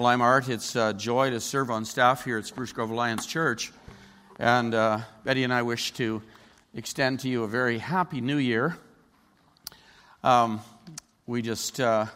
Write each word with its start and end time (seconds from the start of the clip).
Well, 0.00 0.06
I'm 0.06 0.22
Art. 0.22 0.48
It's 0.48 0.76
a 0.76 0.94
joy 0.94 1.28
to 1.28 1.40
serve 1.40 1.70
on 1.70 1.84
staff 1.84 2.24
here 2.24 2.38
at 2.38 2.46
Spruce 2.46 2.72
Grove 2.72 2.88
Alliance 2.90 3.26
Church. 3.26 3.70
And 4.38 4.74
uh, 4.74 5.00
Betty 5.24 5.44
and 5.44 5.52
I 5.52 5.60
wish 5.60 5.92
to 5.92 6.22
extend 6.72 7.20
to 7.20 7.28
you 7.28 7.44
a 7.44 7.46
very 7.46 7.76
happy 7.76 8.22
new 8.22 8.38
year. 8.38 8.78
Um, 10.24 10.62
we 11.26 11.42
just 11.42 11.80
uh, 11.80 12.06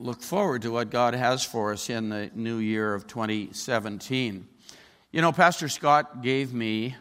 look 0.00 0.20
forward 0.20 0.62
to 0.62 0.72
what 0.72 0.90
God 0.90 1.14
has 1.14 1.44
for 1.44 1.72
us 1.72 1.88
in 1.88 2.08
the 2.08 2.28
new 2.34 2.56
year 2.56 2.92
of 2.92 3.06
2017. 3.06 4.48
You 5.12 5.22
know, 5.22 5.30
Pastor 5.30 5.68
Scott 5.68 6.24
gave 6.24 6.52
me 6.52 6.96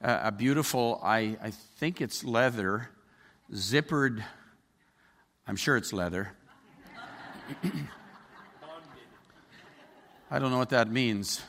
a, 0.00 0.28
a 0.28 0.32
beautiful, 0.32 0.98
I, 1.04 1.36
I 1.42 1.50
think 1.50 2.00
it's 2.00 2.24
leather, 2.24 2.88
zippered, 3.52 4.24
I'm 5.46 5.56
sure 5.56 5.76
it's 5.76 5.92
leather. 5.92 6.32
I 10.34 10.38
don't 10.38 10.50
know 10.50 10.56
what 10.56 10.70
that 10.70 10.90
means. 10.90 11.42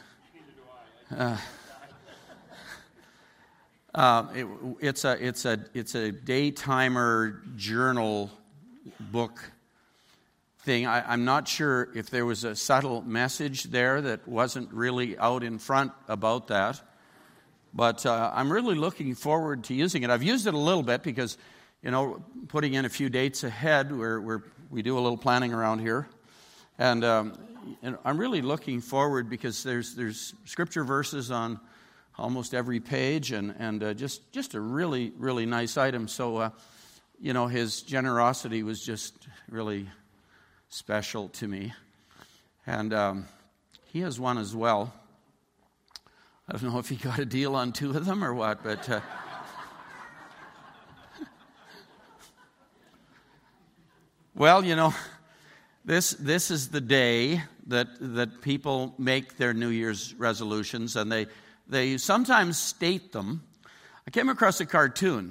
Uh, 1.10 1.38
uh, 3.96 4.26
it, 4.36 4.48
it's 4.82 5.06
a 5.06 5.26
it's 5.26 5.46
a 5.46 5.58
it's 5.74 5.96
a 5.96 6.12
daytimer 6.12 7.40
journal 7.56 8.30
book 9.00 9.40
thing. 10.64 10.86
I, 10.86 11.14
am 11.14 11.24
not 11.24 11.48
sure 11.48 11.92
if 11.96 12.10
there 12.10 12.26
was 12.26 12.44
a 12.44 12.58
subtle 12.58 13.02
message 13.04 13.64
there 13.64 14.02
that 14.02 14.28
wasn't 14.28 14.70
really 14.74 15.18
out 15.18 15.44
in 15.46 15.60
front 15.60 15.94
about 16.10 16.50
that. 16.50 16.82
But 17.74 18.06
uh, 18.06 18.34
I'm 18.36 18.52
really 18.52 18.76
looking 18.76 19.16
forward 19.16 19.64
to 19.66 19.74
using 19.74 20.04
it. 20.04 20.10
I've 20.10 20.24
used 20.24 20.46
it 20.46 20.56
a 20.56 20.58
little 20.58 20.84
bit 20.84 21.04
because, 21.04 21.38
you 21.82 21.92
know, 21.92 22.22
putting 22.50 22.74
in 22.74 22.84
a 22.84 22.90
few 22.90 23.08
dates 23.08 23.46
ahead, 23.46 23.98
where, 23.98 24.20
where 24.20 24.44
we 24.70 24.82
do 24.82 24.98
a 24.98 25.00
little 25.00 25.18
planning 25.18 25.54
around 25.54 25.80
here. 25.80 26.10
And, 26.78 27.06
um, 27.06 27.38
and 27.82 27.98
I'm 28.04 28.18
really 28.18 28.42
looking 28.42 28.82
forward 28.82 29.30
because 29.30 29.64
there's, 29.64 29.96
there's 29.96 30.34
scripture 30.46 30.84
verses 30.84 31.32
on 31.32 31.60
almost 32.18 32.54
every 32.54 32.80
page 32.80 33.32
and, 33.32 33.56
and 33.58 33.84
uh, 33.84 33.94
just, 33.94 34.32
just 34.32 34.54
a 34.54 34.60
really, 34.60 35.12
really 35.18 35.46
nice 35.46 35.78
item. 35.78 36.08
So, 36.08 36.38
uh, 36.38 36.50
you 37.20 37.34
know, 37.34 37.48
his 37.48 37.82
generosity 37.82 38.64
was 38.64 38.84
just 38.84 39.28
really 39.50 39.90
special 40.70 41.30
to 41.30 41.48
me. 41.48 41.74
And 42.66 42.94
um, 42.94 43.26
he 43.86 44.02
has 44.02 44.20
one 44.20 44.38
as 44.38 44.56
well. 44.56 44.94
I 46.48 46.54
don't 46.54 46.64
know 46.64 46.80
if 46.80 46.90
he 46.90 46.96
got 46.96 47.20
a 47.20 47.26
deal 47.26 47.56
on 47.56 47.72
two 47.72 47.92
of 47.92 48.06
them 48.06 48.24
or 48.24 48.34
what, 48.34 48.64
but. 48.64 48.90
Uh, 48.90 49.00
well, 54.36 54.66
you 54.66 54.76
know, 54.76 54.94
this, 55.86 56.12
this 56.12 56.50
is 56.50 56.70
the 56.70 56.82
day 56.82 57.42
that, 57.68 57.88
that 58.00 58.42
people 58.42 58.96
make 58.98 59.38
their 59.38 59.54
New 59.54 59.70
Year's 59.70 60.14
resolutions, 60.16 60.96
and 60.96 61.12
they, 61.12 61.28
they 61.68 61.98
sometimes 61.98 62.58
state 62.58 63.12
them. 63.12 63.44
I 64.08 64.12
came 64.12 64.30
across 64.30 64.62
a 64.62 64.66
cartoon. 64.66 65.30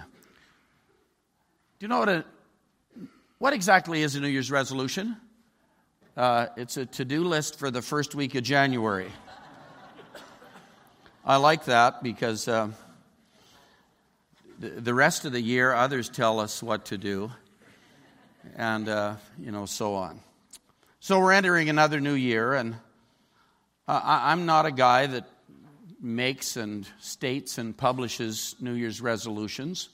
Do 1.78 1.84
you 1.84 1.88
know 1.88 2.00
what 2.00 2.08
a, 2.08 2.24
what 3.38 3.52
exactly 3.52 4.02
is 4.02 4.14
a 4.14 4.20
New 4.20 4.28
Year's 4.28 4.50
resolution? 4.50 5.16
Uh, 6.16 6.46
it's 6.56 6.76
a 6.76 6.84
to 6.84 7.04
do 7.06 7.24
list 7.24 7.58
for 7.58 7.70
the 7.70 7.80
first 7.80 8.14
week 8.14 8.34
of 8.34 8.44
January. 8.44 9.10
I 11.24 11.36
like 11.36 11.64
that 11.64 12.02
because 12.02 12.46
uh, 12.46 12.68
the, 14.58 14.92
rest 14.92 15.24
of 15.24 15.32
the 15.32 15.40
year, 15.40 15.72
others 15.72 16.08
tell 16.08 16.40
us 16.40 16.62
what 16.62 16.84
to 16.86 16.98
do, 16.98 17.30
and, 18.56 18.88
uh, 18.88 19.14
you 19.40 19.50
know, 19.50 19.64
so 19.66 19.94
on. 19.94 20.20
So 21.04 21.18
we're 21.18 21.32
entering 21.32 21.68
another 21.68 21.98
new 21.98 22.14
year, 22.14 22.54
and 22.54 22.76
I, 23.88 24.30
I'm 24.30 24.46
not 24.46 24.66
a 24.66 24.70
guy 24.70 25.08
that 25.08 25.28
makes 26.00 26.56
and 26.56 26.86
states 27.00 27.58
and 27.58 27.76
publishes 27.76 28.54
New 28.60 28.74
Year's 28.74 29.00
resolutions. 29.00 29.88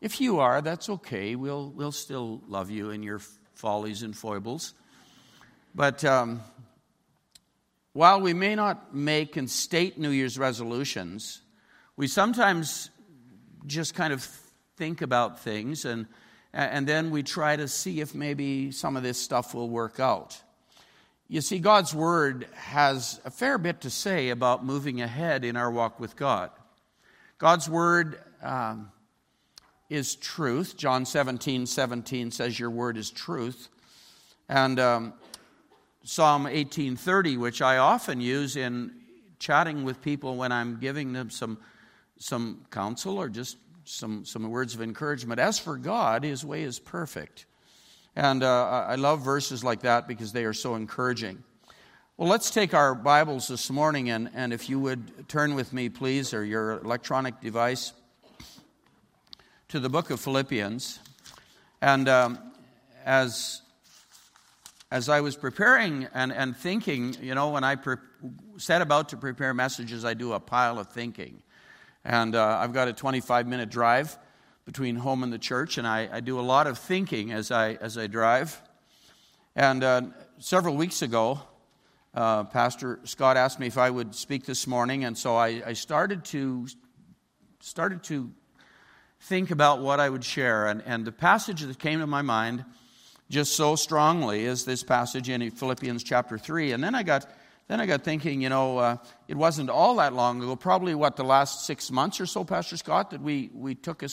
If 0.00 0.20
you 0.20 0.38
are, 0.38 0.62
that's 0.62 0.88
okay. 0.88 1.34
We'll, 1.34 1.70
we'll 1.70 1.90
still 1.90 2.40
love 2.46 2.70
you 2.70 2.90
and 2.90 3.02
your 3.02 3.18
follies 3.54 4.04
and 4.04 4.16
foibles. 4.16 4.74
But 5.74 6.04
um, 6.04 6.40
while 7.92 8.20
we 8.20 8.32
may 8.32 8.54
not 8.54 8.94
make 8.94 9.36
and 9.36 9.50
state 9.50 9.98
New 9.98 10.10
Year's 10.10 10.38
resolutions, 10.38 11.40
we 11.96 12.06
sometimes 12.06 12.90
just 13.66 13.96
kind 13.96 14.12
of 14.12 14.22
think 14.76 15.02
about 15.02 15.40
things 15.40 15.84
and, 15.84 16.06
and 16.52 16.86
then 16.86 17.10
we 17.10 17.24
try 17.24 17.56
to 17.56 17.66
see 17.66 18.00
if 18.00 18.14
maybe 18.14 18.70
some 18.70 18.96
of 18.96 19.02
this 19.02 19.20
stuff 19.20 19.52
will 19.52 19.68
work 19.68 19.98
out. 19.98 20.40
You 21.26 21.40
see, 21.40 21.58
God's 21.58 21.94
Word 21.94 22.46
has 22.54 23.20
a 23.24 23.30
fair 23.30 23.56
bit 23.56 23.80
to 23.82 23.90
say 23.90 24.28
about 24.28 24.64
moving 24.64 25.00
ahead 25.00 25.44
in 25.44 25.56
our 25.56 25.70
walk 25.70 25.98
with 25.98 26.16
God. 26.16 26.50
God's 27.38 27.68
Word 27.68 28.20
um, 28.42 28.92
is 29.88 30.16
truth. 30.16 30.76
John 30.76 31.06
17 31.06 31.66
17 31.66 32.30
says, 32.30 32.58
Your 32.58 32.70
Word 32.70 32.98
is 32.98 33.10
truth. 33.10 33.68
And 34.48 34.78
um, 34.78 35.14
Psalm 36.04 36.44
18:30, 36.44 37.38
which 37.38 37.62
I 37.62 37.78
often 37.78 38.20
use 38.20 38.56
in 38.56 38.92
chatting 39.38 39.84
with 39.84 40.02
people 40.02 40.36
when 40.36 40.52
I'm 40.52 40.78
giving 40.78 41.14
them 41.14 41.30
some, 41.30 41.58
some 42.18 42.66
counsel 42.70 43.18
or 43.18 43.30
just 43.30 43.56
some, 43.84 44.26
some 44.26 44.48
words 44.50 44.74
of 44.74 44.82
encouragement. 44.82 45.40
As 45.40 45.58
for 45.58 45.78
God, 45.78 46.22
His 46.22 46.44
way 46.44 46.62
is 46.62 46.78
perfect. 46.78 47.46
And 48.16 48.42
uh, 48.44 48.86
I 48.88 48.94
love 48.94 49.22
verses 49.22 49.64
like 49.64 49.80
that 49.80 50.06
because 50.06 50.32
they 50.32 50.44
are 50.44 50.52
so 50.52 50.76
encouraging. 50.76 51.42
Well, 52.16 52.28
let's 52.28 52.50
take 52.50 52.72
our 52.72 52.94
Bibles 52.94 53.48
this 53.48 53.70
morning, 53.70 54.08
and, 54.10 54.30
and 54.34 54.52
if 54.52 54.68
you 54.68 54.78
would 54.78 55.28
turn 55.28 55.56
with 55.56 55.72
me, 55.72 55.88
please, 55.88 56.32
or 56.32 56.44
your 56.44 56.78
electronic 56.78 57.40
device, 57.40 57.92
to 59.68 59.80
the 59.80 59.88
book 59.88 60.10
of 60.10 60.20
Philippians. 60.20 61.00
And 61.82 62.08
um, 62.08 62.38
as 63.04 63.62
as 64.92 65.08
I 65.08 65.20
was 65.22 65.34
preparing 65.34 66.06
and, 66.14 66.32
and 66.32 66.56
thinking, 66.56 67.16
you 67.20 67.34
know, 67.34 67.50
when 67.50 67.64
I 67.64 67.74
pre- 67.74 67.96
set 68.58 68.80
about 68.80 69.08
to 69.08 69.16
prepare 69.16 69.52
messages, 69.52 70.04
I 70.04 70.14
do 70.14 70.34
a 70.34 70.38
pile 70.38 70.78
of 70.78 70.86
thinking. 70.92 71.42
And 72.04 72.36
uh, 72.36 72.58
I've 72.60 72.72
got 72.72 72.86
a 72.86 72.92
25 72.92 73.48
minute 73.48 73.70
drive 73.70 74.16
between 74.64 74.96
home 74.96 75.22
and 75.22 75.32
the 75.32 75.38
church, 75.38 75.78
and 75.78 75.86
I, 75.86 76.08
I 76.12 76.20
do 76.20 76.38
a 76.38 76.42
lot 76.42 76.66
of 76.66 76.78
thinking 76.78 77.32
as 77.32 77.50
I, 77.50 77.74
as 77.74 77.98
I 77.98 78.06
drive. 78.06 78.60
And 79.54 79.84
uh, 79.84 80.02
several 80.38 80.76
weeks 80.76 81.02
ago, 81.02 81.40
uh, 82.14 82.44
Pastor 82.44 83.00
Scott 83.04 83.36
asked 83.36 83.60
me 83.60 83.66
if 83.66 83.78
I 83.78 83.90
would 83.90 84.14
speak 84.14 84.46
this 84.46 84.66
morning, 84.66 85.04
and 85.04 85.18
so 85.18 85.36
I, 85.36 85.62
I 85.66 85.72
started 85.72 86.24
to 86.26 86.66
started 87.60 88.02
to 88.04 88.30
think 89.20 89.50
about 89.50 89.80
what 89.80 89.98
I 89.98 90.08
would 90.08 90.22
share. 90.24 90.66
And, 90.66 90.82
and 90.84 91.04
the 91.04 91.12
passage 91.12 91.62
that 91.62 91.78
came 91.78 92.00
to 92.00 92.06
my 92.06 92.20
mind 92.20 92.64
just 93.30 93.54
so 93.54 93.74
strongly 93.74 94.44
is 94.44 94.66
this 94.66 94.82
passage 94.82 95.30
in 95.30 95.50
Philippians 95.50 96.04
chapter 96.04 96.36
3. 96.36 96.72
And 96.72 96.84
then 96.84 96.94
I 96.94 97.02
got, 97.02 97.26
then 97.68 97.80
I 97.80 97.86
got 97.86 98.02
thinking, 98.04 98.42
you 98.42 98.50
know, 98.50 98.78
uh, 98.78 98.96
it 99.26 99.36
wasn't 99.36 99.70
all 99.70 99.96
that 99.96 100.12
long 100.12 100.42
ago, 100.42 100.54
probably 100.54 100.94
what, 100.94 101.16
the 101.16 101.24
last 101.24 101.64
six 101.64 101.90
months 101.90 102.20
or 102.20 102.26
so, 102.26 102.44
Pastor 102.44 102.76
Scott, 102.76 103.10
that 103.10 103.22
we, 103.22 103.50
we 103.54 103.74
took 103.74 104.02
a, 104.02 104.08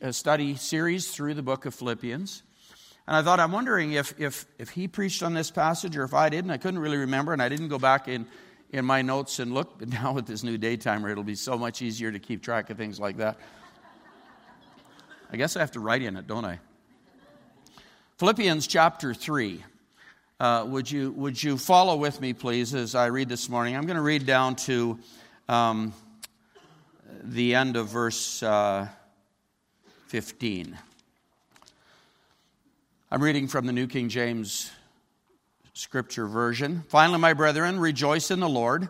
a 0.00 0.12
study 0.12 0.56
series 0.56 1.10
through 1.10 1.34
the 1.34 1.42
book 1.42 1.64
of 1.64 1.74
Philippians. 1.74 2.42
And 3.06 3.16
I 3.16 3.22
thought, 3.22 3.40
I'm 3.40 3.52
wondering 3.52 3.92
if, 3.92 4.18
if, 4.20 4.46
if 4.58 4.70
he 4.70 4.88
preached 4.88 5.22
on 5.22 5.34
this 5.34 5.50
passage 5.50 5.96
or 5.96 6.04
if 6.04 6.12
I 6.12 6.28
didn't. 6.28 6.50
I 6.50 6.58
couldn't 6.58 6.80
really 6.80 6.98
remember, 6.98 7.32
and 7.32 7.42
I 7.42 7.48
didn't 7.48 7.68
go 7.68 7.78
back 7.78 8.08
in, 8.08 8.26
in 8.72 8.84
my 8.84 9.02
notes 9.02 9.38
and 9.38 9.52
look. 9.52 9.78
But 9.78 9.88
now 9.92 10.12
with 10.12 10.26
this 10.26 10.42
new 10.42 10.58
day 10.58 10.76
timer, 10.76 11.08
it'll 11.10 11.24
be 11.24 11.34
so 11.34 11.56
much 11.58 11.80
easier 11.80 12.12
to 12.12 12.18
keep 12.18 12.42
track 12.42 12.68
of 12.68 12.76
things 12.76 13.00
like 13.00 13.18
that. 13.18 13.38
I 15.30 15.36
guess 15.36 15.56
I 15.56 15.60
have 15.60 15.72
to 15.72 15.80
write 15.80 16.02
in 16.02 16.16
it, 16.16 16.26
don't 16.26 16.44
I? 16.44 16.60
Philippians 18.18 18.66
chapter 18.66 19.12
3. 19.12 19.64
Uh, 20.40 20.64
would, 20.66 20.90
you, 20.90 21.12
would 21.12 21.40
you 21.40 21.56
follow 21.56 21.96
with 21.96 22.20
me, 22.20 22.32
please, 22.32 22.74
as 22.74 22.96
I 22.96 23.06
read 23.06 23.28
this 23.28 23.48
morning? 23.48 23.76
I'm 23.76 23.86
going 23.86 23.96
to 23.96 24.02
read 24.02 24.26
down 24.26 24.56
to 24.56 24.98
um, 25.48 25.92
the 27.22 27.54
end 27.54 27.76
of 27.76 27.86
verse 27.88 28.42
uh, 28.42 28.88
15. 30.08 30.76
I'm 33.12 33.22
reading 33.22 33.46
from 33.46 33.66
the 33.66 33.72
New 33.72 33.86
King 33.86 34.08
James 34.08 34.72
Scripture 35.72 36.26
Version. 36.26 36.82
Finally, 36.88 37.20
my 37.20 37.32
brethren, 37.34 37.78
rejoice 37.78 38.32
in 38.32 38.40
the 38.40 38.48
Lord. 38.48 38.88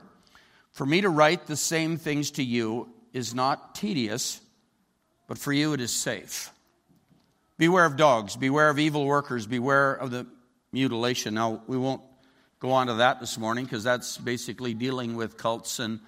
For 0.73 0.87
me 0.87 1.03
to 1.03 1.11
write 1.11 1.47
the 1.47 1.57
same 1.57 1.99
things 1.99 2.31
to 2.33 2.43
you 2.43 2.89
is 3.13 3.35
not 3.35 3.75
tedious, 3.75 4.41
but 5.29 5.37
for 5.37 5.53
you 5.53 5.75
it 5.75 5.83
is 5.83 5.93
safe. 5.93 6.51
Beware 7.59 7.85
of 7.85 7.97
dogs, 7.99 8.35
beware 8.35 8.71
of 8.71 8.79
evil 8.79 9.05
workers, 9.05 9.47
beware 9.47 9.93
of 9.93 10.11
the 10.11 10.27
mutilation. 10.75 11.35
Now, 11.35 11.63
we 11.67 11.79
won't 11.79 12.03
go 12.59 12.73
on 12.73 12.89
to 12.89 12.95
that 12.95 13.21
this 13.21 13.39
morning 13.39 13.65
because 13.65 13.85
that's 13.85 14.19
basically 14.19 14.75
dealing 14.75 15.17
with 15.17 15.39
cults 15.39 15.79
and, 15.79 16.01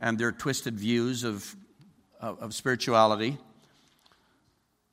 and 0.00 0.16
their 0.16 0.32
twisted 0.32 0.78
views 0.78 1.24
of, 1.24 1.54
of, 2.20 2.38
of 2.38 2.54
spirituality. 2.54 3.36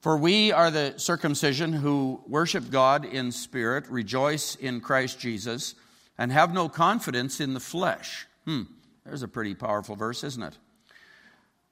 For 0.02 0.18
we 0.18 0.52
are 0.52 0.72
the 0.72 0.96
circumcision 0.98 1.74
who 1.74 2.22
worship 2.28 2.70
God 2.70 3.06
in 3.06 3.32
spirit, 3.32 3.88
rejoice 3.90 4.56
in 4.56 4.82
Christ 4.82 5.20
Jesus, 5.20 5.76
and 6.18 6.32
have 6.32 6.54
no 6.54 6.68
confidence 6.68 7.40
in 7.40 7.54
the 7.54 7.60
flesh. 7.60 8.26
Hmm, 8.46 8.64
there's 9.06 9.24
a 9.24 9.28
pretty 9.28 9.56
powerful 9.56 9.96
verse, 9.96 10.24
isn't 10.24 10.44
it? 10.44 10.58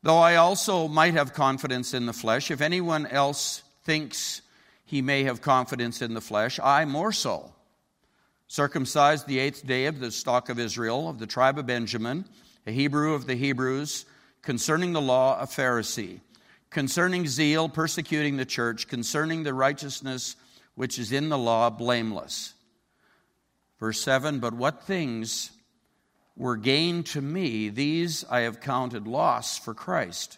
Though 0.04 0.19
I 0.19 0.36
also 0.36 0.88
might 0.88 1.15
have 1.15 1.33
confidence 1.33 1.94
in 1.94 2.06
the 2.06 2.13
flesh, 2.13 2.51
if 2.51 2.62
anyone 2.62 3.07
else 3.07 3.63
thinks 3.83 4.42
he 4.87 5.03
may 5.03 5.25
have 5.25 5.41
confidence 5.41 6.01
in 6.01 6.15
the 6.15 6.21
flesh, 6.21 6.59
I 6.63 6.85
more 6.85 7.11
so. 7.11 7.53
Circumcised 8.47 9.27
the 9.27 9.37
eighth 9.37 9.67
day 9.67 9.85
of 9.85 9.99
the 9.99 10.09
stock 10.09 10.49
of 10.49 10.57
Israel, 10.57 11.07
of 11.07 11.19
the 11.19 11.27
tribe 11.27 11.59
of 11.59 11.67
Benjamin, 11.67 12.25
a 12.65 12.71
Hebrew 12.71 13.13
of 13.13 13.27
the 13.27 13.35
Hebrews, 13.35 14.05
concerning 14.41 14.93
the 14.93 15.01
law, 15.01 15.39
a 15.39 15.45
Pharisee 15.45 16.21
concerning 16.69 17.27
zeal, 17.27 17.69
persecuting 17.69 18.37
the 18.37 18.45
church, 18.45 18.87
concerning 18.87 19.43
the 19.43 19.53
righteousness 19.53 20.35
which 20.75 20.99
is 20.99 21.11
in 21.11 21.29
the 21.29 21.37
law, 21.37 21.69
blameless. 21.69 22.53
Verse 23.79 24.01
7 24.01 24.39
But 24.39 24.53
what 24.53 24.83
things 24.83 25.51
were 26.35 26.57
gain 26.57 27.03
to 27.03 27.21
me, 27.21 27.69
these 27.69 28.23
I 28.29 28.41
have 28.41 28.61
counted 28.61 29.07
loss 29.07 29.57
for 29.57 29.73
Christ. 29.73 30.37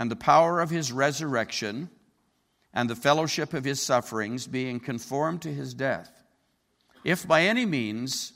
and 0.00 0.10
the 0.10 0.16
power 0.16 0.60
of 0.60 0.70
his 0.70 0.90
resurrection 0.90 1.90
and 2.72 2.88
the 2.88 2.96
fellowship 2.96 3.52
of 3.52 3.64
his 3.64 3.82
sufferings, 3.82 4.46
being 4.46 4.80
conformed 4.80 5.42
to 5.42 5.52
his 5.52 5.74
death, 5.74 6.24
if 7.04 7.28
by 7.28 7.42
any 7.42 7.66
means 7.66 8.32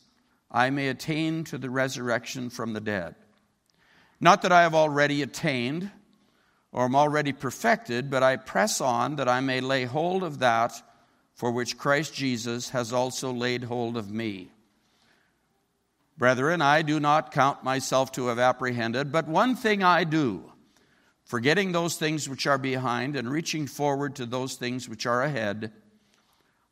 I 0.50 0.69
may 0.69 0.88
attain 0.88 1.43
to 1.44 1.56
the 1.56 1.70
resurrection 1.70 2.50
from 2.50 2.75
the 2.75 2.82
dead. 2.82 3.14
Not 4.20 4.43
that 4.43 4.52
I 4.52 4.61
have 4.61 4.75
already 4.75 5.22
attained 5.22 5.90
or 6.70 6.84
am 6.84 6.94
already 6.94 7.32
perfected, 7.32 8.10
but 8.10 8.22
I 8.22 8.37
press 8.37 8.82
on 8.82 9.17
that 9.17 9.28
I 9.28 9.40
may 9.40 9.62
lay 9.62 9.84
hold 9.84 10.22
of 10.22 10.40
that 10.40 10.75
for 11.32 11.50
which 11.50 11.78
Christ 11.78 12.12
Jesus 12.12 12.69
has 12.70 12.93
also 12.93 13.32
laid 13.32 13.64
hold 13.64 13.96
of 13.96 14.10
me. 14.10 14.50
Brethren, 16.19 16.60
I 16.60 16.82
do 16.82 17.00
not 17.00 17.32
count 17.32 17.64
myself 17.64 18.12
to 18.12 18.26
have 18.26 18.38
apprehended, 18.38 19.10
but 19.10 19.26
one 19.26 19.56
thing 19.56 19.82
I 19.82 20.05
do, 20.05 20.50
forgetting 21.24 21.72
those 21.72 21.96
things 21.96 22.28
which 22.28 22.46
are 22.46 22.58
behind 22.58 23.16
and 23.16 23.30
reaching 23.30 23.66
forward 23.66 24.16
to 24.16 24.26
those 24.26 24.54
things 24.54 24.88
which 24.88 25.06
are 25.06 25.22
ahead, 25.22 25.72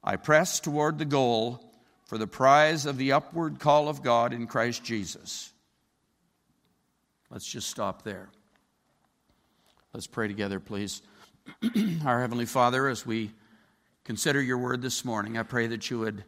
I 0.05 0.17
press 0.17 0.61
toward 0.61 0.99
the 0.99 1.05
goal 1.05 1.73
for 2.07 2.19
the 2.19 2.27
prize 2.27 2.87
of 2.87 2.99
the 2.99 3.13
upward 3.13 3.59
call 3.59 3.89
of 3.89 4.03
God 4.03 4.33
in 4.33 4.47
Christ 4.47 4.85
Jesus. 4.85 5.53
Let's 7.31 7.51
just 7.51 7.71
stop 7.71 8.03
there. 8.03 8.29
Let's 9.95 10.07
pray 10.07 10.29
together, 10.29 10.61
please. 10.61 11.03
Our 12.05 12.21
Heavenly 12.21 12.47
Father, 12.47 12.89
as 12.89 13.07
we 13.07 13.31
consider 14.05 14.43
your 14.43 14.59
word 14.59 14.83
this 14.83 15.05
morning, 15.05 15.39
I 15.39 15.43
pray 15.43 15.69
that 15.69 15.91
you 15.91 16.01
would 16.01 16.25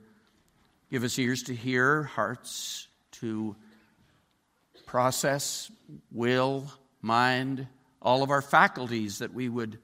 give 0.90 1.04
us 1.04 1.18
ears 1.18 1.42
to 1.44 1.54
hear, 1.54 2.04
hearts 2.04 2.88
to 3.12 3.54
process, 4.86 5.70
will, 6.10 6.70
mind, 7.02 7.66
all 8.04 8.22
of 8.22 8.30
our 8.30 8.42
faculties, 8.42 9.18
that 9.18 9.32
we 9.32 9.48
would 9.48 9.78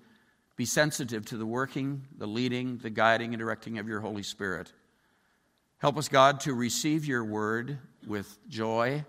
be 0.57 0.67
sensitive 0.67 1.25
to 1.27 1.37
the 1.37 1.47
working, 1.47 2.07
the 2.17 2.27
leading, 2.27 2.77
the 2.79 2.91
guiding, 2.91 3.33
and 3.33 3.41
directing 3.41 3.79
of 3.79 3.89
your 3.89 4.01
Holy 4.01 4.23
Spirit. 4.23 4.73
Help 5.79 5.97
us, 5.97 6.09
God, 6.09 6.41
to 6.41 6.53
receive 6.53 7.07
your 7.07 7.25
word 7.25 7.79
with 8.07 8.39
joy. 8.49 9.05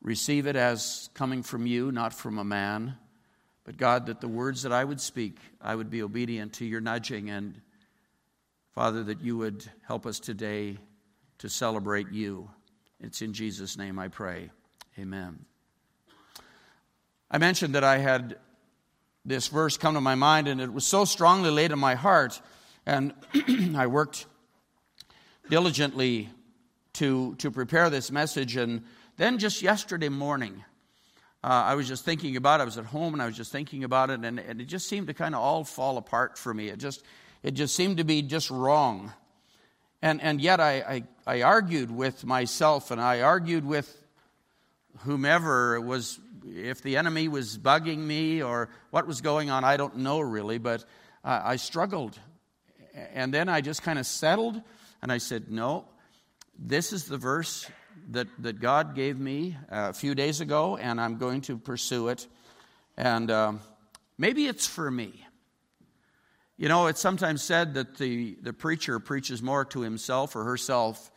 Receive 0.00 0.46
it 0.46 0.54
as 0.54 1.10
coming 1.14 1.42
from 1.42 1.66
you, 1.66 1.90
not 1.90 2.14
from 2.14 2.38
a 2.38 2.44
man. 2.44 2.94
But 3.64 3.76
God, 3.76 4.06
that 4.06 4.20
the 4.20 4.28
words 4.28 4.62
that 4.62 4.72
I 4.72 4.84
would 4.84 5.00
speak, 5.00 5.38
I 5.60 5.74
would 5.74 5.90
be 5.90 6.02
obedient 6.02 6.54
to 6.54 6.64
your 6.64 6.80
nudging. 6.80 7.28
And 7.30 7.60
Father, 8.72 9.02
that 9.04 9.20
you 9.20 9.36
would 9.38 9.68
help 9.86 10.06
us 10.06 10.20
today 10.20 10.78
to 11.38 11.48
celebrate 11.48 12.12
you. 12.12 12.48
It's 13.00 13.20
in 13.20 13.32
Jesus' 13.32 13.76
name 13.76 13.98
I 13.98 14.08
pray. 14.08 14.50
Amen. 14.98 15.49
I 17.30 17.38
mentioned 17.38 17.76
that 17.76 17.84
I 17.84 17.98
had 17.98 18.38
this 19.24 19.46
verse 19.46 19.76
come 19.76 19.94
to 19.94 20.00
my 20.00 20.16
mind, 20.16 20.48
and 20.48 20.60
it 20.60 20.72
was 20.72 20.86
so 20.86 21.04
strongly 21.04 21.50
laid 21.50 21.70
in 21.70 21.78
my 21.78 21.94
heart. 21.94 22.40
And 22.86 23.14
I 23.76 23.86
worked 23.86 24.26
diligently 25.48 26.28
to, 26.94 27.36
to 27.36 27.50
prepare 27.50 27.88
this 27.88 28.10
message. 28.10 28.56
And 28.56 28.82
then 29.16 29.38
just 29.38 29.62
yesterday 29.62 30.08
morning, 30.08 30.64
uh, 31.44 31.46
I 31.46 31.74
was 31.76 31.86
just 31.86 32.04
thinking 32.04 32.36
about 32.36 32.60
it. 32.60 32.62
I 32.62 32.66
was 32.66 32.78
at 32.78 32.86
home 32.86 33.12
and 33.14 33.22
I 33.22 33.26
was 33.26 33.36
just 33.36 33.52
thinking 33.52 33.84
about 33.84 34.10
it, 34.10 34.24
and, 34.24 34.40
and 34.40 34.60
it 34.60 34.66
just 34.66 34.88
seemed 34.88 35.06
to 35.06 35.14
kind 35.14 35.34
of 35.34 35.40
all 35.40 35.62
fall 35.62 35.98
apart 35.98 36.36
for 36.36 36.52
me. 36.52 36.68
It 36.68 36.78
just, 36.78 37.04
it 37.42 37.52
just 37.52 37.76
seemed 37.76 37.98
to 37.98 38.04
be 38.04 38.22
just 38.22 38.50
wrong. 38.50 39.12
And, 40.02 40.20
and 40.20 40.40
yet 40.40 40.60
I, 40.60 41.04
I, 41.26 41.38
I 41.38 41.42
argued 41.42 41.90
with 41.90 42.24
myself 42.24 42.90
and 42.90 43.00
I 43.00 43.20
argued 43.20 43.64
with 43.64 43.94
whomever 45.00 45.80
was, 45.80 46.18
if 46.46 46.82
the 46.82 46.96
enemy 46.96 47.28
was 47.28 47.58
bugging 47.58 47.98
me 47.98 48.42
or 48.42 48.68
what 48.90 49.06
was 49.06 49.20
going 49.20 49.50
on, 49.50 49.64
I 49.64 49.76
don't 49.76 49.96
know 49.96 50.20
really, 50.20 50.58
but 50.58 50.84
uh, 51.24 51.40
I 51.44 51.56
struggled. 51.56 52.18
And 53.14 53.32
then 53.32 53.48
I 53.48 53.60
just 53.60 53.82
kind 53.82 53.98
of 53.98 54.06
settled 54.06 54.60
and 55.02 55.10
I 55.10 55.18
said, 55.18 55.50
no, 55.50 55.86
this 56.58 56.92
is 56.92 57.06
the 57.06 57.16
verse 57.16 57.68
that, 58.10 58.28
that 58.40 58.60
God 58.60 58.94
gave 58.94 59.18
me 59.18 59.56
a 59.68 59.92
few 59.92 60.14
days 60.14 60.40
ago, 60.40 60.76
and 60.76 61.00
I'm 61.00 61.16
going 61.16 61.40
to 61.42 61.56
pursue 61.56 62.08
it. 62.08 62.26
And 62.96 63.30
um, 63.30 63.60
maybe 64.18 64.46
it's 64.46 64.66
for 64.66 64.90
me. 64.90 65.24
You 66.58 66.68
know, 66.68 66.88
it's 66.88 67.00
sometimes 67.00 67.42
said 67.42 67.74
that 67.74 67.96
the, 67.96 68.36
the 68.42 68.52
preacher 68.52 68.98
preaches 68.98 69.42
more 69.42 69.64
to 69.66 69.80
himself 69.80 70.36
or 70.36 70.44
herself 70.44 71.10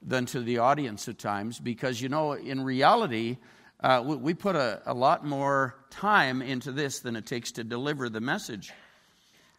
than 0.00 0.24
to 0.26 0.40
the 0.40 0.58
audience 0.58 1.08
at 1.08 1.18
times 1.18 1.58
because, 1.58 2.00
you 2.00 2.08
know, 2.08 2.32
in 2.32 2.62
reality, 2.64 3.36
uh, 3.80 4.02
we, 4.04 4.16
we, 4.16 4.34
put 4.34 4.56
a, 4.56 4.80
a 4.86 4.94
lot 4.94 5.24
more 5.24 5.74
time 5.90 6.40
into 6.40 6.72
this 6.72 7.00
than 7.00 7.16
it 7.16 7.26
takes 7.26 7.52
to 7.52 7.64
deliver 7.64 8.08
the 8.08 8.20
message. 8.20 8.72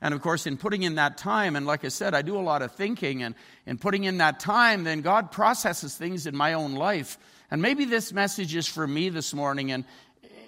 And 0.02 0.14
of 0.14 0.22
course, 0.22 0.46
in 0.46 0.58
putting 0.58 0.84
in 0.84 0.96
that 0.96 1.18
time, 1.18 1.56
and 1.56 1.66
like 1.66 1.84
I 1.86 1.90
said, 1.90 2.14
I 2.14 2.22
do 2.22 2.38
a 2.38 2.42
lot 2.42 2.62
of 2.62 2.72
thinking, 2.74 3.24
and 3.24 3.36
in 3.66 3.78
putting 3.78 4.04
in 4.04 4.18
that 4.18 4.40
time, 4.40 4.84
then 4.84 5.02
God 5.02 5.32
processes 5.32 5.96
things 5.96 6.28
in 6.28 6.36
my 6.36 6.54
own 6.54 6.76
life. 6.76 7.18
And 7.50 7.62
maybe 7.62 7.86
this 7.86 8.14
message 8.14 8.56
is 8.56 8.68
for 8.68 8.86
me 8.86 9.10
this 9.10 9.34
morning, 9.34 9.72
and 9.72 9.86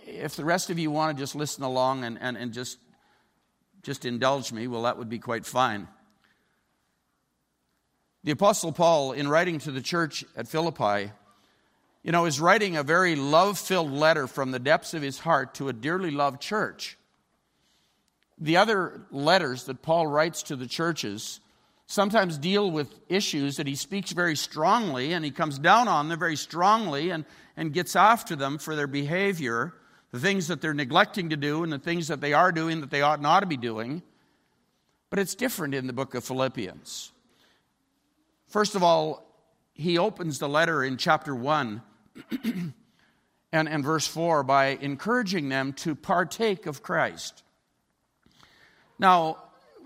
if 0.06 0.36
the 0.36 0.46
rest 0.46 0.70
of 0.70 0.78
you 0.78 0.92
want 0.92 1.18
to 1.18 1.22
just 1.22 1.36
listen 1.36 1.64
along 1.64 2.04
and, 2.04 2.18
and, 2.20 2.38
and 2.38 2.54
just, 2.54 2.78
just 3.84 4.06
indulge 4.06 4.52
me, 4.52 4.68
well, 4.68 4.84
that 4.84 4.98
would 4.98 5.10
be 5.10 5.20
quite 5.20 5.46
fine. 5.46 5.88
The 8.24 8.32
Apostle 8.32 8.72
Paul, 8.72 9.14
in 9.14 9.28
writing 9.28 9.60
to 9.60 9.72
the 9.72 9.82
church 9.82 10.26
at 10.36 10.48
Philippi, 10.48 11.12
you 12.04 12.12
know, 12.12 12.26
is 12.26 12.40
writing 12.40 12.78
a 12.78 12.84
very 12.84 13.16
love 13.16 13.60
filled 13.60 13.92
letter 13.92 14.28
from 14.28 14.52
the 14.52 14.60
depths 14.60 14.94
of 14.94 15.02
his 15.02 15.20
heart 15.20 15.56
to 15.56 15.70
a 15.70 15.74
dearly 15.74 16.12
loved 16.12 16.42
church. 16.42 16.98
The 18.38 18.58
other 18.58 19.02
letters 19.12 19.66
that 19.66 19.82
Paul 19.82 20.08
writes 20.08 20.44
to 20.44 20.56
the 20.56 20.68
churches 20.68 21.42
sometimes 21.88 22.38
deal 22.38 22.70
with 22.70 22.94
issues 23.10 23.58
that 23.58 23.68
he 23.68 23.76
speaks 23.76 24.12
very 24.12 24.36
strongly 24.36 25.14
and 25.14 25.26
he 25.26 25.32
comes 25.32 25.60
down 25.60 25.88
on 25.88 26.08
them 26.08 26.20
very 26.20 26.36
strongly 26.36 27.10
and, 27.10 27.26
and 27.58 27.74
gets 27.74 27.96
after 27.96 28.36
them 28.36 28.60
for 28.60 28.76
their 28.76 28.88
behavior, 28.88 29.74
the 30.12 30.20
things 30.20 30.48
that 30.48 30.62
they're 30.62 30.74
neglecting 30.74 31.30
to 31.30 31.36
do 31.36 31.64
and 31.64 31.74
the 31.74 31.80
things 31.80 32.08
that 32.08 32.22
they 32.22 32.32
are 32.32 32.52
doing 32.52 32.80
that 32.82 32.92
they 32.92 33.02
ought 33.02 33.22
not 33.22 33.42
to 33.42 33.46
be 33.46 33.58
doing. 33.58 34.02
But 35.10 35.20
it's 35.20 35.36
different 35.36 35.74
in 35.74 35.88
the 35.88 35.94
book 35.94 36.14
of 36.14 36.24
Philippians. 36.24 37.12
First 38.48 38.76
of 38.76 38.84
all, 38.84 39.29
he 39.80 39.98
opens 39.98 40.40
the 40.40 40.50
letter 40.50 40.84
in 40.84 40.98
chapter 40.98 41.34
1 41.34 41.82
and, 42.44 42.74
and 43.70 43.84
verse 43.84 44.06
4 44.06 44.44
by 44.44 44.78
encouraging 44.82 45.48
them 45.48 45.72
to 45.72 45.96
partake 45.96 46.66
of 46.66 46.84
Christ. 46.84 47.44
Now, 49.00 49.38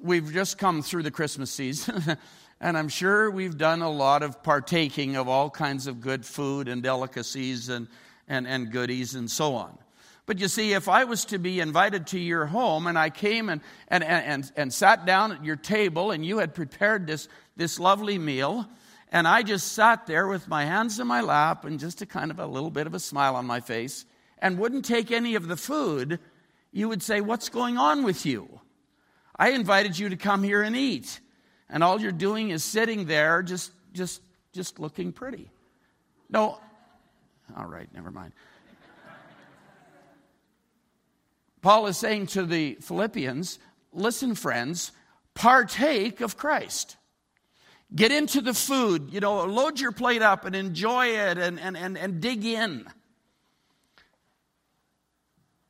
we've 0.02 0.34
just 0.34 0.58
come 0.58 0.82
through 0.82 1.04
the 1.04 1.12
Christmas 1.12 1.52
season, 1.52 2.18
and 2.60 2.76
I'm 2.76 2.90
sure 2.90 3.30
we've 3.30 3.56
done 3.56 3.84
a 3.84 3.90
lot 3.90 4.24
of 4.24 4.42
partaking 4.42 5.16
of 5.16 5.28
all 5.28 5.52
kinds 5.52 5.86
of 5.86 6.02
good 6.02 6.26
food 6.26 6.68
and 6.68 6.82
delicacies 6.82 7.70
and, 7.70 7.88
and, 8.28 8.48
and 8.48 8.72
goodies 8.72 9.14
and 9.14 9.30
so 9.30 9.54
on. 9.54 9.78
But 10.26 10.40
you 10.40 10.48
see, 10.48 10.74
if 10.74 10.90
I 10.90 11.04
was 11.04 11.26
to 11.26 11.38
be 11.38 11.60
invited 11.60 12.08
to 12.08 12.20
your 12.20 12.48
home 12.48 12.88
and 12.88 12.98
I 12.98 13.12
came 13.12 13.48
and, 13.48 13.62
and, 13.90 14.04
and, 14.04 14.52
and 14.56 14.74
sat 14.74 15.06
down 15.06 15.34
at 15.34 15.46
your 15.46 15.58
table 15.58 16.10
and 16.10 16.26
you 16.26 16.40
had 16.40 16.56
prepared 16.56 17.06
this, 17.06 17.28
this 17.56 17.80
lovely 17.80 18.18
meal, 18.18 18.68
and 19.14 19.28
I 19.28 19.44
just 19.44 19.74
sat 19.74 20.08
there 20.08 20.28
with 20.28 20.48
my 20.48 20.66
hands 20.66 21.00
in 21.00 21.06
my 21.06 21.22
lap 21.22 21.66
and 21.66 21.80
just 21.80 22.02
a 22.02 22.06
kind 22.08 22.32
of 22.32 22.40
a 22.40 22.48
little 22.48 22.72
bit 22.72 22.88
of 22.88 22.96
a 22.96 23.00
smile 23.00 23.36
on 23.36 23.46
my 23.46 23.60
face 23.60 24.06
and 24.40 24.58
wouldn't 24.58 24.86
take 24.86 25.12
any 25.12 25.36
of 25.36 25.48
the 25.48 25.56
food, 25.56 26.20
you 26.72 26.90
would 26.90 27.04
say, 27.04 27.22
What's 27.22 27.48
going 27.48 27.78
on 27.78 28.04
with 28.04 28.26
you? 28.26 28.60
I 29.36 29.52
invited 29.52 29.98
you 30.00 30.10
to 30.10 30.18
come 30.18 30.42
here 30.42 30.64
and 30.64 30.76
eat. 30.76 31.20
And 31.70 31.84
all 31.84 32.02
you're 32.02 32.12
doing 32.12 32.50
is 32.50 32.64
sitting 32.64 33.06
there 33.06 33.44
just, 33.44 33.72
just, 33.94 34.22
just 34.52 34.80
looking 34.80 35.12
pretty. 35.12 35.50
No, 36.30 36.60
all 37.56 37.66
right, 37.66 37.88
never 37.94 38.10
mind. 38.10 38.34
Paul 41.62 41.86
is 41.86 41.98
saying 41.98 42.28
to 42.28 42.46
the 42.46 42.78
Philippians, 42.82 43.60
listen, 43.94 44.34
friends, 44.34 44.92
partake 45.36 46.20
of 46.20 46.36
Christ. 46.36 46.98
Get 47.96 48.12
into 48.12 48.42
the 48.42 48.54
food, 48.54 49.10
you 49.12 49.20
know, 49.20 49.46
load 49.46 49.80
your 49.80 49.92
plate 49.92 50.22
up 50.22 50.46
and 50.46 50.56
enjoy 50.56 51.08
it 51.08 51.38
and, 51.38 51.60
and, 51.60 51.78
and, 51.78 51.98
and 51.98 52.22
dig 52.22 52.44
in. 52.44 52.88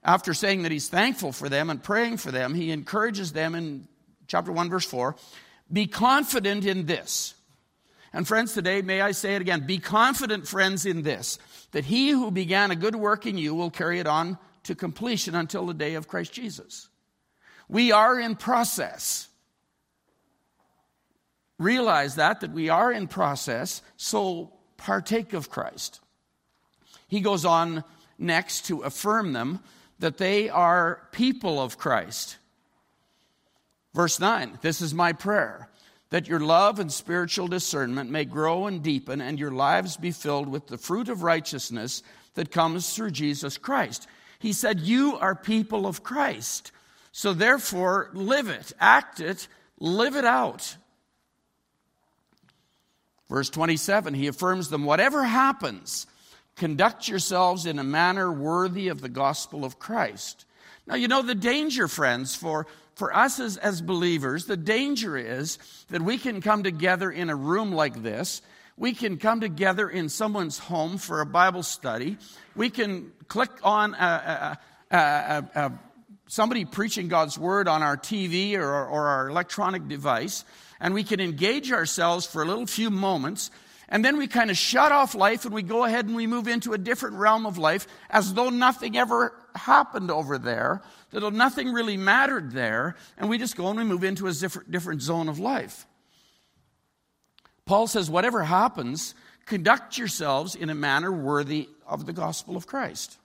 After 0.04 0.34
saying 0.34 0.64
that 0.64 0.72
he's 0.72 0.90
thankful 0.90 1.32
for 1.32 1.50
them 1.50 1.70
and 1.70 1.84
praying 1.84 2.18
for 2.18 2.32
them, 2.32 2.54
he 2.54 2.72
encourages 2.72 3.34
them 3.34 3.56
in 3.56 3.88
chapter 4.28 4.52
1, 4.52 4.70
verse 4.70 4.86
4 4.86 5.16
be 5.72 5.88
confident 5.88 6.66
in 6.66 6.86
this. 6.86 7.34
And 8.12 8.28
friends, 8.28 8.54
today, 8.54 8.84
may 8.84 9.02
I 9.02 9.12
say 9.12 9.36
it 9.36 9.42
again 9.42 9.66
be 9.66 9.80
confident, 9.80 10.48
friends, 10.48 10.86
in 10.86 11.02
this, 11.02 11.40
that 11.72 11.86
he 11.86 12.12
who 12.12 12.30
began 12.30 12.70
a 12.70 12.76
good 12.76 12.96
work 12.96 13.26
in 13.26 13.38
you 13.38 13.56
will 13.56 13.72
carry 13.72 14.00
it 14.00 14.06
on 14.06 14.38
to 14.64 14.76
completion 14.76 15.36
until 15.36 15.66
the 15.66 15.74
day 15.74 15.96
of 15.96 16.08
Christ 16.08 16.32
Jesus. 16.32 16.90
We 17.68 17.92
are 17.92 18.20
in 18.20 18.36
process. 18.36 19.28
Realize 21.60 22.16
that, 22.16 22.42
that 22.42 22.52
we 22.52 22.70
are 22.70 22.92
in 22.92 23.08
process, 23.08 23.82
so 23.96 24.54
partake 24.78 25.34
of 25.34 25.50
Christ. 25.50 26.00
He 27.08 27.22
goes 27.22 27.46
on 27.46 27.84
next 28.18 28.66
to 28.68 28.82
affirm 28.82 29.34
them 29.34 29.60
that 30.00 30.18
they 30.18 30.50
are 30.50 31.08
people 31.12 31.62
of 31.62 31.78
Christ. 31.78 32.38
Verse 33.94 34.20
9 34.20 34.60
This 34.62 34.82
is 34.82 34.94
my 34.94 35.14
prayer 35.14 35.70
that 36.10 36.28
your 36.28 36.40
love 36.40 36.80
and 36.80 36.92
spiritual 36.92 37.48
discernment 37.48 38.08
may 38.10 38.24
grow 38.24 38.68
and 38.68 38.84
deepen, 38.84 39.20
and 39.20 39.40
your 39.40 39.50
lives 39.50 39.98
be 39.98 40.12
filled 40.12 40.48
with 40.48 40.68
the 40.68 40.78
fruit 40.78 41.10
of 41.10 41.24
righteousness 41.24 42.04
that 42.36 42.52
comes 42.52 42.96
through 42.96 43.10
Jesus 43.10 43.58
Christ. 43.58 44.08
He 44.38 44.54
said, 44.54 44.80
You 44.80 45.18
are 45.18 45.34
people 45.34 45.88
of 45.88 46.04
Christ. 46.04 46.72
So 47.12 47.34
therefore, 47.34 48.10
live 48.14 48.50
it, 48.50 48.74
act 48.80 49.20
it, 49.22 49.48
live 49.80 50.16
it 50.16 50.26
out. 50.26 50.78
Verse 53.34 53.50
27, 53.50 54.14
he 54.14 54.28
affirms 54.28 54.70
them 54.70 54.86
whatever 54.86 55.24
happens, 55.24 56.06
conduct 56.56 57.08
yourselves 57.08 57.66
in 57.66 57.80
a 57.80 57.84
manner 57.84 58.32
worthy 58.32 58.90
of 58.90 59.02
the 59.02 59.10
gospel 59.10 59.66
of 59.66 59.80
Christ. 59.80 60.46
Now, 60.86 60.94
you 60.94 61.08
know 61.08 61.24
the 61.24 61.34
danger, 61.34 61.88
friends, 61.88 62.36
for 62.36 62.68
for 62.94 63.12
us 63.12 63.40
as, 63.40 63.58
as 63.58 63.82
believers, 63.82 64.46
the 64.46 64.56
danger 64.56 65.18
is 65.18 65.58
that 65.90 66.04
we 66.04 66.20
can 66.20 66.42
come 66.42 66.62
together 66.62 67.10
in 67.10 67.32
a 67.32 67.36
room 67.36 67.72
like 67.72 68.04
this. 68.04 68.44
We 68.78 68.94
can 68.94 69.18
come 69.18 69.42
together 69.42 69.90
in 69.90 70.10
someone's 70.10 70.60
home 70.60 71.00
for 71.00 71.20
a 71.20 71.26
Bible 71.26 71.64
study. 71.64 72.18
We 72.56 72.70
can 72.70 73.14
click 73.28 73.50
on 73.64 73.96
a, 73.96 74.60
a, 74.92 74.98
a, 75.56 75.72
somebody 76.28 76.66
preaching 76.66 77.08
God's 77.08 77.36
word 77.40 77.68
on 77.68 77.82
our 77.82 77.98
TV 77.98 78.58
or, 78.58 78.86
or 78.86 79.08
our 79.08 79.28
electronic 79.28 79.88
device, 79.88 80.46
and 80.84 80.94
we 80.94 81.04
can 81.04 81.20
engage 81.20 81.72
ourselves 81.72 82.28
for 82.28 82.44
a 82.44 82.46
little 82.46 82.68
few 82.68 82.92
moments 82.92 83.50
and 83.94 84.04
then 84.04 84.18
we 84.18 84.26
kind 84.26 84.50
of 84.50 84.58
shut 84.58 84.92
off 84.92 85.14
life 85.14 85.46
and 85.46 85.54
we 85.54 85.62
go 85.62 85.84
ahead 85.84 86.08
and 86.08 86.16
we 86.16 86.26
move 86.26 86.48
into 86.48 86.74
a 86.74 86.80
different 86.80 87.18
realm 87.18 87.46
of 87.46 87.60
life 87.60 87.86
as 88.10 88.34
though 88.34 88.50
nothing 88.50 88.98
ever 88.98 89.36
happened 89.54 90.10
over 90.10 90.40
there, 90.40 90.82
that 91.12 91.32
nothing 91.32 91.72
really 91.72 91.96
mattered 91.96 92.54
there. 92.54 92.96
And 93.20 93.30
we 93.30 93.38
just 93.38 93.56
go 93.56 93.68
and 93.68 93.78
we 93.78 93.84
move 93.84 94.04
into 94.04 94.28
a 94.28 94.34
different, 94.34 95.04
zone 95.04 95.30
of 95.30 95.38
life. 95.38 95.86
Paul 97.66 97.86
says, 97.86 98.10
whatever 98.10 98.44
happens, 98.44 99.14
conduct 99.46 100.00
yourselves 100.00 100.56
in 100.56 100.72
a 100.72 100.76
manner 100.76 101.12
worthy 101.12 101.70
of 101.86 102.08
the 102.08 102.14
gospel 102.14 102.56
of 102.56 102.66
Christ. 102.66 103.18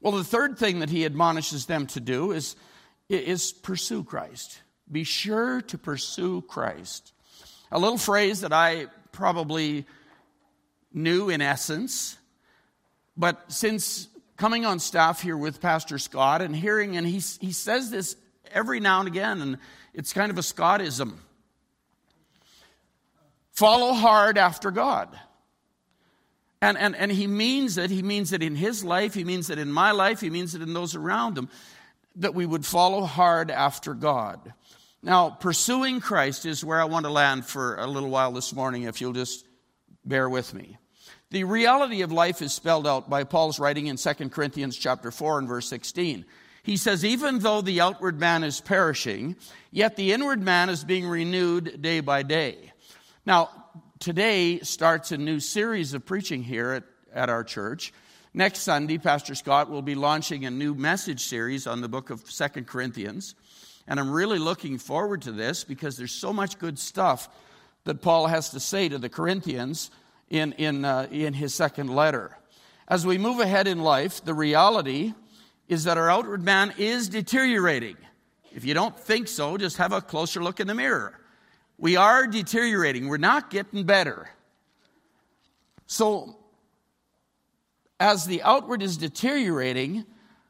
Well, 0.00 0.14
the 0.14 0.24
third 0.24 0.56
thing 0.56 0.78
that 0.78 0.88
he 0.88 1.04
admonishes 1.04 1.66
them 1.66 1.86
to 1.88 2.00
do 2.00 2.32
is, 2.32 2.56
is 3.10 3.52
pursue 3.52 4.02
Christ. 4.02 4.60
Be 4.90 5.04
sure 5.04 5.60
to 5.62 5.78
pursue 5.78 6.42
Christ. 6.42 7.12
A 7.70 7.78
little 7.78 7.98
phrase 7.98 8.40
that 8.40 8.52
I 8.52 8.86
probably 9.12 9.86
knew 10.92 11.28
in 11.28 11.40
essence. 11.40 12.18
But 13.16 13.52
since 13.52 14.08
coming 14.36 14.64
on 14.64 14.78
staff 14.78 15.20
here 15.20 15.36
with 15.36 15.60
Pastor 15.60 15.98
Scott 15.98 16.42
and 16.42 16.54
hearing, 16.54 16.96
and 16.96 17.06
he, 17.06 17.20
he 17.40 17.52
says 17.52 17.90
this 17.90 18.16
every 18.50 18.80
now 18.80 19.00
and 19.00 19.08
again, 19.08 19.40
and 19.40 19.58
it's 19.94 20.12
kind 20.12 20.30
of 20.30 20.38
a 20.38 20.42
Scottism 20.42 21.20
follow 23.60 23.92
hard 23.92 24.38
after 24.38 24.70
God. 24.70 25.08
And, 26.62 26.78
and, 26.78 26.96
and 26.96 27.12
he 27.12 27.26
means 27.26 27.76
it. 27.76 27.90
He 27.90 28.02
means 28.02 28.32
it 28.32 28.42
in 28.42 28.56
his 28.56 28.82
life. 28.82 29.12
He 29.12 29.22
means 29.22 29.50
it 29.50 29.58
in 29.58 29.70
my 29.70 29.90
life. 29.90 30.22
He 30.22 30.30
means 30.30 30.54
it 30.54 30.62
in 30.62 30.72
those 30.72 30.94
around 30.94 31.36
him. 31.36 31.50
That 32.16 32.34
we 32.34 32.46
would 32.46 32.64
follow 32.64 33.02
hard 33.02 33.50
after 33.50 33.92
God. 33.92 34.54
Now, 35.02 35.30
pursuing 35.30 36.00
Christ 36.00 36.44
is 36.44 36.62
where 36.62 36.80
I 36.80 36.84
want 36.84 37.06
to 37.06 37.12
land 37.12 37.46
for 37.46 37.76
a 37.76 37.86
little 37.86 38.10
while 38.10 38.32
this 38.32 38.52
morning, 38.52 38.82
if 38.82 39.00
you'll 39.00 39.14
just 39.14 39.46
bear 40.04 40.28
with 40.28 40.52
me. 40.52 40.76
The 41.30 41.44
reality 41.44 42.02
of 42.02 42.12
life 42.12 42.42
is 42.42 42.52
spelled 42.52 42.86
out 42.86 43.08
by 43.08 43.24
Paul's 43.24 43.58
writing 43.58 43.86
in 43.86 43.96
2 43.96 44.12
Corinthians 44.28 44.76
chapter 44.76 45.10
4 45.10 45.38
and 45.38 45.48
verse 45.48 45.68
16. 45.68 46.26
He 46.62 46.76
says, 46.76 47.02
Even 47.02 47.38
though 47.38 47.62
the 47.62 47.80
outward 47.80 48.20
man 48.20 48.44
is 48.44 48.60
perishing, 48.60 49.36
yet 49.70 49.96
the 49.96 50.12
inward 50.12 50.42
man 50.42 50.68
is 50.68 50.84
being 50.84 51.06
renewed 51.06 51.80
day 51.80 52.00
by 52.00 52.22
day. 52.22 52.72
Now, 53.24 53.48
today 54.00 54.58
starts 54.60 55.12
a 55.12 55.18
new 55.18 55.40
series 55.40 55.94
of 55.94 56.04
preaching 56.04 56.42
here 56.42 56.72
at, 56.72 56.84
at 57.14 57.30
our 57.30 57.44
church. 57.44 57.94
Next 58.34 58.60
Sunday, 58.60 58.98
Pastor 58.98 59.34
Scott 59.34 59.70
will 59.70 59.82
be 59.82 59.94
launching 59.94 60.44
a 60.44 60.50
new 60.50 60.74
message 60.74 61.22
series 61.24 61.66
on 61.66 61.80
the 61.80 61.88
book 61.88 62.10
of 62.10 62.28
2 62.28 62.64
Corinthians. 62.64 63.34
And 63.86 63.98
I'm 63.98 64.10
really 64.10 64.38
looking 64.38 64.78
forward 64.78 65.22
to 65.22 65.32
this 65.32 65.64
because 65.64 65.96
there's 65.96 66.12
so 66.12 66.32
much 66.32 66.58
good 66.58 66.78
stuff 66.78 67.28
that 67.84 68.02
Paul 68.02 68.26
has 68.26 68.50
to 68.50 68.60
say 68.60 68.88
to 68.88 68.98
the 68.98 69.08
Corinthians 69.08 69.90
in, 70.28 70.52
in, 70.52 70.84
uh, 70.84 71.08
in 71.10 71.34
his 71.34 71.54
second 71.54 71.94
letter. 71.94 72.36
As 72.86 73.06
we 73.06 73.18
move 73.18 73.40
ahead 73.40 73.66
in 73.66 73.80
life, 73.80 74.24
the 74.24 74.34
reality 74.34 75.14
is 75.68 75.84
that 75.84 75.96
our 75.96 76.10
outward 76.10 76.44
man 76.44 76.74
is 76.78 77.08
deteriorating. 77.08 77.96
If 78.52 78.64
you 78.64 78.74
don't 78.74 78.98
think 78.98 79.28
so, 79.28 79.56
just 79.56 79.76
have 79.76 79.92
a 79.92 80.00
closer 80.00 80.42
look 80.42 80.60
in 80.60 80.66
the 80.66 80.74
mirror. 80.74 81.18
We 81.78 81.96
are 81.96 82.26
deteriorating, 82.26 83.08
we're 83.08 83.16
not 83.16 83.50
getting 83.50 83.84
better. 83.84 84.28
So, 85.86 86.36
as 87.98 88.26
the 88.26 88.42
outward 88.42 88.82
is 88.82 88.96
deteriorating, 88.96 90.04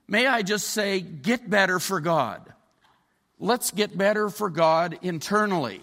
may 0.08 0.26
I 0.26 0.42
just 0.42 0.68
say, 0.68 1.00
get 1.00 1.48
better 1.48 1.78
for 1.78 2.00
God 2.00 2.52
let's 3.40 3.70
get 3.72 3.96
better 3.96 4.28
for 4.28 4.50
God 4.50 4.98
internally. 5.02 5.80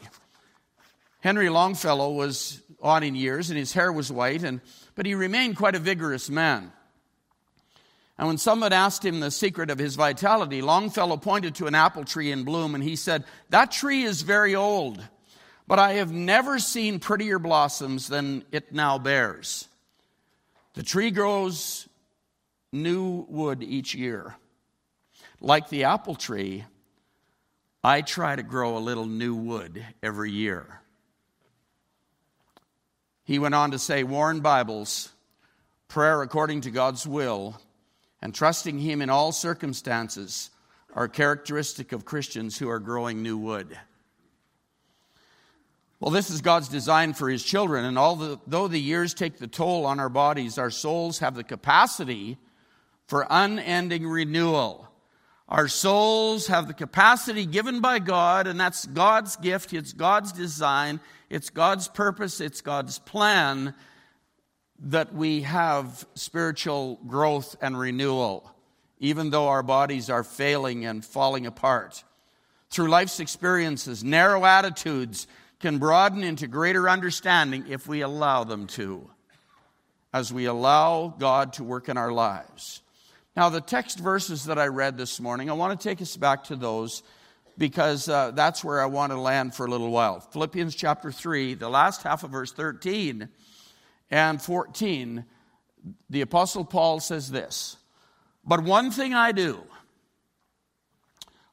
Henry 1.19 1.49
Longfellow 1.49 2.13
was 2.13 2.61
on 2.81 3.03
in 3.03 3.15
years 3.15 3.49
and 3.49 3.57
his 3.57 3.73
hair 3.73 3.91
was 3.91 4.11
white, 4.11 4.43
and, 4.43 4.61
but 4.95 5.05
he 5.05 5.15
remained 5.15 5.57
quite 5.57 5.75
a 5.75 5.79
vigorous 5.79 6.29
man. 6.29 6.71
And 8.17 8.27
when 8.27 8.37
someone 8.37 8.73
asked 8.73 9.03
him 9.03 9.19
the 9.19 9.29
secret 9.29 9.69
of 9.69 9.77
his 9.77 9.95
vitality, 9.95 10.61
Longfellow 10.61 11.17
pointed 11.17 11.55
to 11.55 11.67
an 11.67 11.75
apple 11.75 12.03
tree 12.03 12.31
in 12.31 12.43
bloom 12.43 12.75
and 12.75 12.83
he 12.83 12.95
said, 12.95 13.25
That 13.49 13.71
tree 13.71 14.03
is 14.03 14.21
very 14.21 14.55
old, 14.55 15.03
but 15.67 15.79
I 15.79 15.93
have 15.93 16.11
never 16.11 16.57
seen 16.59 16.99
prettier 16.99 17.37
blossoms 17.39 18.07
than 18.07 18.43
it 18.51 18.71
now 18.71 18.97
bears. 18.97 19.67
The 20.73 20.83
tree 20.83 21.11
grows 21.11 21.87
new 22.71 23.25
wood 23.29 23.63
each 23.63 23.93
year. 23.93 24.35
Like 25.39 25.69
the 25.69 25.83
apple 25.83 26.15
tree, 26.15 26.65
I 27.87 28.01
try 28.01 28.35
to 28.35 28.43
grow 28.43 28.77
a 28.77 28.79
little 28.79 29.05
new 29.05 29.33
wood 29.33 29.81
every 30.03 30.29
year. 30.29 30.81
He 33.23 33.39
went 33.39 33.55
on 33.55 33.71
to 33.71 33.79
say, 33.79 34.03
Warren 34.03 34.41
Bibles, 34.41 35.13
prayer 35.87 36.21
according 36.21 36.59
to 36.61 36.69
God's 36.69 37.07
will, 37.07 37.57
and 38.21 38.35
trusting 38.35 38.77
Him 38.77 39.01
in 39.01 39.09
all 39.09 39.31
circumstances 39.31 40.49
are 40.95 41.07
characteristic 41.07 41.93
of 41.93 42.03
Christians 42.03 42.57
who 42.57 42.67
are 42.67 42.79
growing 42.79 43.23
new 43.23 43.37
wood. 43.37 43.79
Well, 46.01 46.11
this 46.11 46.29
is 46.29 46.41
God's 46.41 46.67
design 46.67 47.13
for 47.13 47.29
His 47.29 47.41
children, 47.41 47.85
and 47.85 47.97
although 47.97 48.67
the 48.67 48.81
years 48.81 49.13
take 49.13 49.37
the 49.37 49.47
toll 49.47 49.85
on 49.85 50.01
our 50.01 50.09
bodies, 50.09 50.57
our 50.57 50.71
souls 50.71 51.19
have 51.19 51.35
the 51.35 51.43
capacity 51.45 52.37
for 53.07 53.25
unending 53.29 54.05
renewal. 54.05 54.86
Our 55.49 55.69
souls 55.69 56.47
have 56.47 56.67
the 56.67 56.73
capacity 56.73 57.45
given 57.45 57.79
by 57.79 57.99
God, 57.99 58.47
and 58.47 58.59
that's 58.59 58.85
God's 58.85 59.37
gift, 59.37 59.71
it's 59.73 59.93
God's 59.93 60.33
design, 60.33 60.99
it's 61.29 61.49
God's 61.49 61.87
purpose, 61.87 62.41
it's 62.41 62.59
God's 62.59 62.99
plan 62.99 63.73
that 64.79 65.13
we 65.13 65.41
have 65.41 66.05
spiritual 66.15 66.99
growth 67.07 67.55
and 67.61 67.79
renewal, 67.79 68.51
even 68.99 69.29
though 69.29 69.47
our 69.47 69.63
bodies 69.63 70.09
are 70.09 70.23
failing 70.23 70.85
and 70.85 71.03
falling 71.03 71.45
apart. 71.45 72.03
Through 72.69 72.89
life's 72.89 73.21
experiences, 73.21 74.03
narrow 74.03 74.45
attitudes 74.45 75.27
can 75.59 75.77
broaden 75.77 76.23
into 76.23 76.47
greater 76.47 76.89
understanding 76.89 77.65
if 77.69 77.87
we 77.87 78.01
allow 78.01 78.43
them 78.43 78.67
to, 78.67 79.09
as 80.13 80.33
we 80.33 80.45
allow 80.45 81.15
God 81.17 81.53
to 81.53 81.63
work 81.63 81.87
in 81.87 81.97
our 81.97 82.11
lives. 82.11 82.81
Now, 83.37 83.49
the 83.49 83.61
text 83.61 83.99
verses 83.99 84.45
that 84.45 84.57
I 84.57 84.65
read 84.65 84.97
this 84.97 85.19
morning, 85.19 85.51
I 85.51 85.53
want 85.53 85.79
to 85.79 85.87
take 85.87 86.01
us 86.01 86.17
back 86.17 86.45
to 86.45 86.55
those 86.55 87.03
because 87.55 88.09
uh, 88.09 88.31
that's 88.31 88.63
where 88.63 88.81
I 88.81 88.87
want 88.87 89.11
to 89.11 89.19
land 89.19 89.53
for 89.53 89.67
a 89.67 89.69
little 89.69 89.91
while. 89.91 90.21
Philippians 90.21 90.73
chapter 90.73 91.11
3, 91.11 91.53
the 91.53 91.69
last 91.69 92.01
half 92.01 92.23
of 92.23 92.31
verse 92.31 92.51
13 92.51 93.29
and 94.09 94.41
14, 94.41 95.23
the 96.09 96.21
Apostle 96.21 96.65
Paul 96.65 96.99
says 96.99 97.29
this 97.29 97.77
But 98.43 98.63
one 98.63 98.89
thing 98.89 99.13
I 99.13 99.33
do, 99.33 99.61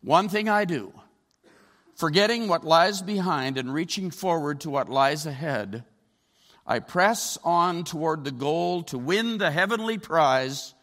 one 0.00 0.30
thing 0.30 0.48
I 0.48 0.64
do, 0.64 0.90
forgetting 1.96 2.48
what 2.48 2.64
lies 2.64 3.02
behind 3.02 3.58
and 3.58 3.74
reaching 3.74 4.10
forward 4.10 4.60
to 4.60 4.70
what 4.70 4.88
lies 4.88 5.26
ahead, 5.26 5.84
I 6.66 6.78
press 6.78 7.36
on 7.44 7.84
toward 7.84 8.24
the 8.24 8.32
goal 8.32 8.84
to 8.84 8.96
win 8.96 9.36
the 9.36 9.50
heavenly 9.50 9.98
prize 9.98 10.73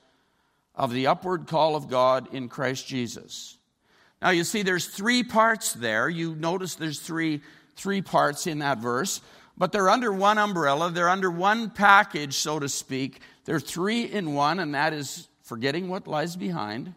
of 0.76 0.94
the 0.94 1.08
upward 1.08 1.48
call 1.48 1.76
of 1.76 1.90
God 1.90 2.34
in 2.34 2.50
Christ 2.50 2.88
Jesus. 2.88 3.58
Now 4.22 4.30
you 4.30 4.44
see 4.44 4.62
there's 4.62 4.88
three 4.88 5.24
parts 5.24 5.74
there. 5.74 6.08
You 6.10 6.36
notice 6.36 6.76
there's 6.76 7.00
three 7.00 7.42
three 7.76 8.02
parts 8.02 8.48
in 8.48 8.60
that 8.60 8.78
verse 8.78 9.22
but 9.62 9.72
they're 9.72 9.90
under 9.90 10.12
one 10.12 10.40
umbrella, 10.40 10.90
they're 10.90 11.08
under 11.08 11.30
one 11.30 11.70
package, 11.70 12.34
so 12.34 12.58
to 12.58 12.68
speak. 12.68 13.22
They're 13.46 13.60
three 13.60 14.06
in 14.06 14.34
one, 14.34 14.60
and 14.60 14.74
that 14.74 14.92
is 14.92 15.28
forgetting 15.44 15.88
what 15.88 16.08
lies 16.08 16.36
behind, 16.36 16.96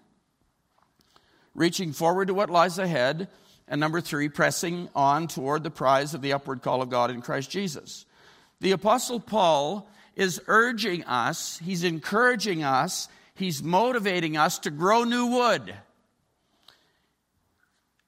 reaching 1.54 1.92
forward 1.92 2.28
to 2.28 2.34
what 2.34 2.48
lies 2.48 2.78
ahead, 2.78 3.28
and 3.68 3.80
number 3.80 4.00
three, 4.00 4.30
pressing 4.30 4.88
on 4.94 5.28
toward 5.28 5.62
the 5.62 5.70
prize 5.70 6.14
of 6.14 6.22
the 6.22 6.32
upward 6.32 6.62
call 6.62 6.80
of 6.80 6.88
God 6.88 7.10
in 7.10 7.20
Christ 7.20 7.50
Jesus. 7.50 8.06
The 8.60 8.72
Apostle 8.72 9.20
Paul 9.20 9.86
is 10.16 10.40
urging 10.46 11.04
us, 11.04 11.58
he's 11.58 11.84
encouraging 11.84 12.64
us, 12.64 13.08
he's 13.34 13.62
motivating 13.62 14.36
us 14.36 14.58
to 14.60 14.70
grow 14.70 15.04
new 15.04 15.26
wood 15.26 15.74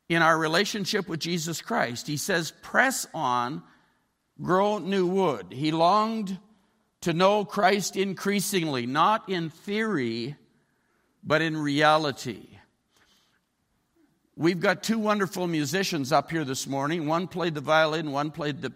in 0.09 0.23
our 0.23 0.38
relationship 0.38 1.09
with 1.09 1.21
Jesus 1.21 1.61
Christ. 1.61 2.06
He 2.06 2.16
says, 2.16 2.52
press 2.62 3.06
on 3.12 3.62
grow 4.40 4.78
new 4.78 5.06
wood. 5.06 5.47
He 5.50 5.73
longed 5.73 6.38
to 7.02 7.12
know 7.12 7.45
Christ 7.45 7.97
increasingly, 7.97 8.87
not 8.87 9.28
in 9.28 9.50
theory, 9.50 10.37
but 11.23 11.42
in 11.42 11.56
reality. 11.56 12.49
We've 14.37 14.61
got 14.61 14.83
two 14.83 14.99
wonderful 14.99 15.47
musicians 15.47 16.12
up 16.12 16.30
here 16.30 16.45
this 16.45 16.66
morning. 16.66 17.06
One 17.06 17.26
played 17.26 17.54
the 17.54 17.61
violin, 17.61 18.12
one 18.12 18.30
played 18.30 18.61
the 18.61 18.73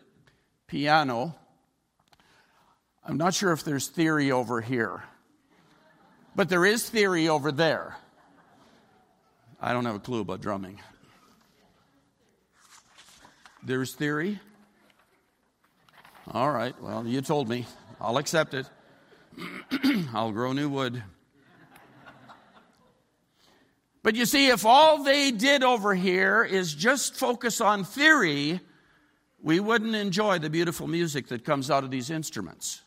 piano. 0.66 1.37
I'm 3.04 3.19
not 3.19 3.35
sure 3.35 3.52
if 3.52 3.64
there's 3.64 3.88
theory 3.88 4.30
over 4.30 4.61
here, 4.61 5.02
but 6.35 6.49
there 6.49 6.65
is 6.65 6.89
theory 6.89 7.29
over 7.29 7.53
there. 7.53 7.97
I 9.61 9.73
don't 9.73 9.85
have 9.85 9.97
a 9.97 10.01
clue 10.01 10.21
about 10.21 10.41
drumming. 10.41 10.81
There's 13.63 13.95
theory. 13.95 14.41
All 16.33 16.50
right, 16.50 16.81
well, 16.81 17.07
you 17.07 17.21
told 17.21 17.49
me. 17.49 17.67
I'll 18.00 18.17
accept 18.17 18.54
it. 18.54 18.67
I'll 20.15 20.33
grow 20.33 20.52
new 20.52 20.69
wood. 20.69 21.02
But 24.02 24.15
you 24.15 24.25
see, 24.25 24.49
if 24.49 24.65
all 24.65 25.02
they 25.04 25.31
did 25.31 25.63
over 25.63 25.95
here 25.95 26.43
is 26.43 26.75
just 26.75 27.17
focus 27.17 27.61
on 27.61 27.85
theory, 27.85 28.61
we 29.43 29.61
wouldn't 29.61 29.95
enjoy 29.95 30.39
the 30.39 30.49
beautiful 30.49 30.89
music 30.89 31.28
that 31.28 31.45
comes 31.45 31.71
out 31.71 31.85
of 31.85 31.91
these 31.91 32.11
instruments. 32.11 32.83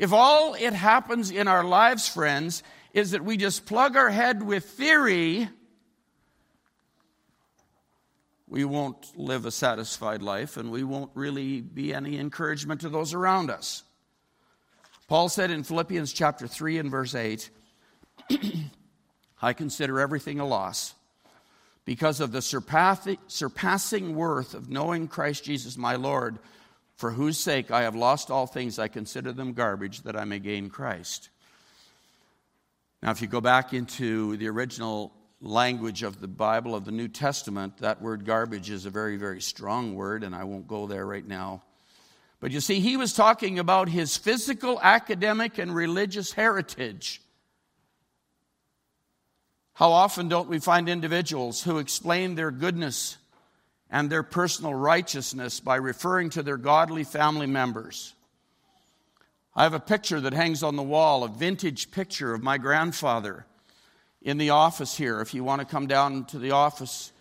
If 0.00 0.14
all 0.14 0.54
it 0.54 0.72
happens 0.72 1.30
in 1.30 1.46
our 1.46 1.62
lives, 1.62 2.08
friends, 2.08 2.62
is 2.94 3.10
that 3.10 3.22
we 3.22 3.36
just 3.36 3.66
plug 3.66 3.96
our 3.96 4.08
head 4.08 4.42
with 4.42 4.64
theory, 4.64 5.46
we 8.48 8.64
won't 8.64 8.96
live 9.14 9.44
a 9.44 9.50
satisfied 9.50 10.22
life 10.22 10.56
and 10.56 10.70
we 10.70 10.84
won't 10.84 11.10
really 11.12 11.60
be 11.60 11.92
any 11.92 12.18
encouragement 12.18 12.80
to 12.80 12.88
those 12.88 13.12
around 13.12 13.50
us. 13.50 13.82
Paul 15.06 15.28
said 15.28 15.50
in 15.50 15.64
Philippians 15.64 16.14
chapter 16.14 16.48
3 16.48 16.78
and 16.78 16.90
verse 16.90 17.14
8, 17.14 17.50
I 19.42 19.52
consider 19.52 20.00
everything 20.00 20.40
a 20.40 20.46
loss 20.46 20.94
because 21.84 22.20
of 22.20 22.32
the 22.32 22.40
surpassing 22.40 24.14
worth 24.14 24.54
of 24.54 24.70
knowing 24.70 25.08
Christ 25.08 25.44
Jesus 25.44 25.76
my 25.76 25.96
Lord, 25.96 26.38
for 27.00 27.12
whose 27.12 27.38
sake 27.38 27.70
I 27.70 27.82
have 27.82 27.96
lost 27.96 28.30
all 28.30 28.46
things. 28.46 28.78
I 28.78 28.88
consider 28.88 29.32
them 29.32 29.54
garbage 29.54 30.02
that 30.02 30.16
I 30.16 30.26
may 30.26 30.38
gain 30.38 30.68
Christ. 30.68 31.30
Now, 33.02 33.10
if 33.10 33.22
you 33.22 33.26
go 33.26 33.40
back 33.40 33.72
into 33.72 34.36
the 34.36 34.48
original 34.48 35.10
language 35.40 36.02
of 36.02 36.20
the 36.20 36.28
Bible, 36.28 36.74
of 36.74 36.84
the 36.84 36.92
New 36.92 37.08
Testament, 37.08 37.78
that 37.78 38.02
word 38.02 38.26
garbage 38.26 38.68
is 38.68 38.84
a 38.84 38.90
very, 38.90 39.16
very 39.16 39.40
strong 39.40 39.94
word, 39.94 40.22
and 40.22 40.34
I 40.34 40.44
won't 40.44 40.68
go 40.68 40.86
there 40.86 41.06
right 41.06 41.26
now. 41.26 41.62
But 42.38 42.50
you 42.50 42.60
see, 42.60 42.80
he 42.80 42.98
was 42.98 43.14
talking 43.14 43.58
about 43.58 43.88
his 43.88 44.18
physical, 44.18 44.78
academic, 44.82 45.56
and 45.56 45.74
religious 45.74 46.32
heritage. 46.34 47.22
How 49.72 49.92
often 49.92 50.28
don't 50.28 50.50
we 50.50 50.58
find 50.58 50.86
individuals 50.86 51.62
who 51.62 51.78
explain 51.78 52.34
their 52.34 52.50
goodness 52.50 53.16
and 53.90 54.08
their 54.08 54.22
personal 54.22 54.74
righteousness 54.74 55.60
by 55.60 55.76
referring 55.76 56.30
to 56.30 56.42
their 56.42 56.56
godly 56.56 57.04
family 57.04 57.46
members? 57.46 58.14
I 59.54 59.64
have 59.64 59.74
a 59.74 59.80
picture 59.80 60.20
that 60.20 60.32
hangs 60.32 60.62
on 60.62 60.76
the 60.76 60.82
wall, 60.82 61.24
a 61.24 61.28
vintage 61.28 61.90
picture 61.90 62.32
of 62.32 62.42
my 62.42 62.56
grandfather 62.56 63.46
in 64.22 64.38
the 64.38 64.50
office 64.50 64.96
here. 64.96 65.20
If 65.20 65.34
you 65.34 65.42
want 65.42 65.60
to 65.60 65.66
come 65.66 65.86
down 65.86 66.24
to 66.26 66.38
the 66.38 66.52
office 66.52 67.12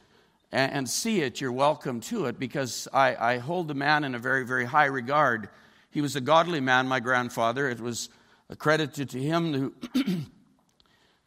and, 0.51 0.71
and 0.71 0.89
see 0.89 1.21
it, 1.21 1.41
you're 1.41 1.51
welcome 1.51 2.01
to 2.01 2.25
it 2.25 2.39
because 2.39 2.87
I, 2.93 3.15
I 3.15 3.37
hold 3.39 3.67
the 3.67 3.73
man 3.73 4.03
in 4.03 4.13
a 4.13 4.19
very, 4.19 4.45
very 4.45 4.65
high 4.65 4.85
regard. 4.85 5.49
He 5.89 6.01
was 6.01 6.15
a 6.15 6.21
godly 6.21 6.59
man, 6.59 6.87
my 6.87 6.99
grandfather. 6.99 7.67
It 7.67 7.79
was 7.79 8.09
accredited 8.49 9.09
to 9.09 9.19
him 9.19 9.53
who, 9.53 9.73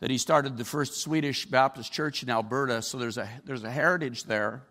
that 0.00 0.10
he 0.10 0.18
started 0.18 0.56
the 0.56 0.64
first 0.64 1.00
Swedish 1.00 1.46
Baptist 1.46 1.92
church 1.92 2.22
in 2.22 2.30
Alberta, 2.30 2.80
so 2.80 2.96
there's 2.96 3.18
a, 3.18 3.28
there's 3.44 3.64
a 3.64 3.70
heritage 3.70 4.24
there. 4.24 4.62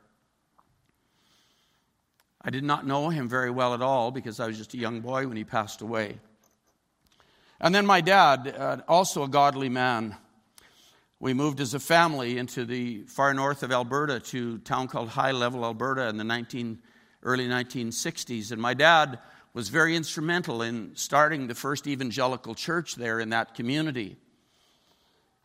I 2.44 2.50
did 2.50 2.64
not 2.64 2.88
know 2.88 3.10
him 3.10 3.30
very 3.30 3.52
well 3.52 3.76
at 3.76 3.84
all 3.84 4.10
because 4.10 4.40
I 4.40 4.48
was 4.48 4.58
just 4.58 4.74
a 4.74 4.78
young 4.78 5.02
boy 5.02 5.28
when 5.28 5.38
he 5.38 5.44
passed 5.44 5.82
away. 5.82 6.20
And 7.60 7.76
then 7.76 7.86
my 7.86 8.02
dad, 8.02 8.56
uh, 8.58 8.78
also 8.88 9.24
a 9.24 9.28
godly 9.28 9.70
man, 9.70 10.16
we 11.20 11.36
moved 11.36 11.60
as 11.60 11.76
a 11.76 11.80
family 11.80 12.40
into 12.40 12.66
the 12.66 13.04
far 13.04 13.32
north 13.36 13.62
of 13.62 13.72
Alberta 13.72 14.20
to 14.20 14.56
a 14.56 14.66
town 14.68 14.88
called 14.88 15.10
High 15.10 15.34
Level, 15.34 15.64
Alberta 15.64 16.08
in 16.08 16.18
the 16.18 16.24
19, 16.24 16.80
early 17.22 17.48
1960s. 17.48 18.52
And 18.52 18.60
my 18.60 18.74
dad 18.74 19.20
was 19.54 19.70
very 19.70 19.96
instrumental 19.96 20.64
in 20.64 20.96
starting 20.96 21.46
the 21.46 21.54
first 21.54 21.86
evangelical 21.86 22.56
church 22.56 22.96
there 22.96 23.20
in 23.20 23.30
that 23.30 23.54
community. 23.54 24.16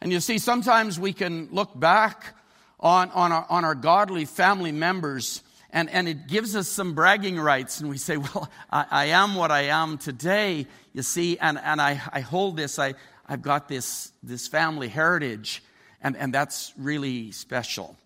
And 0.01 0.11
you 0.11 0.21
see, 0.21 0.39
sometimes 0.39 0.99
we 0.99 1.13
can 1.13 1.49
look 1.51 1.79
back 1.79 2.35
on, 2.81 3.11
on, 3.11 3.33
our, 3.33 3.47
on 3.51 3.67
our 3.67 3.75
godly 3.75 4.25
family 4.25 4.73
members 4.73 5.43
and, 5.71 5.91
and 5.91 6.09
it 6.09 6.27
gives 6.27 6.55
us 6.57 6.69
some 6.69 6.95
bragging 6.95 7.39
rights. 7.39 7.81
And 7.81 7.91
we 7.91 7.99
say, 7.99 8.17
Well, 8.35 8.51
I, 8.71 8.87
I 8.91 9.05
am 9.07 9.35
what 9.35 9.51
I 9.51 9.63
am 9.63 9.99
today, 9.99 10.67
you 10.93 11.03
see, 11.03 11.39
and, 11.39 11.59
and 11.59 11.81
I, 11.81 12.01
I 12.13 12.21
hold 12.21 12.57
this, 12.57 12.79
I, 12.79 12.95
I've 13.27 13.43
got 13.43 13.69
this, 13.69 14.13
this 14.23 14.47
family 14.49 14.89
heritage, 14.89 15.63
and, 16.03 16.17
and 16.17 16.33
that's 16.33 16.73
really 16.79 17.33
special. 17.33 17.97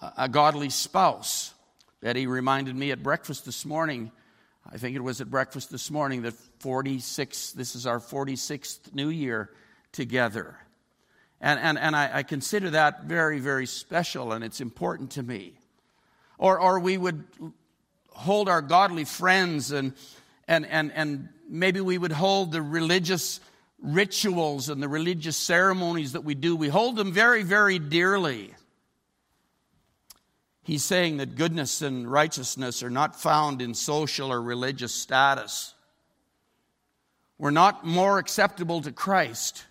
A, 0.00 0.12
a 0.18 0.28
godly 0.28 0.70
spouse. 0.70 1.52
Betty 2.00 2.26
reminded 2.26 2.76
me 2.76 2.90
at 2.90 3.02
breakfast 3.02 3.46
this 3.46 3.64
morning, 3.64 4.10
I 4.70 4.78
think 4.78 4.96
it 4.96 5.00
was 5.00 5.20
at 5.20 5.30
breakfast 5.30 5.70
this 5.70 5.90
morning, 5.90 6.22
that 6.22 6.34
46, 6.60 7.52
this 7.52 7.74
is 7.74 7.86
our 7.86 7.98
46th 7.98 8.94
new 8.94 9.08
year 9.08 9.50
together. 9.92 10.56
And, 11.44 11.60
and, 11.60 11.78
and 11.78 11.94
I, 11.94 12.10
I 12.10 12.22
consider 12.22 12.70
that 12.70 13.04
very, 13.04 13.38
very 13.38 13.66
special, 13.66 14.32
and 14.32 14.42
it's 14.42 14.62
important 14.62 15.10
to 15.10 15.22
me. 15.22 15.52
Or, 16.38 16.58
or 16.58 16.80
we 16.80 16.96
would 16.96 17.22
hold 18.08 18.48
our 18.48 18.62
godly 18.62 19.04
friends 19.04 19.70
and, 19.70 19.92
and, 20.48 20.64
and, 20.64 20.90
and 20.92 21.28
maybe 21.46 21.82
we 21.82 21.98
would 21.98 22.12
hold 22.12 22.50
the 22.50 22.62
religious 22.62 23.40
rituals 23.82 24.70
and 24.70 24.82
the 24.82 24.88
religious 24.88 25.36
ceremonies 25.36 26.12
that 26.12 26.24
we 26.24 26.34
do, 26.34 26.56
we 26.56 26.68
hold 26.68 26.96
them 26.96 27.12
very, 27.12 27.42
very 27.42 27.78
dearly. 27.78 28.54
He's 30.62 30.82
saying 30.82 31.18
that 31.18 31.36
goodness 31.36 31.82
and 31.82 32.10
righteousness 32.10 32.82
are 32.82 32.88
not 32.88 33.20
found 33.20 33.60
in 33.60 33.74
social 33.74 34.32
or 34.32 34.40
religious 34.40 34.94
status. 34.94 35.74
We're 37.36 37.50
not 37.50 37.84
more 37.84 38.18
acceptable 38.18 38.80
to 38.80 38.92
Christ 38.92 39.66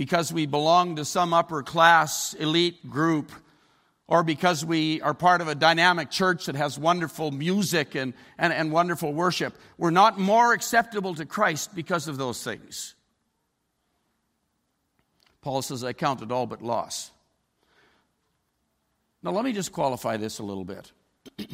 because 0.00 0.32
we 0.32 0.46
belong 0.46 0.96
to 0.96 1.04
some 1.04 1.34
upper 1.34 1.62
class 1.62 2.32
elite 2.32 2.88
group 2.88 3.30
or 4.08 4.22
because 4.22 4.64
we 4.64 4.98
are 5.02 5.12
part 5.12 5.42
of 5.42 5.48
a 5.48 5.54
dynamic 5.54 6.08
church 6.08 6.46
that 6.46 6.54
has 6.54 6.78
wonderful 6.78 7.30
music 7.30 7.94
and, 7.94 8.14
and, 8.38 8.50
and 8.50 8.72
wonderful 8.72 9.12
worship. 9.12 9.54
We're 9.76 9.90
not 9.90 10.18
more 10.18 10.54
acceptable 10.54 11.14
to 11.16 11.26
Christ 11.26 11.74
because 11.74 12.08
of 12.08 12.16
those 12.16 12.42
things. 12.42 12.94
Paul 15.42 15.60
says, 15.60 15.84
I 15.84 15.92
count 15.92 16.22
it 16.22 16.32
all 16.32 16.46
but 16.46 16.62
loss. 16.62 17.10
Now, 19.22 19.32
let 19.32 19.44
me 19.44 19.52
just 19.52 19.70
qualify 19.70 20.16
this 20.16 20.38
a 20.38 20.42
little 20.42 20.64
bit. 20.64 20.92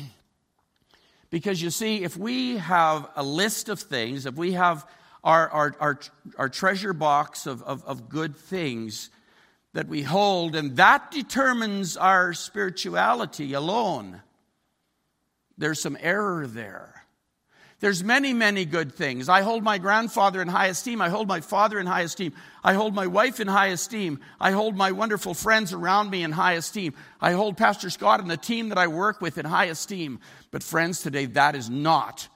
because 1.31 1.61
you 1.61 1.71
see, 1.71 2.05
if 2.05 2.17
we 2.17 2.59
have 2.59 3.11
a 3.17 3.25
list 3.25 3.69
of 3.69 3.81
things, 3.81 4.25
if 4.25 4.37
we 4.37 4.53
have 4.53 4.87
our, 5.27 5.51
our, 5.51 5.77
our, 5.81 6.01
our 6.39 6.49
treasure 6.49 6.93
box 6.93 7.47
of, 7.47 7.61
of, 7.65 7.85
of 7.85 8.09
good 8.09 8.37
things, 8.37 9.11
that 9.73 9.89
we 9.89 10.01
hold, 10.01 10.55
and 10.55 10.77
that 10.77 11.11
determines 11.11 11.97
our 11.99 12.33
spirituality 12.33 13.53
alone. 13.53 14.23
There's 15.59 15.83
some 15.83 15.99
error 16.01 16.47
there. 16.47 17.03
There's 17.81 18.05
many, 18.05 18.33
many 18.33 18.65
good 18.65 18.95
things. 18.95 19.29
I 19.29 19.43
hold 19.43 19.65
my 19.65 19.79
grandfather 19.79 20.41
in 20.41 20.49
high 20.49 20.69
esteem. 20.69 21.03
I 21.03 21.11
hold 21.11 21.29
my 21.29 21.41
father 21.41 21.79
in 21.79 21.87
high 21.87 22.03
esteem. 22.03 22.33
I 22.65 22.73
hold 22.73 22.95
my 22.95 23.09
wife 23.09 23.41
in 23.41 23.49
high 23.49 23.67
esteem. 23.67 24.21
I 24.41 24.53
hold 24.53 24.77
my 24.77 24.93
wonderful 24.93 25.35
friends 25.35 25.73
around 25.75 26.09
me 26.09 26.23
in 26.23 26.33
high 26.33 26.55
esteem. 26.55 26.95
I 27.21 27.33
hold 27.33 27.59
Pastor 27.59 27.91
Scott 27.91 28.21
and 28.21 28.31
the 28.31 28.37
team 28.39 28.71
that 28.71 28.79
I 28.79 28.87
work 28.87 29.21
with 29.21 29.39
in 29.39 29.45
high 29.45 29.67
esteem. 29.67 30.21
But, 30.53 30.63
friends, 30.63 31.03
today 31.03 31.27
that 31.27 31.55
is 31.57 31.69
not 31.69 32.29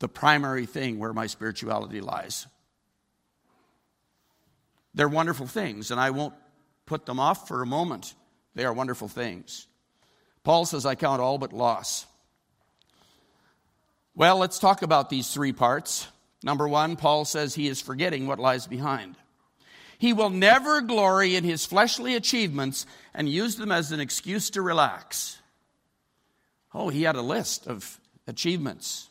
the 0.00 0.08
primary 0.08 0.66
thing 0.66 0.98
where 0.98 1.12
my 1.12 1.26
spirituality 1.26 2.00
lies. 2.00 2.46
They're 4.94 5.08
wonderful 5.08 5.46
things, 5.46 5.90
and 5.90 6.00
I 6.00 6.10
won't 6.10 6.34
put 6.86 7.06
them 7.06 7.20
off 7.20 7.46
for 7.46 7.62
a 7.62 7.66
moment. 7.66 8.14
They 8.54 8.64
are 8.64 8.72
wonderful 8.72 9.08
things. 9.08 9.68
Paul 10.42 10.64
says, 10.64 10.84
I 10.84 10.96
count 10.96 11.20
all 11.20 11.38
but 11.38 11.52
loss. 11.52 12.06
Well, 14.14 14.38
let's 14.38 14.58
talk 14.58 14.82
about 14.82 15.10
these 15.10 15.32
three 15.32 15.52
parts. 15.52 16.08
Number 16.42 16.66
one, 16.66 16.96
Paul 16.96 17.24
says 17.24 17.54
he 17.54 17.68
is 17.68 17.80
forgetting 17.80 18.26
what 18.26 18.38
lies 18.38 18.66
behind. 18.66 19.16
He 19.98 20.14
will 20.14 20.30
never 20.30 20.80
glory 20.80 21.36
in 21.36 21.44
his 21.44 21.66
fleshly 21.66 22.16
achievements 22.16 22.86
and 23.14 23.28
use 23.28 23.56
them 23.56 23.70
as 23.70 23.92
an 23.92 24.00
excuse 24.00 24.48
to 24.50 24.62
relax. 24.62 25.38
Oh, 26.72 26.88
he 26.88 27.02
had 27.02 27.16
a 27.16 27.22
list 27.22 27.66
of 27.66 28.00
achievements. 28.26 29.09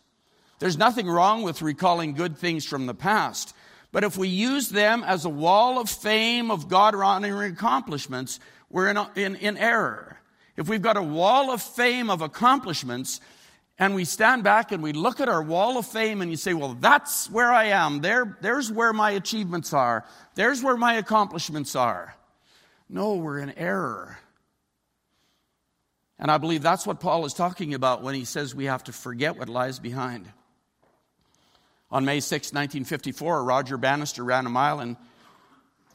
There's 0.60 0.78
nothing 0.78 1.10
wrong 1.10 1.42
with 1.42 1.62
recalling 1.62 2.14
good 2.14 2.38
things 2.38 2.66
from 2.66 2.86
the 2.86 2.94
past. 2.94 3.56
But 3.92 4.04
if 4.04 4.18
we 4.18 4.28
use 4.28 4.70
them 4.70 5.04
as 5.04 5.26
a 5.26 5.30
wall 5.30 5.80
of 5.80 5.90
fame 5.90 6.52
of 6.52 6.68
God 6.68 6.94
honoring 6.94 7.54
accomplishments, 7.54 8.40
we're 8.70 8.90
in, 8.90 8.98
in, 9.16 9.36
in 9.36 9.58
error. 9.58 10.20
If 10.58 10.68
we've 10.68 10.82
got 10.82 10.98
a 10.98 11.02
wall 11.02 11.52
of 11.52 11.62
fame 11.62 12.10
of 12.10 12.22
accomplishments, 12.22 13.22
and 13.80 13.96
we 13.96 14.04
stand 14.04 14.44
back 14.44 14.74
and 14.74 14.84
we 14.84 14.92
look 14.92 15.22
at 15.22 15.30
our 15.30 15.42
wall 15.42 15.78
of 15.78 15.88
fame 15.88 16.22
and 16.22 16.30
you 16.30 16.36
say, 16.36 16.54
well, 16.54 16.76
that's 16.78 17.30
where 17.30 17.52
I 17.52 17.66
am. 17.66 18.02
There, 18.02 18.38
there's 18.42 18.70
where 18.70 18.92
my 18.92 19.12
achievements 19.12 19.74
are. 19.74 20.06
There's 20.36 20.62
where 20.62 20.76
my 20.76 20.96
accomplishments 20.96 21.78
are. 21.78 22.14
No, 22.90 23.16
we're 23.16 23.40
in 23.40 23.58
error. 23.58 24.20
And 26.20 26.30
I 26.30 26.38
believe 26.38 26.62
that's 26.62 26.86
what 26.86 27.00
Paul 27.00 27.24
is 27.24 27.34
talking 27.34 27.74
about 27.74 28.04
when 28.04 28.16
he 28.16 28.26
says 28.26 28.54
we 28.54 28.66
have 28.66 28.84
to 28.84 28.92
forget 28.92 29.38
what 29.38 29.48
lies 29.48 29.80
behind. 29.80 30.30
On 31.92 32.06
May 32.06 32.20
6, 32.20 32.50
1954, 32.50 33.44
Roger 33.44 33.78
Bannister 33.78 34.24
ran 34.24 34.46
a 34.46 34.50
mile 34.50 34.80
in 34.80 34.96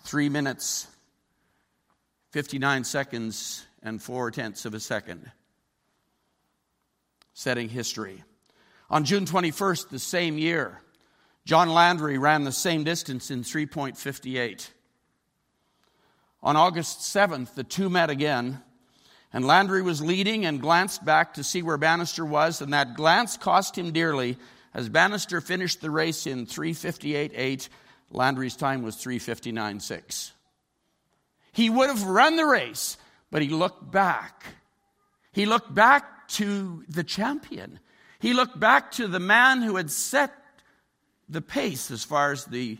three 0.02 0.28
minutes, 0.28 0.88
59 2.30 2.82
seconds, 2.82 3.64
and 3.80 4.02
four 4.02 4.32
tenths 4.32 4.64
of 4.64 4.74
a 4.74 4.80
second, 4.80 5.30
setting 7.32 7.68
history. 7.68 8.24
On 8.90 9.04
June 9.04 9.24
21st, 9.24 9.88
the 9.90 10.00
same 10.00 10.36
year, 10.36 10.80
John 11.44 11.68
Landy 11.68 12.18
ran 12.18 12.42
the 12.42 12.52
same 12.52 12.82
distance 12.82 13.30
in 13.30 13.42
3.58. 13.42 14.68
On 16.42 16.56
August 16.56 17.00
7th, 17.00 17.54
the 17.54 17.62
two 17.62 17.88
met 17.88 18.10
again, 18.10 18.60
and 19.32 19.46
Landy 19.46 19.80
was 19.80 20.02
leading 20.02 20.44
and 20.44 20.60
glanced 20.60 21.04
back 21.04 21.34
to 21.34 21.44
see 21.44 21.62
where 21.62 21.76
Bannister 21.76 22.24
was, 22.24 22.60
and 22.60 22.72
that 22.72 22.94
glance 22.94 23.36
cost 23.36 23.78
him 23.78 23.92
dearly 23.92 24.38
as 24.74 24.88
Bannister 24.88 25.40
finished 25.40 25.80
the 25.80 25.90
race 25.90 26.26
in 26.26 26.46
358.8, 26.46 27.68
Landy's 28.10 28.56
time 28.56 28.82
was 28.82 28.96
359.6. 28.96 30.32
He 31.52 31.70
would 31.70 31.88
have 31.88 32.02
run 32.02 32.36
the 32.36 32.44
race, 32.44 32.96
but 33.30 33.40
he 33.40 33.48
looked 33.48 33.90
back. 33.90 34.44
He 35.32 35.46
looked 35.46 35.72
back 35.72 36.28
to 36.28 36.84
the 36.88 37.04
champion. 37.04 37.78
He 38.18 38.32
looked 38.32 38.58
back 38.58 38.90
to 38.92 39.06
the 39.06 39.20
man 39.20 39.62
who 39.62 39.76
had 39.76 39.90
set 39.90 40.32
the 41.28 41.42
pace 41.42 41.90
as 41.90 42.02
far 42.02 42.32
as 42.32 42.44
the 42.44 42.78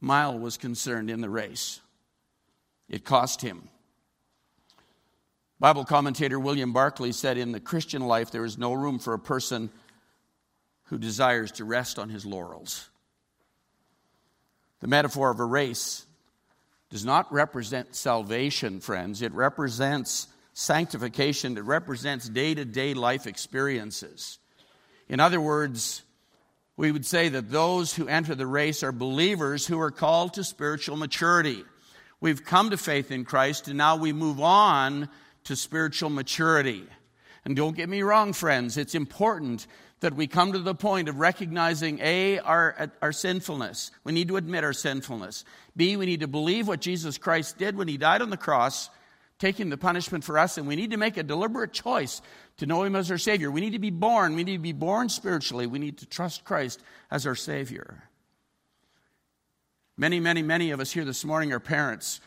mile 0.00 0.38
was 0.38 0.56
concerned 0.56 1.10
in 1.10 1.20
the 1.20 1.30
race. 1.30 1.80
It 2.88 3.04
cost 3.04 3.40
him. 3.42 3.68
Bible 5.58 5.84
commentator 5.84 6.38
William 6.38 6.72
Barclay 6.72 7.12
said 7.12 7.38
in 7.38 7.52
the 7.52 7.60
Christian 7.60 8.02
life, 8.02 8.30
there 8.30 8.44
is 8.44 8.58
no 8.58 8.72
room 8.72 8.98
for 8.98 9.14
a 9.14 9.18
person 9.18 9.70
who 10.84 10.98
desires 10.98 11.52
to 11.52 11.64
rest 11.64 11.98
on 11.98 12.08
his 12.08 12.26
laurels. 12.26 12.88
The 14.80 14.88
metaphor 14.88 15.30
of 15.30 15.40
a 15.40 15.44
race 15.44 16.04
does 16.90 17.04
not 17.04 17.32
represent 17.32 17.96
salvation, 17.96 18.80
friends. 18.80 19.22
It 19.22 19.32
represents 19.32 20.28
sanctification, 20.52 21.56
it 21.56 21.62
represents 21.62 22.28
day 22.28 22.54
to 22.54 22.64
day 22.64 22.94
life 22.94 23.26
experiences. 23.26 24.38
In 25.08 25.20
other 25.20 25.40
words, 25.40 26.02
we 26.76 26.92
would 26.92 27.06
say 27.06 27.28
that 27.28 27.50
those 27.50 27.94
who 27.94 28.08
enter 28.08 28.34
the 28.34 28.46
race 28.46 28.82
are 28.82 28.92
believers 28.92 29.66
who 29.66 29.80
are 29.80 29.90
called 29.90 30.34
to 30.34 30.44
spiritual 30.44 30.96
maturity. 30.96 31.64
We've 32.20 32.44
come 32.44 32.70
to 32.70 32.76
faith 32.76 33.10
in 33.10 33.24
Christ, 33.24 33.68
and 33.68 33.78
now 33.78 33.96
we 33.96 34.12
move 34.12 34.40
on 34.40 35.08
to 35.44 35.56
spiritual 35.56 36.10
maturity. 36.10 36.84
And 37.44 37.54
don't 37.54 37.76
get 37.76 37.88
me 37.88 38.02
wrong, 38.02 38.32
friends, 38.32 38.76
it's 38.76 38.94
important 38.94 39.66
that 40.00 40.14
we 40.14 40.26
come 40.26 40.52
to 40.52 40.58
the 40.58 40.74
point 40.74 41.08
of 41.08 41.18
recognizing 41.18 41.98
A, 42.00 42.38
our, 42.40 42.90
our 43.00 43.12
sinfulness. 43.12 43.90
We 44.04 44.12
need 44.12 44.28
to 44.28 44.36
admit 44.36 44.64
our 44.64 44.72
sinfulness. 44.72 45.44
B, 45.76 45.96
we 45.96 46.06
need 46.06 46.20
to 46.20 46.28
believe 46.28 46.68
what 46.68 46.80
Jesus 46.80 47.18
Christ 47.18 47.58
did 47.58 47.76
when 47.76 47.88
he 47.88 47.96
died 47.96 48.20
on 48.20 48.30
the 48.30 48.36
cross, 48.36 48.90
taking 49.38 49.70
the 49.70 49.76
punishment 49.76 50.24
for 50.24 50.38
us, 50.38 50.58
and 50.58 50.66
we 50.66 50.76
need 50.76 50.90
to 50.90 50.96
make 50.96 51.16
a 51.16 51.22
deliberate 51.22 51.72
choice 51.72 52.20
to 52.58 52.66
know 52.66 52.82
him 52.82 52.96
as 52.96 53.10
our 53.10 53.18
Savior. 53.18 53.50
We 53.50 53.60
need 53.60 53.72
to 53.72 53.78
be 53.78 53.90
born. 53.90 54.34
We 54.36 54.44
need 54.44 54.56
to 54.56 54.62
be 54.62 54.72
born 54.72 55.08
spiritually. 55.08 55.66
We 55.66 55.78
need 55.78 55.98
to 55.98 56.06
trust 56.06 56.44
Christ 56.44 56.82
as 57.10 57.26
our 57.26 57.34
Savior. 57.34 58.04
Many, 59.96 60.20
many, 60.20 60.42
many 60.42 60.70
of 60.70 60.80
us 60.80 60.90
here 60.90 61.04
this 61.04 61.24
morning 61.24 61.52
are 61.52 61.60
parents 61.60 62.20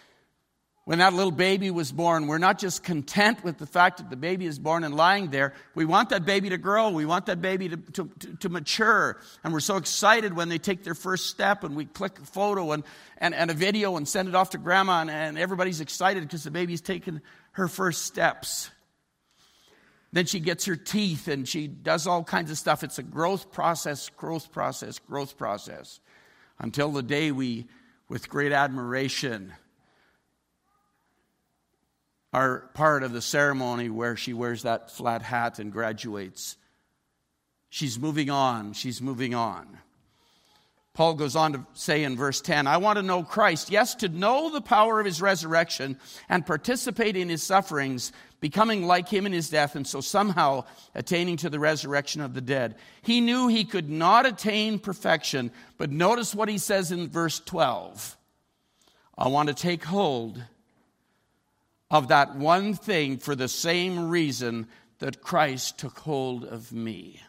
when 0.88 1.00
that 1.00 1.14
little 1.14 1.34
baby 1.34 1.70
was 1.70 1.92
born, 1.92 2.28
we're 2.28 2.38
not 2.38 2.58
just 2.58 2.82
content 2.82 3.44
with 3.44 3.58
the 3.58 3.66
fact 3.66 3.98
that 3.98 4.10
the 4.10 4.16
baby 4.16 4.46
is 4.46 4.58
born 4.58 4.86
and 4.86 4.96
lying 4.96 5.32
there. 5.32 5.54
We 5.76 5.84
want 5.84 6.12
that 6.12 6.26
baby 6.26 6.48
to 6.52 6.58
grow. 6.58 6.92
We 6.92 7.04
want 7.04 7.26
that 7.26 7.42
baby 7.42 7.68
to, 7.68 7.76
to, 7.76 8.10
to, 8.40 8.48
mature. 8.48 9.20
And 9.44 9.52
we're 9.52 9.60
so 9.60 9.76
excited 9.76 10.34
when 10.34 10.48
they 10.48 10.60
take 10.60 10.86
their 10.86 10.94
first 10.94 11.26
step 11.26 11.66
and 11.66 11.76
we 11.76 11.84
click 11.84 12.18
a 12.20 12.26
photo 12.26 12.72
and, 12.72 12.86
and, 13.18 13.36
and 13.36 13.52
a 13.52 13.54
video 13.54 13.98
and 13.98 14.08
send 14.08 14.30
it 14.30 14.36
off 14.36 14.52
to 14.52 14.58
grandma, 14.58 15.02
and, 15.02 15.10
and 15.10 15.38
everybody's 15.38 15.82
excited 15.82 16.24
because 16.24 16.46
the 16.46 16.52
baby's 16.52 16.80
taken 16.80 17.22
her 17.52 17.68
first 17.68 18.04
steps. 18.04 18.70
Then 20.14 20.26
she 20.26 20.40
gets 20.40 20.64
her 20.68 20.78
teeth 20.78 21.28
and 21.28 21.46
she 21.46 21.68
does 21.68 22.08
all 22.08 22.24
kinds 22.24 22.50
of 22.50 22.58
stuff. 22.58 22.86
It's 22.86 22.98
a 22.98 23.04
growth 23.04 23.52
process, 23.52 24.08
growth 24.08 24.54
process, 24.54 25.00
growth 25.00 25.38
process 25.38 26.00
until 26.60 26.92
the 26.94 27.04
day 27.04 27.34
we, 27.34 27.66
with 28.08 28.30
great 28.30 28.54
admiration, 28.54 29.52
are 32.34 32.70
part 32.74 33.04
of 33.04 33.14
the 33.14 33.22
ceremony 33.22 33.90
where 33.90 34.16
she 34.16 34.34
wears 34.34 34.64
that 34.64 34.92
flat 34.92 35.22
hat 35.22 35.60
and 35.60 35.72
graduates. 35.72 36.58
She's 37.70 38.00
moving 38.00 38.30
on. 38.30 38.74
She's 38.74 39.02
moving 39.02 39.34
on. 39.34 39.78
Paul 40.98 41.14
goes 41.14 41.36
on 41.36 41.54
to 41.54 41.66
say 41.74 42.04
in 42.04 42.18
verse 42.18 42.42
10 42.42 42.66
I 42.66 42.78
want 42.78 42.98
to 42.98 43.04
know 43.04 43.22
Christ, 43.22 43.70
yes, 43.70 43.94
to 43.96 44.10
know 44.10 44.50
the 44.50 44.62
power 44.62 45.00
of 45.00 45.06
his 45.06 45.22
resurrection 45.22 46.00
and 46.28 46.44
participate 46.44 47.16
in 47.16 47.30
his 47.30 47.44
sufferings, 47.44 48.12
becoming 48.40 48.88
like 48.88 49.08
him 49.08 49.28
in 49.28 49.32
his 49.32 49.48
death, 49.48 49.76
and 49.76 49.86
so 49.86 50.02
somehow 50.02 50.64
attaining 50.96 51.38
to 51.38 51.52
the 51.52 51.60
resurrection 51.60 52.20
of 52.20 52.34
the 52.34 52.42
dead. 52.42 52.74
He 53.04 53.22
knew 53.22 53.48
he 53.48 53.64
could 53.64 53.92
not 53.92 54.26
attain 54.26 54.80
perfection, 54.80 55.52
but 55.78 55.92
notice 55.92 56.34
what 56.34 56.50
he 56.50 56.58
says 56.58 56.92
in 56.92 57.10
verse 57.10 57.40
12 57.42 58.18
I 59.16 59.28
want 59.28 59.50
to 59.50 59.56
take 59.56 59.84
hold 59.84 60.42
of 61.90 62.10
that 62.10 62.36
one 62.36 62.74
thing 62.74 63.18
for 63.18 63.36
the 63.36 63.48
same 63.48 64.10
reason 64.10 64.68
that 65.00 65.22
Christ 65.22 65.78
took 65.78 66.00
hold 66.00 66.44
of 66.44 66.72
me. 66.72 67.22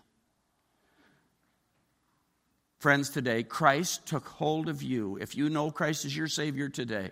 Friends, 2.78 3.10
today, 3.10 3.42
Christ 3.42 4.06
took 4.06 4.26
hold 4.26 4.68
of 4.68 4.82
you. 4.82 5.18
If 5.20 5.36
you 5.36 5.50
know 5.50 5.70
Christ 5.70 6.04
as 6.04 6.16
your 6.16 6.28
Savior 6.28 6.68
today, 6.68 7.10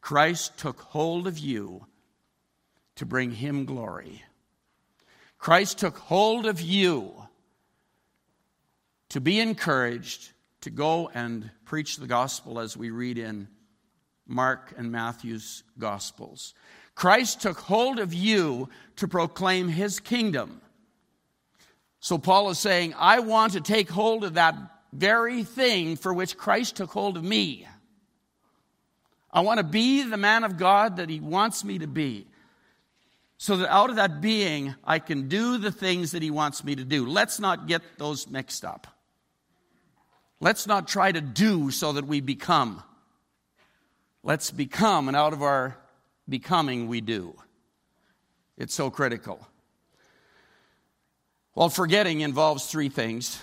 Christ 0.00 0.56
took 0.58 0.80
hold 0.80 1.26
of 1.26 1.38
you 1.38 1.86
to 2.96 3.06
bring 3.06 3.32
Him 3.32 3.64
glory. 3.64 4.22
Christ 5.38 5.78
took 5.78 5.98
hold 5.98 6.46
of 6.46 6.60
you 6.60 7.14
to 9.08 9.20
be 9.20 9.40
encouraged 9.40 10.32
to 10.60 10.70
go 10.70 11.08
and 11.12 11.50
preach 11.64 11.96
the 11.96 12.06
gospel 12.06 12.58
as 12.58 12.76
we 12.76 12.90
read 12.90 13.18
in 13.18 13.48
Mark 14.26 14.74
and 14.76 14.92
Matthew's 14.92 15.64
gospels. 15.78 16.54
Christ 16.98 17.42
took 17.42 17.60
hold 17.60 18.00
of 18.00 18.12
you 18.12 18.68
to 18.96 19.06
proclaim 19.06 19.68
His 19.68 20.00
kingdom. 20.00 20.60
So 22.00 22.18
Paul 22.18 22.50
is 22.50 22.58
saying, 22.58 22.92
I 22.98 23.20
want 23.20 23.52
to 23.52 23.60
take 23.60 23.88
hold 23.88 24.24
of 24.24 24.34
that 24.34 24.56
very 24.92 25.44
thing 25.44 25.94
for 25.94 26.12
which 26.12 26.36
Christ 26.36 26.74
took 26.74 26.90
hold 26.90 27.16
of 27.16 27.22
me. 27.22 27.68
I 29.30 29.42
want 29.42 29.58
to 29.58 29.64
be 29.64 30.02
the 30.02 30.16
man 30.16 30.42
of 30.42 30.58
God 30.58 30.96
that 30.96 31.08
He 31.08 31.20
wants 31.20 31.62
me 31.62 31.78
to 31.78 31.86
be. 31.86 32.26
So 33.36 33.58
that 33.58 33.72
out 33.72 33.90
of 33.90 33.96
that 33.96 34.20
being, 34.20 34.74
I 34.82 34.98
can 34.98 35.28
do 35.28 35.56
the 35.56 35.70
things 35.70 36.10
that 36.10 36.22
He 36.22 36.32
wants 36.32 36.64
me 36.64 36.74
to 36.74 36.84
do. 36.84 37.06
Let's 37.06 37.38
not 37.38 37.68
get 37.68 37.82
those 37.98 38.26
mixed 38.26 38.64
up. 38.64 38.88
Let's 40.40 40.66
not 40.66 40.88
try 40.88 41.12
to 41.12 41.20
do 41.20 41.70
so 41.70 41.92
that 41.92 42.08
we 42.08 42.20
become. 42.20 42.82
Let's 44.24 44.50
become, 44.50 45.06
and 45.06 45.16
out 45.16 45.32
of 45.32 45.44
our 45.44 45.76
becoming, 46.28 46.88
we 46.88 47.00
do. 47.00 47.34
It's 48.56 48.74
so 48.74 48.90
critical. 48.90 49.46
Well, 51.54 51.68
forgetting 51.68 52.20
involves 52.20 52.66
three 52.66 52.88
things 52.88 53.40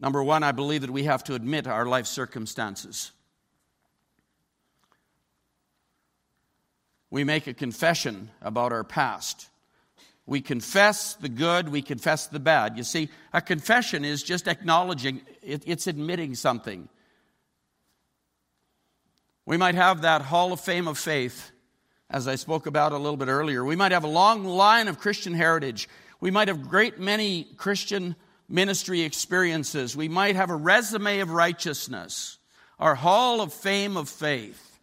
Number 0.00 0.22
one, 0.22 0.42
I 0.42 0.52
believe 0.52 0.82
that 0.82 0.90
we 0.90 1.04
have 1.04 1.24
to 1.24 1.34
admit 1.34 1.66
our 1.66 1.86
life 1.86 2.06
circumstances. 2.06 3.10
We 7.10 7.24
make 7.24 7.46
a 7.46 7.54
confession 7.54 8.30
about 8.40 8.72
our 8.72 8.84
past. 8.84 9.48
We 10.26 10.40
confess 10.40 11.14
the 11.14 11.30
good, 11.30 11.70
we 11.70 11.82
confess 11.82 12.26
the 12.26 12.38
bad. 12.38 12.76
You 12.76 12.84
see, 12.84 13.08
a 13.32 13.40
confession 13.40 14.04
is 14.04 14.22
just 14.22 14.46
acknowledging, 14.46 15.22
it, 15.42 15.62
it's 15.66 15.86
admitting 15.86 16.34
something. 16.34 16.88
We 19.48 19.56
might 19.56 19.76
have 19.76 20.02
that 20.02 20.20
hall 20.20 20.52
of 20.52 20.60
fame 20.60 20.86
of 20.86 20.98
faith, 20.98 21.52
as 22.10 22.28
I 22.28 22.34
spoke 22.34 22.66
about 22.66 22.92
a 22.92 22.98
little 22.98 23.16
bit 23.16 23.28
earlier. 23.28 23.64
We 23.64 23.76
might 23.76 23.92
have 23.92 24.04
a 24.04 24.06
long 24.06 24.44
line 24.44 24.88
of 24.88 24.98
Christian 24.98 25.32
heritage. 25.32 25.88
We 26.20 26.30
might 26.30 26.48
have 26.48 26.68
great 26.68 27.00
many 27.00 27.44
Christian 27.56 28.14
ministry 28.46 29.00
experiences. 29.00 29.96
We 29.96 30.06
might 30.06 30.36
have 30.36 30.50
a 30.50 30.54
resume 30.54 31.20
of 31.20 31.30
righteousness, 31.30 32.36
our 32.78 32.94
hall 32.94 33.40
of 33.40 33.54
fame 33.54 33.96
of 33.96 34.10
faith. 34.10 34.80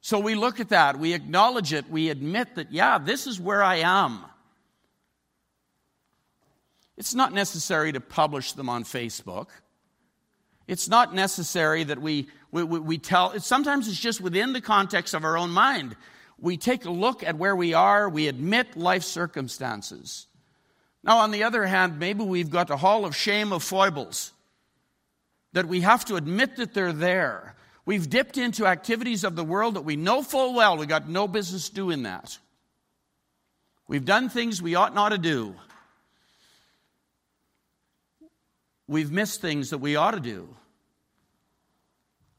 So 0.00 0.18
we 0.18 0.34
look 0.34 0.60
at 0.60 0.70
that, 0.70 0.98
we 0.98 1.12
acknowledge 1.12 1.74
it, 1.74 1.90
we 1.90 2.08
admit 2.08 2.54
that, 2.54 2.72
yeah, 2.72 2.96
this 2.96 3.26
is 3.26 3.38
where 3.38 3.62
I 3.62 3.80
am. 3.80 4.24
It's 6.96 7.14
not 7.14 7.34
necessary 7.34 7.92
to 7.92 8.00
publish 8.00 8.52
them 8.52 8.70
on 8.70 8.84
Facebook. 8.84 9.48
It's 10.66 10.88
not 10.88 11.14
necessary 11.14 11.84
that 11.84 12.00
we, 12.00 12.28
we, 12.50 12.64
we, 12.64 12.98
tell, 12.98 13.38
sometimes 13.40 13.88
it's 13.88 14.00
just 14.00 14.20
within 14.20 14.52
the 14.52 14.60
context 14.60 15.14
of 15.14 15.24
our 15.24 15.38
own 15.38 15.50
mind. 15.50 15.96
We 16.38 16.56
take 16.56 16.84
a 16.84 16.90
look 16.90 17.22
at 17.22 17.36
where 17.36 17.54
we 17.56 17.72
are, 17.74 18.08
we 18.08 18.28
admit 18.28 18.76
life 18.76 19.04
circumstances. 19.04 20.26
Now, 21.02 21.18
on 21.18 21.30
the 21.30 21.44
other 21.44 21.64
hand, 21.66 21.98
maybe 21.98 22.24
we've 22.24 22.50
got 22.50 22.68
a 22.70 22.76
hall 22.76 23.04
of 23.04 23.14
shame 23.14 23.52
of 23.52 23.62
foibles 23.62 24.32
that 25.52 25.66
we 25.66 25.80
have 25.82 26.04
to 26.06 26.16
admit 26.16 26.56
that 26.56 26.74
they're 26.74 26.92
there. 26.92 27.54
We've 27.84 28.10
dipped 28.10 28.36
into 28.36 28.66
activities 28.66 29.22
of 29.22 29.36
the 29.36 29.44
world 29.44 29.74
that 29.74 29.82
we 29.82 29.94
know 29.94 30.22
full 30.22 30.52
well 30.54 30.76
we 30.76 30.86
got 30.86 31.08
no 31.08 31.28
business 31.28 31.70
doing 31.70 32.02
that. 32.02 32.38
We've 33.88 34.04
done 34.04 34.28
things 34.28 34.60
we 34.60 34.74
ought 34.74 34.94
not 34.94 35.10
to 35.10 35.18
do. 35.18 35.54
We've 38.88 39.10
missed 39.10 39.40
things 39.40 39.70
that 39.70 39.78
we 39.78 39.96
ought 39.96 40.12
to 40.12 40.20
do. 40.20 40.48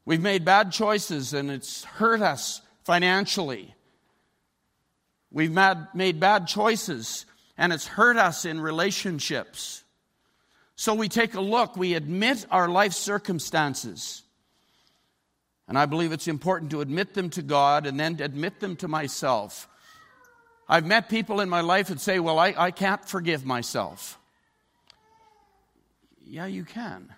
We've 0.04 0.22
made 0.22 0.44
bad 0.44 0.72
choices 0.72 1.34
and 1.34 1.50
it's 1.50 1.84
hurt 1.84 2.22
us 2.22 2.62
financially. 2.84 3.74
We've 5.30 5.52
made 5.94 6.20
bad 6.20 6.46
choices 6.46 7.26
and 7.58 7.72
it's 7.72 7.86
hurt 7.86 8.16
us 8.16 8.46
in 8.46 8.60
relationships. 8.60 9.84
So 10.76 10.94
we 10.94 11.08
take 11.08 11.34
a 11.34 11.40
look, 11.40 11.76
we 11.76 11.94
admit 11.94 12.46
our 12.50 12.68
life 12.68 12.92
circumstances. 12.92 14.22
And 15.66 15.78
I 15.78 15.84
believe 15.84 16.12
it's 16.12 16.28
important 16.28 16.70
to 16.70 16.80
admit 16.80 17.12
them 17.12 17.28
to 17.30 17.42
God 17.42 17.86
and 17.86 18.00
then 18.00 18.18
admit 18.22 18.60
them 18.60 18.76
to 18.76 18.88
myself. 18.88 19.68
I've 20.68 20.86
met 20.86 21.10
people 21.10 21.40
in 21.40 21.48
my 21.48 21.60
life 21.60 21.88
that 21.88 22.00
say, 22.00 22.18
Well, 22.18 22.38
I, 22.38 22.54
I 22.56 22.70
can't 22.70 23.06
forgive 23.06 23.44
myself. 23.44 24.17
Yeah, 26.30 26.44
you 26.46 26.64
can, 26.64 27.08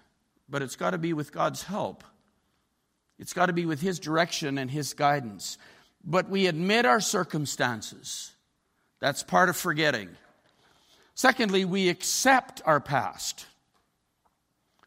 but 0.49 0.63
it's 0.63 0.77
got 0.77 0.91
to 0.91 0.99
be 0.99 1.13
with 1.13 1.33
God's 1.33 1.65
help. 1.65 2.05
It's 3.19 3.33
got 3.33 3.47
to 3.47 3.53
be 3.53 3.67
with 3.67 3.81
His 3.81 3.99
direction 3.99 4.57
and 4.57 4.71
His 4.71 4.95
guidance. 4.95 5.59
But 6.05 6.31
we 6.31 6.47
admit 6.47 6.87
our 6.87 7.01
circumstances. 7.01 8.33
That's 9.01 9.25
part 9.25 9.49
of 9.49 9.57
forgetting. 9.57 10.11
Secondly, 11.15 11.65
we 11.65 11.89
accept 11.89 12.63
our 12.65 12.81
past. 12.81 13.47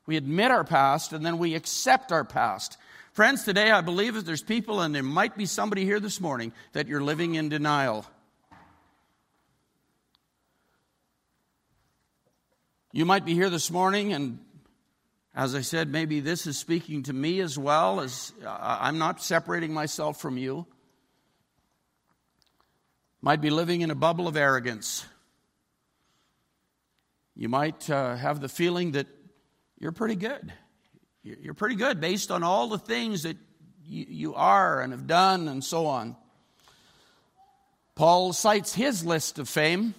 We 0.05 0.15
admit 0.15 0.51
our 0.51 0.63
past 0.63 1.11
and 1.11 1.25
then 1.25 1.37
we 1.37 1.53
accept 1.53 2.11
our 2.11 2.23
past. 2.23 2.77
Friends, 3.11 3.43
today 3.43 3.71
I 3.71 3.81
believe 3.81 4.15
that 4.15 4.25
there's 4.25 4.41
people, 4.41 4.81
and 4.81 4.95
there 4.95 5.03
might 5.03 5.37
be 5.37 5.45
somebody 5.45 5.85
here 5.85 5.99
this 5.99 6.19
morning, 6.19 6.51
that 6.71 6.87
you're 6.87 7.03
living 7.03 7.35
in 7.35 7.49
denial. 7.49 8.05
You 12.95 13.05
might 13.05 13.25
be 13.25 13.33
here 13.33 13.49
this 13.49 13.71
morning, 13.71 14.13
and 14.13 14.37
as 15.33 15.55
I 15.55 15.61
said, 15.61 15.89
maybe 15.89 16.19
this 16.19 16.45
is 16.45 16.59
speaking 16.59 17.01
to 17.03 17.13
me 17.13 17.39
as 17.39 17.57
well, 17.57 18.01
as 18.01 18.31
I'm 18.45 18.99
not 18.99 19.19
separating 19.19 19.73
myself 19.73 20.21
from 20.21 20.37
you. 20.37 20.67
Might 23.19 23.41
be 23.41 23.49
living 23.49 23.81
in 23.81 23.89
a 23.89 23.95
bubble 23.95 24.27
of 24.27 24.37
arrogance. 24.37 25.07
You 27.35 27.49
might 27.49 27.89
uh, 27.89 28.15
have 28.15 28.41
the 28.41 28.47
feeling 28.47 28.91
that 28.91 29.07
you're 29.79 29.91
pretty 29.91 30.15
good. 30.15 30.53
You're 31.23 31.55
pretty 31.55 31.75
good 31.75 31.99
based 31.99 32.29
on 32.29 32.43
all 32.43 32.67
the 32.67 32.77
things 32.77 33.23
that 33.23 33.37
you, 33.83 34.05
you 34.07 34.35
are 34.35 34.81
and 34.81 34.93
have 34.93 35.07
done 35.07 35.47
and 35.47 35.63
so 35.63 35.87
on. 35.87 36.15
Paul 37.95 38.33
cites 38.33 38.75
his 38.75 39.03
list 39.03 39.39
of 39.39 39.49
fame 39.49 39.95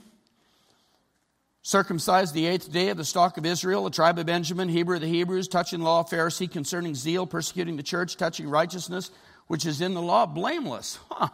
circumcised 1.64 2.34
the 2.34 2.46
eighth 2.46 2.70
day 2.70 2.90
of 2.90 2.98
the 2.98 3.04
stock 3.04 3.38
of 3.38 3.46
Israel, 3.46 3.84
the 3.84 3.90
tribe 3.90 4.18
of 4.18 4.26
Benjamin, 4.26 4.68
Hebrew 4.68 4.96
of 4.96 5.00
the 5.00 5.08
Hebrews, 5.08 5.48
touching 5.48 5.80
law, 5.80 6.04
Pharisee, 6.04 6.50
concerning 6.50 6.94
zeal, 6.94 7.26
persecuting 7.26 7.76
the 7.76 7.82
church, 7.82 8.18
touching 8.18 8.48
righteousness, 8.48 9.10
which 9.46 9.64
is 9.64 9.80
in 9.80 9.94
the 9.94 10.02
law, 10.02 10.26
blameless. 10.26 10.98
Huh. 11.10 11.28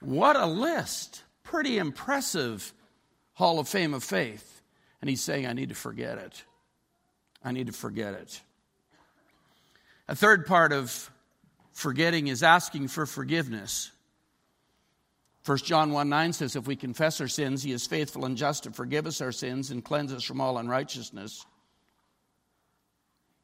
What 0.00 0.36
a 0.36 0.46
list. 0.46 1.22
Pretty 1.42 1.76
impressive 1.76 2.72
Hall 3.34 3.58
of 3.58 3.68
Fame 3.68 3.92
of 3.92 4.02
faith. 4.02 4.62
And 5.02 5.10
he's 5.10 5.20
saying, 5.20 5.46
I 5.46 5.52
need 5.52 5.68
to 5.68 5.74
forget 5.74 6.16
it. 6.16 6.42
I 7.44 7.52
need 7.52 7.66
to 7.66 7.72
forget 7.74 8.14
it. 8.14 8.40
A 10.08 10.16
third 10.16 10.46
part 10.46 10.72
of 10.72 11.10
forgetting 11.72 12.28
is 12.28 12.42
asking 12.42 12.88
for 12.88 13.04
forgiveness. 13.04 13.90
1 15.46 15.58
John 15.58 15.92
1 15.92 16.08
9 16.08 16.32
says, 16.32 16.56
If 16.56 16.66
we 16.66 16.76
confess 16.76 17.20
our 17.20 17.28
sins, 17.28 17.62
he 17.62 17.72
is 17.72 17.86
faithful 17.86 18.24
and 18.24 18.36
just 18.36 18.64
to 18.64 18.72
forgive 18.72 19.06
us 19.06 19.20
our 19.20 19.32
sins 19.32 19.70
and 19.70 19.84
cleanse 19.84 20.12
us 20.12 20.24
from 20.24 20.40
all 20.40 20.58
unrighteousness. 20.58 21.46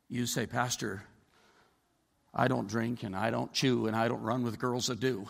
You 0.09 0.27
say, 0.27 0.47
Pastor, 0.47 1.03
I 2.35 2.49
don't 2.49 2.69
drink 2.69 3.03
and 3.03 3.17
I 3.17 3.31
don't 3.31 3.53
chew 3.53 3.87
and 3.87 3.97
I 3.97 4.09
don't 4.09 4.23
run 4.23 4.43
with 4.43 4.59
girls 4.59 4.87
that 4.87 5.01
do. 5.01 5.27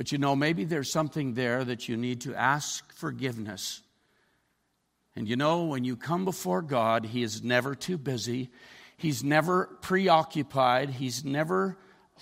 But 0.00 0.12
you 0.12 0.18
know, 0.18 0.34
maybe 0.34 0.64
there's 0.64 0.90
something 0.90 1.34
there 1.34 1.62
that 1.62 1.86
you 1.86 1.96
need 1.96 2.22
to 2.22 2.34
ask 2.34 2.90
forgiveness. 2.94 3.82
And 5.14 5.28
you 5.28 5.36
know, 5.36 5.64
when 5.64 5.84
you 5.84 5.94
come 5.94 6.24
before 6.24 6.62
God, 6.62 7.04
He 7.04 7.22
is 7.22 7.42
never 7.42 7.74
too 7.74 7.98
busy, 7.98 8.48
He's 9.00 9.24
never 9.24 9.64
preoccupied, 9.80 10.90
He's 10.90 11.24
never 11.24 11.78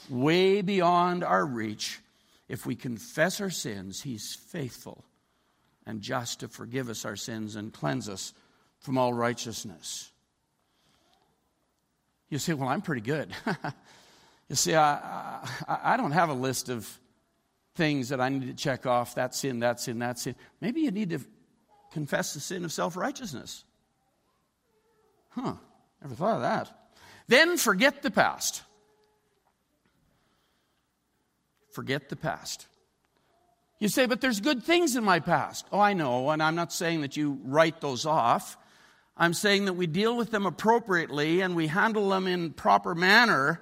way 0.09 0.63
beyond 0.63 1.25
our 1.25 1.45
reach, 1.45 1.99
if 2.49 2.65
we 2.65 2.77
confess 2.77 3.41
our 3.41 3.51
sins, 3.51 4.01
He's 4.01 4.37
faithful 4.37 5.05
and 5.85 6.01
just 6.01 6.39
to 6.41 6.49
forgive 6.49 6.89
us 6.89 7.05
our 7.05 7.17
sins 7.17 7.57
and 7.57 7.73
cleanse 7.73 8.09
us 8.09 8.33
from 8.79 8.97
all 8.97 9.13
righteousness. 9.13 10.13
You 12.29 12.39
say, 12.39 12.55
Well, 12.55 12.69
I'm 12.69 12.81
pretty 12.83 13.01
good. 13.01 13.33
you 14.49 14.55
see, 14.55 14.77
I, 14.77 15.41
I, 15.67 15.79
I, 15.83 15.97
don't 15.97 16.13
have 16.13 16.29
a 16.29 16.35
list 16.35 16.69
of 16.69 16.89
things 17.75 18.11
that 18.11 18.21
I 18.21 18.29
need 18.29 18.47
to 18.47 18.55
check 18.55 18.87
off 18.87 19.17
that 19.17 19.35
sin, 19.35 19.59
that 19.61 19.81
sin, 19.81 19.99
that 19.99 20.21
sin. 20.21 20.37
Maybe 20.61 20.83
you 20.83 20.93
need 20.93 21.11
to 21.11 21.19
confess 21.91 22.35
the 22.35 22.41
sin 22.41 22.65
of 22.65 22.71
self 22.71 22.97
righteousness. 22.97 23.65
Huh, 25.31 25.55
never 26.03 26.15
thought 26.15 26.37
of 26.37 26.43
that. 26.43 26.71
Then 27.29 27.57
forget 27.57 28.03
the 28.03 28.11
past. 28.11 28.63
Forget 31.73 32.09
the 32.09 32.17
past. 32.17 32.67
You 33.79 33.89
say, 33.89 34.07
but 34.07 34.21
there's 34.21 34.41
good 34.41 34.65
things 34.65 34.97
in 34.97 35.05
my 35.05 35.21
past. 35.21 35.67
Oh, 35.71 35.79
I 35.79 35.93
know, 35.93 36.31
and 36.31 36.43
I'm 36.43 36.57
not 36.57 36.73
saying 36.73 37.03
that 37.03 37.17
you 37.17 37.39
write 37.45 37.81
those 37.81 38.07
off. 38.07 38.57
I'm 39.17 39.35
saying 39.35 39.67
that 39.67 39.75
we 39.75 39.87
deal 39.87 40.17
with 40.17 40.31
them 40.31 40.47
appropriately 40.47 41.41
and 41.41 41.55
we 41.55 41.67
handle 41.67 42.09
them 42.09 42.27
in 42.27 42.53
proper 42.53 42.95
manner, 42.95 43.61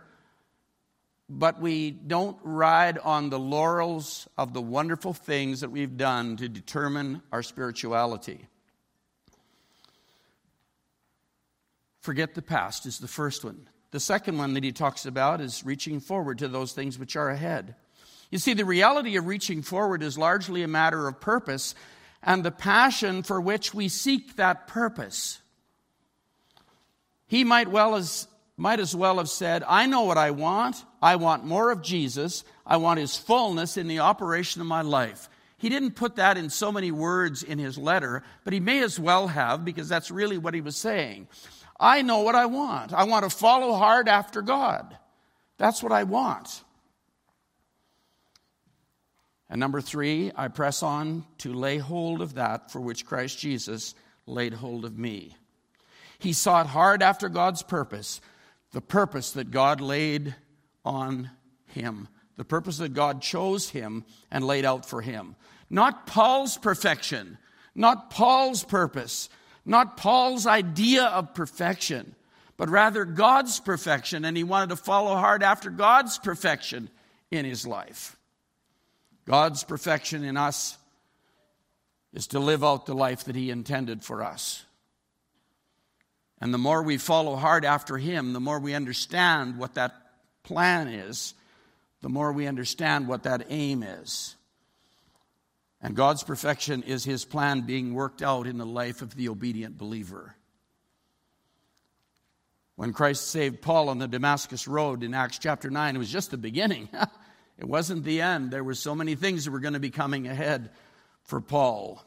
but 1.29 1.61
we 1.61 1.91
don't 1.91 2.39
ride 2.43 2.99
on 2.99 3.31
the 3.31 3.39
laurels 3.39 4.29
of 4.39 4.53
the 4.55 4.63
wonderful 4.63 5.13
things 5.13 5.61
that 5.61 5.71
we've 5.71 5.97
done 5.97 6.37
to 6.37 6.49
determine 6.49 7.23
our 7.33 7.43
spirituality. 7.43 8.47
Forget 12.07 12.37
the 12.37 12.41
past 12.41 12.87
is 12.87 13.01
the 13.01 13.09
first 13.09 13.43
one. 13.45 13.67
The 13.91 13.99
second 13.99 14.39
one 14.39 14.55
that 14.55 14.63
he 14.63 14.71
talks 14.71 15.07
about 15.07 15.41
is 15.41 15.67
reaching 15.67 15.99
forward 15.99 16.39
to 16.39 16.47
those 16.47 16.73
things 16.73 17.01
which 17.01 17.17
are 17.17 17.31
ahead. 17.31 17.75
You 18.31 18.39
see, 18.39 18.55
the 18.55 18.65
reality 18.65 19.17
of 19.17 19.27
reaching 19.27 19.61
forward 19.61 20.05
is 20.05 20.17
largely 20.17 20.63
a 20.63 20.69
matter 20.69 21.09
of 21.09 21.21
purpose 21.21 21.75
and 22.23 22.45
the 22.45 22.53
passion 22.53 23.25
for 23.25 23.41
which 23.41 23.75
we 23.75 23.89
seek 23.89 24.37
that 24.37 24.69
purpose. 24.69 25.41
He 27.27 27.43
might 27.43 27.67
well 27.67 27.97
as 27.97 28.29
might 28.57 28.79
as 28.79 28.95
well 28.95 29.17
have 29.17 29.29
said, 29.29 29.65
I 29.67 29.87
know 29.87 30.03
what 30.03 30.17
I 30.17 30.31
want. 30.31 30.77
I 31.03 31.17
want 31.17 31.45
more 31.45 31.73
of 31.73 31.83
Jesus. 31.83 32.45
I 32.65 32.77
want 32.77 33.01
his 33.01 33.17
fullness 33.17 33.77
in 33.77 33.89
the 33.89 33.99
operation 33.99 34.61
of 34.61 34.69
my 34.69 34.83
life. 34.83 35.29
He 35.59 35.71
didn't 35.71 35.97
put 35.97 36.17
that 36.17 36.37
in 36.37 36.51
so 36.51 36.71
many 36.71 36.93
words 36.93 37.43
in 37.43 37.59
his 37.59 37.77
letter, 37.77 38.23
but 38.45 38.53
he 38.53 38.61
may 38.61 38.83
as 38.85 39.01
well 39.01 39.27
have 39.27 39.65
because 39.65 39.89
that's 39.89 40.11
really 40.11 40.39
what 40.39 40.55
he 40.55 40.61
was 40.61 40.77
saying. 40.77 41.27
I 41.79 42.03
know 42.03 42.21
what 42.21 42.35
I 42.35 42.47
want. 42.47 42.93
I 42.93 43.05
want 43.05 43.25
to 43.25 43.31
follow 43.31 43.75
hard 43.75 44.09
after 44.09 44.43
God. 44.43 44.97
That's 45.59 45.83
what 45.83 45.93
I 45.93 46.05
want. 46.05 46.63
And 49.49 49.61
number 49.61 49.81
three, 49.81 50.33
I 50.35 50.49
press 50.49 50.83
on 50.83 51.25
to 51.39 51.53
lay 51.53 51.79
hold 51.79 52.21
of 52.21 52.35
that 52.35 52.71
for 52.71 52.81
which 52.81 53.07
Christ 53.07 53.39
Jesus 53.39 53.95
laid 54.27 54.55
hold 54.55 54.85
of 54.85 54.99
me. 54.99 55.37
He 56.19 56.33
sought 56.33 56.67
hard 56.67 57.03
after 57.03 57.29
God's 57.29 57.63
purpose, 57.63 58.21
the 58.73 58.81
purpose 58.81 59.33
that 59.33 59.51
God 59.51 59.81
laid 59.81 60.35
on 60.85 61.31
him, 61.67 62.09
the 62.37 62.45
purpose 62.45 62.79
that 62.79 62.95
God 62.95 63.23
chose 63.23 63.71
him 63.71 64.05
and 64.31 64.45
laid 64.45 64.65
out 64.65 64.85
for 64.87 65.01
him. 65.01 65.37
Not 65.71 66.07
Paul's 66.07 66.57
perfection, 66.57 67.39
not 67.75 68.11
Paul's 68.11 68.65
purpose, 68.65 69.29
not 69.67 69.97
Paul's 69.97 70.47
idea 70.47 71.05
of 71.05 71.35
perfection, 71.35 72.15
but 72.57 72.71
rather 72.71 73.05
God's 73.05 73.61
perfection, 73.61 74.25
and 74.25 74.37
he 74.37 74.45
wanted 74.45 74.71
to 74.71 74.77
follow 74.77 75.15
hard 75.15 75.43
after 75.43 75.69
God's 75.69 76.19
perfection 76.19 76.89
in 77.31 77.45
his 77.45 77.67
life. 77.67 78.17
God's 79.27 79.65
perfection 79.65 80.25
in 80.25 80.37
us 80.37 80.79
is 82.15 82.29
to 82.29 82.39
live 82.39 82.65
out 82.65 82.87
the 82.87 82.95
life 82.95 83.25
that 83.25 83.37
he 83.37 83.51
intended 83.51 84.03
for 84.03 84.23
us. 84.23 84.65
And 86.41 86.53
the 86.53 86.59
more 86.59 86.83
we 86.83 86.99
follow 86.99 87.37
hard 87.37 87.65
after 87.65 87.97
Him, 87.97 88.33
the 88.33 88.41
more 88.41 88.59
we 88.59 88.75
understand 88.75 89.59
what 89.59 89.75
that 89.75 89.95
plan 90.43 90.89
is, 90.89 91.35
the 92.03 92.09
more 92.09 92.33
we 92.33 92.47
understand 92.47 93.09
what 93.09 93.23
that 93.23 93.47
aim 93.49 93.83
is. 93.83 94.36
And 95.87 95.95
God's 95.95 96.25
perfection 96.25 96.83
is 96.83 97.05
His 97.05 97.25
plan 97.25 97.61
being 97.61 97.95
worked 97.95 98.21
out 98.21 98.49
in 98.49 98.59
the 98.59 98.67
life 98.67 99.03
of 99.03 99.15
the 99.15 99.29
obedient 99.29 99.79
believer. 99.79 100.35
When 102.75 102.93
Christ 102.93 103.29
saved 103.29 103.63
Paul 103.63 103.89
on 103.89 104.01
the 104.01 104.09
Damascus 104.09 104.67
Road 104.67 105.05
in 105.05 105.15
Acts 105.15 105.39
chapter 105.39 105.71
9, 105.71 105.95
it 105.95 105.99
was 106.01 106.11
just 106.11 106.33
the 106.33 106.39
beginning. 106.39 106.89
it 107.57 107.67
wasn't 107.67 108.03
the 108.03 108.21
end. 108.21 108.51
There 108.51 108.65
were 108.65 108.75
so 108.75 108.97
many 108.97 109.15
things 109.15 109.45
that 109.45 109.53
were 109.53 109.61
going 109.61 109.75
to 109.75 109.81
be 109.81 109.91
coming 109.91 110.27
ahead 110.27 110.71
for 111.23 111.41
Paul. 111.41 112.03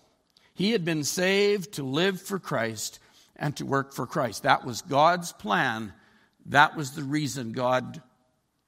He 0.54 0.72
had 0.72 0.84
been 0.84 1.06
saved 1.06 1.76
to 1.76 1.84
live 1.84 2.22
for 2.22 2.38
Christ 2.38 3.00
and 3.38 3.56
to 3.56 3.66
work 3.66 3.94
for 3.94 4.06
Christ. 4.06 4.44
That 4.44 4.66
was 4.66 4.82
God's 4.82 5.32
plan. 5.32 5.94
That 6.48 6.76
was 6.76 6.92
the 6.92 7.04
reason 7.04 7.54
God 7.54 8.02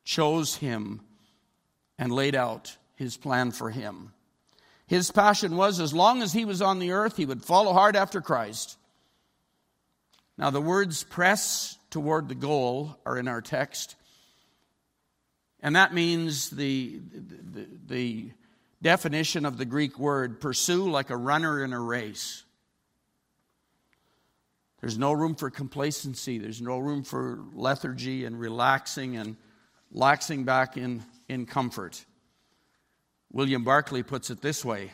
chose 0.05 0.55
him 0.55 1.01
and 1.99 2.13
laid 2.13 2.33
out 2.33 2.77
his 2.95 3.17
plan 3.17 3.51
for 3.51 3.69
him. 3.69 4.13
His 4.91 5.09
passion 5.09 5.55
was 5.55 5.79
as 5.79 5.93
long 5.93 6.21
as 6.21 6.33
he 6.33 6.43
was 6.43 6.61
on 6.61 6.79
the 6.79 6.91
earth, 6.91 7.15
he 7.15 7.25
would 7.25 7.45
follow 7.45 7.71
hard 7.71 7.95
after 7.95 8.19
Christ. 8.19 8.77
Now, 10.37 10.49
the 10.49 10.59
words 10.59 11.05
press 11.05 11.77
toward 11.91 12.27
the 12.27 12.35
goal 12.35 12.97
are 13.05 13.17
in 13.17 13.29
our 13.29 13.41
text. 13.41 13.95
And 15.61 15.77
that 15.77 15.93
means 15.93 16.49
the, 16.49 16.99
the, 17.53 17.67
the 17.87 18.31
definition 18.81 19.45
of 19.45 19.57
the 19.57 19.63
Greek 19.63 19.97
word 19.97 20.41
pursue 20.41 20.91
like 20.91 21.09
a 21.09 21.15
runner 21.15 21.63
in 21.63 21.71
a 21.71 21.79
race. 21.79 22.43
There's 24.81 24.97
no 24.97 25.13
room 25.13 25.35
for 25.35 25.49
complacency. 25.49 26.37
There's 26.37 26.61
no 26.61 26.79
room 26.79 27.03
for 27.03 27.39
lethargy 27.53 28.25
and 28.25 28.37
relaxing 28.37 29.15
and 29.15 29.37
laxing 29.95 30.43
back 30.43 30.75
in, 30.75 31.01
in 31.29 31.45
comfort. 31.45 32.03
William 33.31 33.63
Barclay 33.63 34.03
puts 34.03 34.29
it 34.29 34.41
this 34.41 34.63
way 34.63 34.91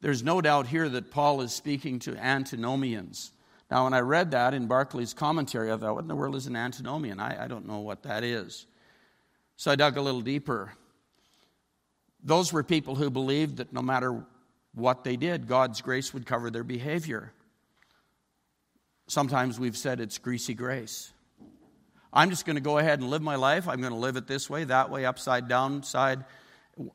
There's 0.00 0.22
no 0.22 0.40
doubt 0.40 0.66
here 0.66 0.88
that 0.88 1.10
Paul 1.10 1.40
is 1.40 1.52
speaking 1.52 1.98
to 2.00 2.16
antinomians. 2.16 3.32
Now, 3.70 3.84
when 3.84 3.92
I 3.92 4.00
read 4.00 4.30
that 4.30 4.54
in 4.54 4.66
Barclay's 4.66 5.12
commentary, 5.12 5.70
I 5.70 5.76
thought, 5.76 5.94
what 5.94 6.02
in 6.02 6.08
the 6.08 6.16
world 6.16 6.36
is 6.36 6.46
an 6.46 6.56
antinomian? 6.56 7.20
I, 7.20 7.44
I 7.44 7.48
don't 7.48 7.66
know 7.66 7.80
what 7.80 8.04
that 8.04 8.24
is. 8.24 8.66
So 9.56 9.70
I 9.70 9.76
dug 9.76 9.98
a 9.98 10.00
little 10.00 10.22
deeper. 10.22 10.72
Those 12.24 12.50
were 12.50 12.62
people 12.62 12.94
who 12.94 13.10
believed 13.10 13.58
that 13.58 13.72
no 13.72 13.82
matter 13.82 14.24
what 14.74 15.04
they 15.04 15.16
did, 15.16 15.46
God's 15.46 15.82
grace 15.82 16.14
would 16.14 16.24
cover 16.24 16.50
their 16.50 16.64
behavior. 16.64 17.32
Sometimes 19.06 19.60
we've 19.60 19.76
said 19.76 20.00
it's 20.00 20.16
greasy 20.16 20.54
grace. 20.54 21.12
I'm 22.10 22.30
just 22.30 22.46
going 22.46 22.56
to 22.56 22.62
go 22.62 22.78
ahead 22.78 23.00
and 23.00 23.10
live 23.10 23.20
my 23.20 23.36
life. 23.36 23.68
I'm 23.68 23.80
going 23.80 23.92
to 23.92 23.98
live 23.98 24.16
it 24.16 24.26
this 24.26 24.48
way, 24.48 24.64
that 24.64 24.90
way, 24.90 25.04
upside 25.04 25.46
down, 25.46 25.82
side, 25.82 26.24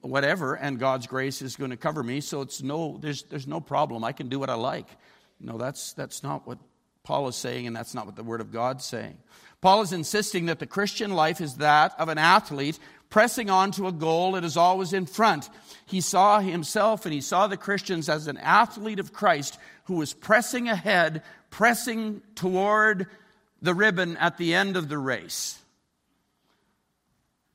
whatever, 0.01 0.55
and 0.55 0.79
God's 0.79 1.07
grace 1.07 1.41
is 1.41 1.55
going 1.55 1.71
to 1.71 1.77
cover 1.77 2.03
me. 2.03 2.21
So 2.21 2.41
it's 2.41 2.61
no, 2.61 2.97
there's, 3.01 3.23
there's 3.23 3.47
no 3.47 3.59
problem. 3.59 4.03
I 4.03 4.11
can 4.11 4.29
do 4.29 4.39
what 4.39 4.49
I 4.49 4.55
like. 4.55 4.87
No, 5.39 5.57
that's, 5.57 5.93
that's 5.93 6.23
not 6.23 6.47
what 6.47 6.57
Paul 7.03 7.27
is 7.27 7.35
saying, 7.35 7.67
and 7.67 7.75
that's 7.75 7.93
not 7.93 8.05
what 8.05 8.15
the 8.15 8.23
Word 8.23 8.41
of 8.41 8.51
God's 8.51 8.85
saying. 8.85 9.17
Paul 9.59 9.81
is 9.81 9.93
insisting 9.93 10.47
that 10.47 10.59
the 10.59 10.65
Christian 10.65 11.11
life 11.11 11.41
is 11.41 11.55
that 11.55 11.93
of 11.99 12.09
an 12.09 12.17
athlete 12.17 12.79
pressing 13.09 13.49
on 13.49 13.71
to 13.71 13.87
a 13.87 13.91
goal 13.91 14.33
that 14.33 14.43
is 14.43 14.57
always 14.57 14.91
in 14.91 15.05
front. 15.05 15.49
He 15.85 16.01
saw 16.01 16.39
himself 16.39 17.05
and 17.05 17.13
he 17.13 17.21
saw 17.21 17.47
the 17.47 17.57
Christians 17.57 18.09
as 18.09 18.27
an 18.27 18.37
athlete 18.37 18.99
of 18.99 19.13
Christ 19.13 19.59
who 19.85 19.95
was 19.95 20.13
pressing 20.13 20.67
ahead, 20.67 21.21
pressing 21.49 22.21
toward 22.35 23.07
the 23.61 23.73
ribbon 23.73 24.17
at 24.17 24.37
the 24.37 24.53
end 24.53 24.75
of 24.75 24.89
the 24.89 24.97
race. 24.97 25.62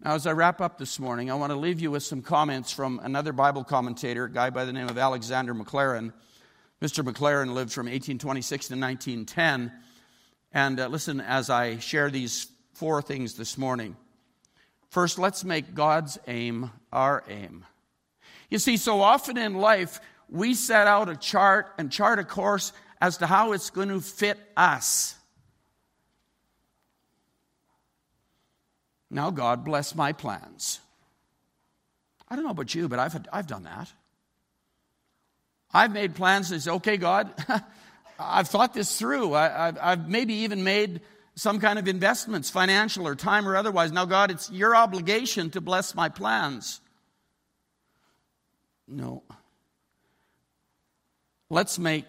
Now, 0.04 0.14
as 0.14 0.28
I 0.28 0.32
wrap 0.32 0.60
up 0.60 0.78
this 0.78 1.00
morning, 1.00 1.28
I 1.28 1.34
want 1.34 1.50
to 1.50 1.58
leave 1.58 1.80
you 1.80 1.90
with 1.90 2.04
some 2.04 2.22
comments 2.22 2.70
from 2.70 3.00
another 3.02 3.32
Bible 3.32 3.64
commentator, 3.64 4.24
a 4.24 4.30
guy 4.30 4.50
by 4.50 4.64
the 4.64 4.72
name 4.72 4.88
of 4.88 4.96
Alexander 4.96 5.52
Maclaren. 5.52 6.12
Mr. 6.80 7.04
Maclaren 7.04 7.52
lived 7.52 7.72
from 7.72 7.86
1826 7.86 8.68
to 8.68 8.74
1910. 8.74 9.72
And 10.52 10.78
uh, 10.78 10.86
listen 10.86 11.20
as 11.20 11.50
I 11.50 11.78
share 11.78 12.12
these 12.12 12.46
four 12.74 13.02
things 13.02 13.34
this 13.34 13.58
morning. 13.58 13.96
First, 14.88 15.18
let's 15.18 15.42
make 15.42 15.74
God's 15.74 16.16
aim 16.28 16.70
our 16.92 17.24
aim. 17.28 17.64
You 18.50 18.60
see, 18.60 18.76
so 18.76 19.00
often 19.00 19.36
in 19.36 19.54
life, 19.54 20.00
we 20.30 20.54
set 20.54 20.86
out 20.86 21.08
a 21.08 21.16
chart 21.16 21.74
and 21.76 21.90
chart 21.90 22.20
a 22.20 22.24
course 22.24 22.72
as 23.00 23.16
to 23.16 23.26
how 23.26 23.50
it's 23.50 23.70
going 23.70 23.88
to 23.88 24.00
fit 24.00 24.38
us. 24.56 25.16
Now, 29.10 29.30
God 29.30 29.64
bless 29.64 29.94
my 29.94 30.12
plans. 30.12 30.80
I 32.28 32.36
don't 32.36 32.44
know 32.44 32.50
about 32.50 32.74
you, 32.74 32.88
but 32.88 32.98
I've, 32.98 33.16
I've 33.32 33.46
done 33.46 33.62
that. 33.64 33.90
I've 35.72 35.92
made 35.92 36.14
plans 36.14 36.50
and 36.50 36.62
say, 36.62 36.70
okay, 36.72 36.96
God, 36.96 37.32
I've 38.18 38.48
thought 38.48 38.74
this 38.74 38.98
through. 38.98 39.34
I, 39.34 39.72
have 39.80 40.08
maybe 40.08 40.34
even 40.34 40.64
made 40.64 41.00
some 41.34 41.60
kind 41.60 41.78
of 41.78 41.86
investments, 41.86 42.50
financial 42.50 43.06
or 43.06 43.14
time 43.14 43.46
or 43.46 43.56
otherwise. 43.56 43.92
Now, 43.92 44.04
God, 44.04 44.30
it's 44.30 44.50
your 44.50 44.74
obligation 44.74 45.50
to 45.50 45.60
bless 45.60 45.94
my 45.94 46.08
plans. 46.08 46.80
No. 48.88 49.22
Let's 51.50 51.78
make 51.78 52.08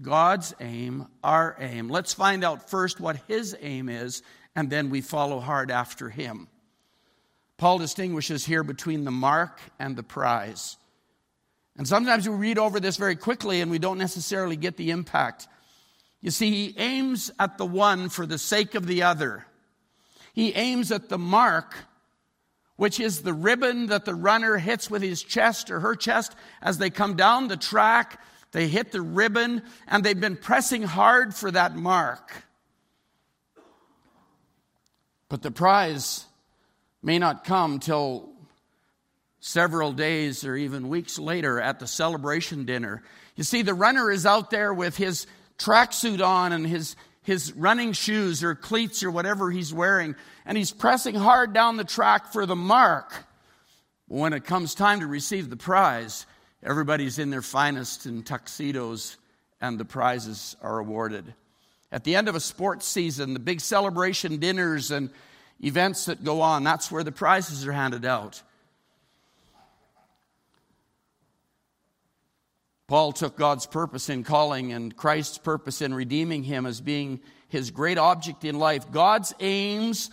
God's 0.00 0.54
aim 0.60 1.06
our 1.22 1.56
aim. 1.58 1.88
Let's 1.88 2.14
find 2.14 2.44
out 2.44 2.70
first 2.70 3.00
what 3.00 3.16
His 3.28 3.56
aim 3.60 3.88
is, 3.88 4.22
and 4.56 4.70
then 4.70 4.90
we 4.90 5.00
follow 5.00 5.40
hard 5.40 5.70
after 5.70 6.08
Him. 6.10 6.48
Paul 7.56 7.78
distinguishes 7.78 8.44
here 8.44 8.64
between 8.64 9.04
the 9.04 9.10
mark 9.10 9.60
and 9.78 9.96
the 9.96 10.02
prize. 10.02 10.76
And 11.76 11.86
sometimes 11.88 12.28
we 12.28 12.34
read 12.34 12.58
over 12.58 12.78
this 12.78 12.96
very 12.96 13.16
quickly 13.16 13.60
and 13.60 13.70
we 13.70 13.78
don't 13.78 13.98
necessarily 13.98 14.56
get 14.56 14.76
the 14.76 14.90
impact. 14.90 15.48
You 16.20 16.30
see, 16.30 16.50
he 16.50 16.74
aims 16.78 17.30
at 17.38 17.58
the 17.58 17.66
one 17.66 18.08
for 18.08 18.26
the 18.26 18.38
sake 18.38 18.74
of 18.74 18.86
the 18.86 19.02
other. 19.02 19.46
He 20.32 20.54
aims 20.54 20.90
at 20.90 21.08
the 21.08 21.18
mark, 21.18 21.74
which 22.76 22.98
is 22.98 23.22
the 23.22 23.34
ribbon 23.34 23.86
that 23.86 24.04
the 24.04 24.14
runner 24.14 24.56
hits 24.56 24.90
with 24.90 25.02
his 25.02 25.22
chest 25.22 25.70
or 25.70 25.80
her 25.80 25.94
chest 25.94 26.34
as 26.62 26.78
they 26.78 26.90
come 26.90 27.14
down 27.14 27.48
the 27.48 27.56
track. 27.56 28.20
They 28.52 28.68
hit 28.68 28.90
the 28.90 29.02
ribbon 29.02 29.62
and 29.86 30.02
they've 30.02 30.20
been 30.20 30.36
pressing 30.36 30.82
hard 30.82 31.34
for 31.34 31.50
that 31.50 31.76
mark. 31.76 32.32
But 35.28 35.42
the 35.42 35.50
prize 35.50 36.26
may 37.02 37.18
not 37.18 37.44
come 37.44 37.78
till 37.78 38.30
several 39.40 39.92
days 39.92 40.44
or 40.44 40.56
even 40.56 40.88
weeks 40.88 41.18
later 41.18 41.60
at 41.60 41.78
the 41.78 41.86
celebration 41.86 42.64
dinner. 42.64 43.02
You 43.36 43.44
see, 43.44 43.62
the 43.62 43.74
runner 43.74 44.10
is 44.10 44.24
out 44.24 44.50
there 44.50 44.72
with 44.72 44.96
his 44.96 45.26
tracksuit 45.58 46.24
on 46.24 46.52
and 46.52 46.66
his, 46.66 46.96
his 47.22 47.52
running 47.52 47.92
shoes 47.92 48.42
or 48.42 48.54
cleats 48.54 49.02
or 49.02 49.10
whatever 49.10 49.50
he's 49.50 49.72
wearing, 49.72 50.16
and 50.46 50.56
he's 50.56 50.72
pressing 50.72 51.14
hard 51.14 51.52
down 51.52 51.76
the 51.76 51.84
track 51.84 52.32
for 52.32 52.46
the 52.46 52.56
mark. 52.56 53.12
When 54.08 54.32
it 54.32 54.44
comes 54.44 54.74
time 54.74 55.00
to 55.00 55.06
receive 55.06 55.50
the 55.50 55.56
prize, 55.56 56.26
everybody's 56.62 57.18
in 57.18 57.30
their 57.30 57.42
finest 57.42 58.06
in 58.06 58.22
tuxedos 58.22 59.18
and 59.60 59.78
the 59.78 59.84
prizes 59.84 60.56
are 60.62 60.78
awarded. 60.78 61.34
At 61.94 62.02
the 62.02 62.16
end 62.16 62.28
of 62.28 62.34
a 62.34 62.40
sports 62.40 62.86
season, 62.88 63.34
the 63.34 63.38
big 63.38 63.60
celebration 63.60 64.38
dinners 64.38 64.90
and 64.90 65.10
events 65.62 66.06
that 66.06 66.24
go 66.24 66.40
on, 66.40 66.64
that's 66.64 66.90
where 66.90 67.04
the 67.04 67.12
prizes 67.12 67.64
are 67.68 67.72
handed 67.72 68.04
out. 68.04 68.42
Paul 72.88 73.12
took 73.12 73.36
God's 73.36 73.66
purpose 73.66 74.08
in 74.08 74.24
calling 74.24 74.72
and 74.72 74.96
Christ's 74.96 75.38
purpose 75.38 75.80
in 75.80 75.94
redeeming 75.94 76.42
him 76.42 76.66
as 76.66 76.80
being 76.80 77.20
his 77.48 77.70
great 77.70 77.96
object 77.96 78.44
in 78.44 78.58
life. 78.58 78.90
God's 78.90 79.32
aims 79.38 80.10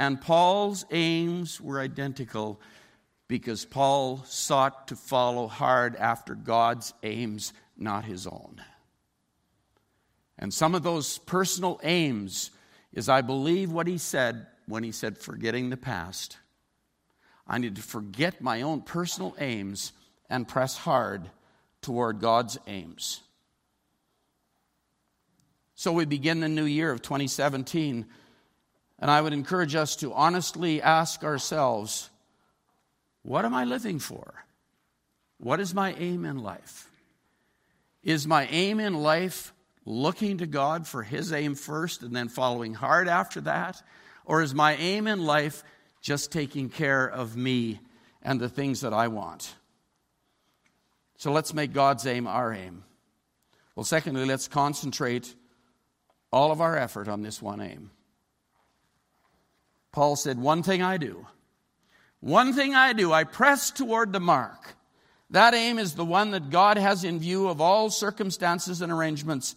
and 0.00 0.20
Paul's 0.20 0.84
aims 0.90 1.60
were 1.60 1.78
identical 1.78 2.60
because 3.28 3.64
Paul 3.64 4.24
sought 4.26 4.88
to 4.88 4.96
follow 4.96 5.46
hard 5.46 5.94
after 5.94 6.34
God's 6.34 6.92
aims, 7.04 7.52
not 7.76 8.04
his 8.04 8.26
own. 8.26 8.60
And 10.40 10.52
some 10.52 10.74
of 10.74 10.82
those 10.82 11.18
personal 11.18 11.78
aims 11.84 12.50
is, 12.94 13.08
I 13.10 13.20
believe, 13.20 13.70
what 13.70 13.86
he 13.86 13.98
said 13.98 14.46
when 14.66 14.82
he 14.82 14.90
said, 14.90 15.18
forgetting 15.18 15.68
the 15.68 15.76
past. 15.76 16.38
I 17.46 17.58
need 17.58 17.76
to 17.76 17.82
forget 17.82 18.40
my 18.40 18.62
own 18.62 18.80
personal 18.80 19.36
aims 19.38 19.92
and 20.30 20.48
press 20.48 20.78
hard 20.78 21.28
toward 21.82 22.20
God's 22.20 22.56
aims. 22.66 23.20
So 25.74 25.92
we 25.92 26.06
begin 26.06 26.40
the 26.40 26.48
new 26.48 26.64
year 26.64 26.90
of 26.90 27.02
2017, 27.02 28.06
and 28.98 29.10
I 29.10 29.20
would 29.20 29.32
encourage 29.32 29.74
us 29.74 29.96
to 29.96 30.14
honestly 30.14 30.80
ask 30.80 31.22
ourselves 31.22 32.08
what 33.22 33.44
am 33.44 33.54
I 33.54 33.64
living 33.64 33.98
for? 33.98 34.44
What 35.36 35.60
is 35.60 35.74
my 35.74 35.92
aim 35.94 36.24
in 36.24 36.38
life? 36.38 36.88
Is 38.02 38.26
my 38.26 38.46
aim 38.46 38.80
in 38.80 38.94
life 38.94 39.52
looking 39.84 40.38
to 40.38 40.46
God 40.46 40.86
for 40.86 41.02
His 41.02 41.32
aim 41.32 41.54
first 41.54 42.02
and 42.02 42.14
then 42.14 42.28
following 42.28 42.74
hard 42.74 43.08
after 43.08 43.40
that? 43.42 43.82
Or 44.24 44.42
is 44.42 44.54
my 44.54 44.74
aim 44.76 45.06
in 45.06 45.24
life 45.24 45.64
just 46.00 46.32
taking 46.32 46.68
care 46.68 47.06
of 47.06 47.36
me 47.36 47.80
and 48.22 48.40
the 48.40 48.48
things 48.48 48.82
that 48.82 48.92
I 48.92 49.08
want? 49.08 49.54
So 51.16 51.32
let's 51.32 51.52
make 51.52 51.72
God's 51.72 52.06
aim 52.06 52.26
our 52.26 52.52
aim. 52.52 52.84
Well, 53.74 53.84
secondly, 53.84 54.24
let's 54.24 54.48
concentrate 54.48 55.34
all 56.32 56.52
of 56.52 56.60
our 56.60 56.76
effort 56.76 57.08
on 57.08 57.22
this 57.22 57.42
one 57.42 57.60
aim. 57.60 57.90
Paul 59.92 60.16
said, 60.16 60.38
One 60.38 60.62
thing 60.62 60.82
I 60.82 60.96
do, 60.96 61.26
one 62.20 62.52
thing 62.52 62.74
I 62.74 62.92
do, 62.92 63.12
I 63.12 63.24
press 63.24 63.70
toward 63.70 64.12
the 64.12 64.20
mark. 64.20 64.76
That 65.30 65.54
aim 65.54 65.78
is 65.78 65.94
the 65.94 66.04
one 66.04 66.32
that 66.32 66.50
God 66.50 66.76
has 66.76 67.04
in 67.04 67.20
view 67.20 67.48
of 67.48 67.60
all 67.60 67.88
circumstances 67.90 68.82
and 68.82 68.90
arrangements. 68.90 69.54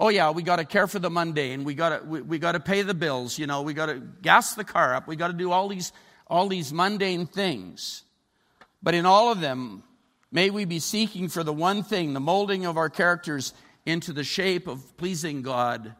Oh 0.00 0.08
yeah, 0.08 0.30
we 0.30 0.42
got 0.42 0.56
to 0.56 0.64
care 0.64 0.88
for 0.88 0.98
the 0.98 1.10
mundane. 1.10 1.62
We 1.62 1.74
got 1.74 2.00
to 2.00 2.04
we, 2.04 2.22
we 2.22 2.38
got 2.40 2.52
to 2.52 2.60
pay 2.60 2.82
the 2.82 2.94
bills. 2.94 3.38
You 3.38 3.46
know, 3.46 3.62
we 3.62 3.74
got 3.74 3.86
to 3.86 4.00
gas 4.22 4.54
the 4.54 4.64
car 4.64 4.94
up. 4.94 5.06
We 5.06 5.14
got 5.14 5.28
to 5.28 5.34
do 5.34 5.52
all 5.52 5.68
these 5.68 5.92
all 6.26 6.48
these 6.48 6.72
mundane 6.72 7.26
things. 7.26 8.02
But 8.82 8.94
in 8.94 9.06
all 9.06 9.30
of 9.30 9.40
them, 9.40 9.84
May 10.32 10.50
we 10.50 10.64
be 10.64 10.78
seeking 10.78 11.28
for 11.28 11.42
the 11.42 11.52
one 11.52 11.82
thing, 11.82 12.12
the 12.12 12.20
molding 12.20 12.64
of 12.64 12.76
our 12.76 12.88
characters 12.88 13.52
into 13.84 14.12
the 14.12 14.22
shape 14.22 14.68
of 14.68 14.96
pleasing 14.96 15.42
God. 15.42 15.94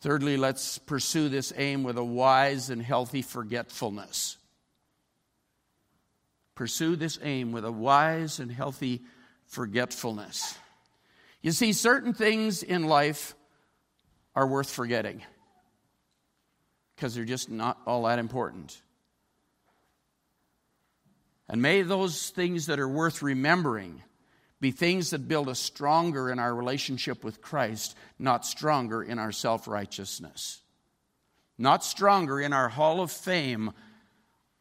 Thirdly, 0.00 0.36
let's 0.36 0.78
pursue 0.78 1.28
this 1.28 1.52
aim 1.56 1.82
with 1.82 1.98
a 1.98 2.04
wise 2.04 2.70
and 2.70 2.80
healthy 2.80 3.22
forgetfulness. 3.22 4.36
Pursue 6.54 6.94
this 6.94 7.18
aim 7.22 7.50
with 7.50 7.64
a 7.64 7.72
wise 7.72 8.38
and 8.38 8.52
healthy 8.52 9.02
forgetfulness. 9.46 10.56
You 11.42 11.52
see, 11.52 11.72
certain 11.72 12.12
things 12.14 12.62
in 12.62 12.86
life 12.86 13.34
are 14.34 14.46
worth 14.46 14.70
forgetting 14.70 15.22
because 16.94 17.14
they're 17.14 17.24
just 17.24 17.50
not 17.50 17.78
all 17.86 18.04
that 18.04 18.18
important. 18.18 18.80
And 21.48 21.62
may 21.62 21.82
those 21.82 22.30
things 22.30 22.66
that 22.66 22.80
are 22.80 22.88
worth 22.88 23.22
remembering 23.22 24.02
be 24.60 24.70
things 24.70 25.10
that 25.10 25.28
build 25.28 25.48
us 25.48 25.58
stronger 25.58 26.30
in 26.30 26.38
our 26.38 26.54
relationship 26.54 27.22
with 27.22 27.42
Christ, 27.42 27.94
not 28.18 28.46
stronger 28.46 29.02
in 29.02 29.18
our 29.18 29.32
self 29.32 29.68
righteousness, 29.68 30.62
not 31.58 31.84
stronger 31.84 32.40
in 32.40 32.52
our 32.52 32.68
hall 32.68 33.00
of 33.00 33.12
fame 33.12 33.72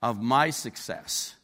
of 0.01 0.21
my 0.21 0.49
success. 0.49 1.35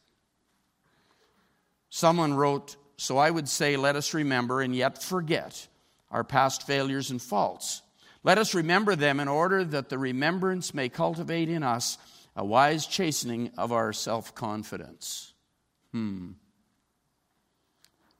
Someone 1.90 2.34
wrote, 2.34 2.76
So 3.02 3.18
I 3.18 3.32
would 3.32 3.50
say, 3.50 3.78
let 3.78 3.96
us 3.96 4.14
remember 4.14 4.62
and 4.62 4.76
yet 4.76 5.02
forget 5.02 5.68
our 6.12 6.24
past 6.24 6.68
failures 6.68 7.10
and 7.10 7.20
faults. 7.20 7.82
Let 8.24 8.38
us 8.38 8.54
remember 8.54 8.96
them 8.96 9.20
in 9.20 9.28
order 9.28 9.66
that 9.66 9.90
the 9.90 9.98
remembrance 9.98 10.72
may 10.72 10.88
cultivate 10.88 11.50
in 11.50 11.64
us 11.64 11.98
a 12.36 12.46
wise 12.46 12.86
chastening 12.86 13.50
of 13.58 13.72
our 13.72 13.92
self 13.92 14.36
confidence. 14.36 15.34
Hmm. 15.92 16.34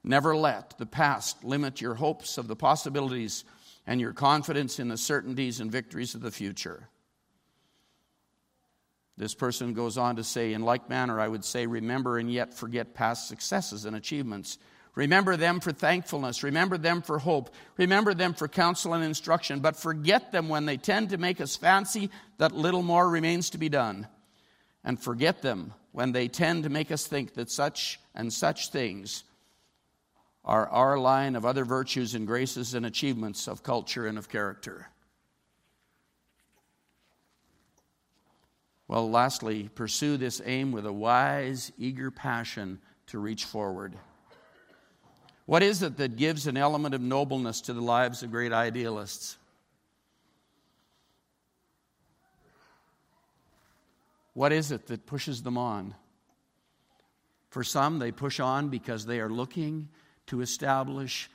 Never 0.02 0.34
let 0.34 0.76
the 0.78 0.86
past 0.86 1.44
limit 1.44 1.80
your 1.80 1.94
hopes 1.94 2.36
of 2.36 2.48
the 2.48 2.56
possibilities 2.56 3.44
and 3.86 4.00
your 4.00 4.12
confidence 4.12 4.80
in 4.80 4.88
the 4.88 4.96
certainties 4.96 5.60
and 5.60 5.70
victories 5.70 6.16
of 6.16 6.22
the 6.22 6.32
future. 6.32 6.88
This 9.16 9.34
person 9.36 9.74
goes 9.74 9.96
on 9.96 10.16
to 10.16 10.24
say, 10.24 10.52
in 10.52 10.62
like 10.62 10.88
manner, 10.88 11.20
I 11.20 11.28
would 11.28 11.44
say, 11.44 11.68
remember 11.68 12.18
and 12.18 12.28
yet 12.28 12.52
forget 12.52 12.94
past 12.94 13.28
successes 13.28 13.84
and 13.84 13.94
achievements. 13.94 14.58
Remember 14.94 15.36
them 15.36 15.60
for 15.60 15.72
thankfulness. 15.72 16.42
Remember 16.42 16.76
them 16.76 17.00
for 17.00 17.18
hope. 17.18 17.54
Remember 17.78 18.12
them 18.12 18.34
for 18.34 18.46
counsel 18.46 18.92
and 18.92 19.02
instruction. 19.02 19.60
But 19.60 19.76
forget 19.76 20.32
them 20.32 20.48
when 20.48 20.66
they 20.66 20.76
tend 20.76 21.10
to 21.10 21.18
make 21.18 21.40
us 21.40 21.56
fancy 21.56 22.10
that 22.38 22.52
little 22.52 22.82
more 22.82 23.08
remains 23.08 23.50
to 23.50 23.58
be 23.58 23.70
done. 23.70 24.06
And 24.84 25.00
forget 25.00 25.40
them 25.40 25.72
when 25.92 26.12
they 26.12 26.28
tend 26.28 26.64
to 26.64 26.70
make 26.70 26.90
us 26.90 27.06
think 27.06 27.34
that 27.34 27.50
such 27.50 28.00
and 28.14 28.30
such 28.32 28.68
things 28.68 29.24
are 30.44 30.68
our 30.68 30.98
line 30.98 31.36
of 31.36 31.46
other 31.46 31.64
virtues 31.64 32.14
and 32.14 32.26
graces 32.26 32.74
and 32.74 32.84
achievements 32.84 33.48
of 33.48 33.62
culture 33.62 34.06
and 34.06 34.18
of 34.18 34.28
character. 34.28 34.88
Well, 38.88 39.08
lastly, 39.08 39.70
pursue 39.74 40.18
this 40.18 40.42
aim 40.44 40.72
with 40.72 40.84
a 40.84 40.92
wise, 40.92 41.72
eager 41.78 42.10
passion 42.10 42.80
to 43.06 43.18
reach 43.18 43.46
forward. 43.46 43.96
What 45.46 45.62
is 45.62 45.82
it 45.82 45.96
that 45.96 46.16
gives 46.16 46.46
an 46.46 46.56
element 46.56 46.94
of 46.94 47.00
nobleness 47.00 47.62
to 47.62 47.72
the 47.72 47.80
lives 47.80 48.22
of 48.22 48.30
great 48.30 48.52
idealists? 48.52 49.36
What 54.34 54.52
is 54.52 54.72
it 54.72 54.86
that 54.86 55.06
pushes 55.06 55.42
them 55.42 55.58
on? 55.58 55.94
For 57.50 57.64
some, 57.64 57.98
they 57.98 58.12
push 58.12 58.40
on 58.40 58.70
because 58.70 59.04
they 59.04 59.20
are 59.20 59.28
looking 59.28 59.88
to 60.26 60.40
establish 60.40 61.28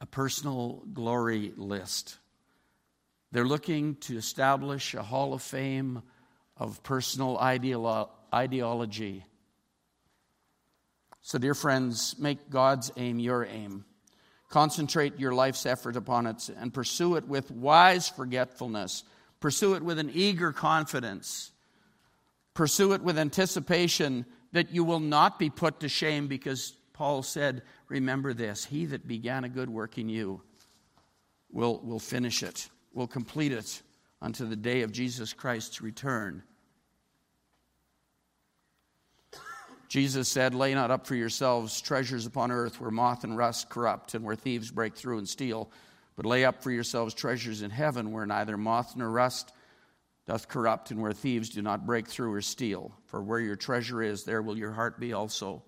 a 0.00 0.06
personal 0.06 0.82
glory 0.92 1.52
list. 1.56 2.18
They're 3.32 3.46
looking 3.46 3.94
to 3.96 4.16
establish 4.16 4.94
a 4.94 5.02
hall 5.02 5.32
of 5.32 5.40
fame 5.40 6.02
of 6.56 6.82
personal 6.82 7.38
ideolo- 7.38 8.10
ideology. 8.34 9.24
So, 11.22 11.38
dear 11.38 11.54
friends, 11.54 12.16
make 12.18 12.50
God's 12.50 12.90
aim 12.96 13.18
your 13.18 13.44
aim. 13.44 13.84
Concentrate 14.48 15.18
your 15.18 15.32
life's 15.32 15.64
effort 15.64 15.96
upon 15.96 16.26
it 16.26 16.50
and 16.58 16.74
pursue 16.74 17.16
it 17.16 17.28
with 17.28 17.50
wise 17.50 18.08
forgetfulness. 18.08 19.04
Pursue 19.38 19.74
it 19.74 19.82
with 19.82 19.98
an 19.98 20.10
eager 20.12 20.52
confidence. 20.52 21.52
Pursue 22.54 22.92
it 22.92 23.02
with 23.02 23.18
anticipation 23.18 24.26
that 24.52 24.72
you 24.72 24.82
will 24.82 25.00
not 25.00 25.38
be 25.38 25.50
put 25.50 25.80
to 25.80 25.88
shame 25.88 26.26
because 26.26 26.72
Paul 26.92 27.22
said, 27.22 27.62
Remember 27.88 28.34
this, 28.34 28.64
he 28.64 28.86
that 28.86 29.06
began 29.06 29.44
a 29.44 29.48
good 29.48 29.70
work 29.70 29.98
in 29.98 30.08
you 30.08 30.42
will, 31.50 31.80
will 31.82 31.98
finish 31.98 32.42
it, 32.42 32.68
will 32.92 33.06
complete 33.06 33.52
it 33.52 33.82
unto 34.20 34.46
the 34.46 34.56
day 34.56 34.82
of 34.82 34.92
Jesus 34.92 35.32
Christ's 35.32 35.80
return. 35.80 36.42
Jesus 39.90 40.28
said, 40.28 40.54
Lay 40.54 40.72
not 40.72 40.92
up 40.92 41.04
for 41.04 41.16
yourselves 41.16 41.80
treasures 41.80 42.24
upon 42.24 42.52
earth 42.52 42.80
where 42.80 42.92
moth 42.92 43.24
and 43.24 43.36
rust 43.36 43.68
corrupt 43.68 44.14
and 44.14 44.24
where 44.24 44.36
thieves 44.36 44.70
break 44.70 44.94
through 44.94 45.18
and 45.18 45.28
steal, 45.28 45.68
but 46.14 46.24
lay 46.24 46.44
up 46.44 46.62
for 46.62 46.70
yourselves 46.70 47.12
treasures 47.12 47.60
in 47.60 47.72
heaven 47.72 48.12
where 48.12 48.24
neither 48.24 48.56
moth 48.56 48.94
nor 48.94 49.10
rust 49.10 49.52
doth 50.28 50.46
corrupt 50.46 50.92
and 50.92 51.02
where 51.02 51.12
thieves 51.12 51.48
do 51.48 51.60
not 51.60 51.86
break 51.86 52.06
through 52.06 52.32
or 52.32 52.40
steal. 52.40 52.92
For 53.06 53.20
where 53.20 53.40
your 53.40 53.56
treasure 53.56 54.00
is, 54.00 54.22
there 54.22 54.42
will 54.42 54.56
your 54.56 54.70
heart 54.70 55.00
be 55.00 55.12
also. 55.12 55.64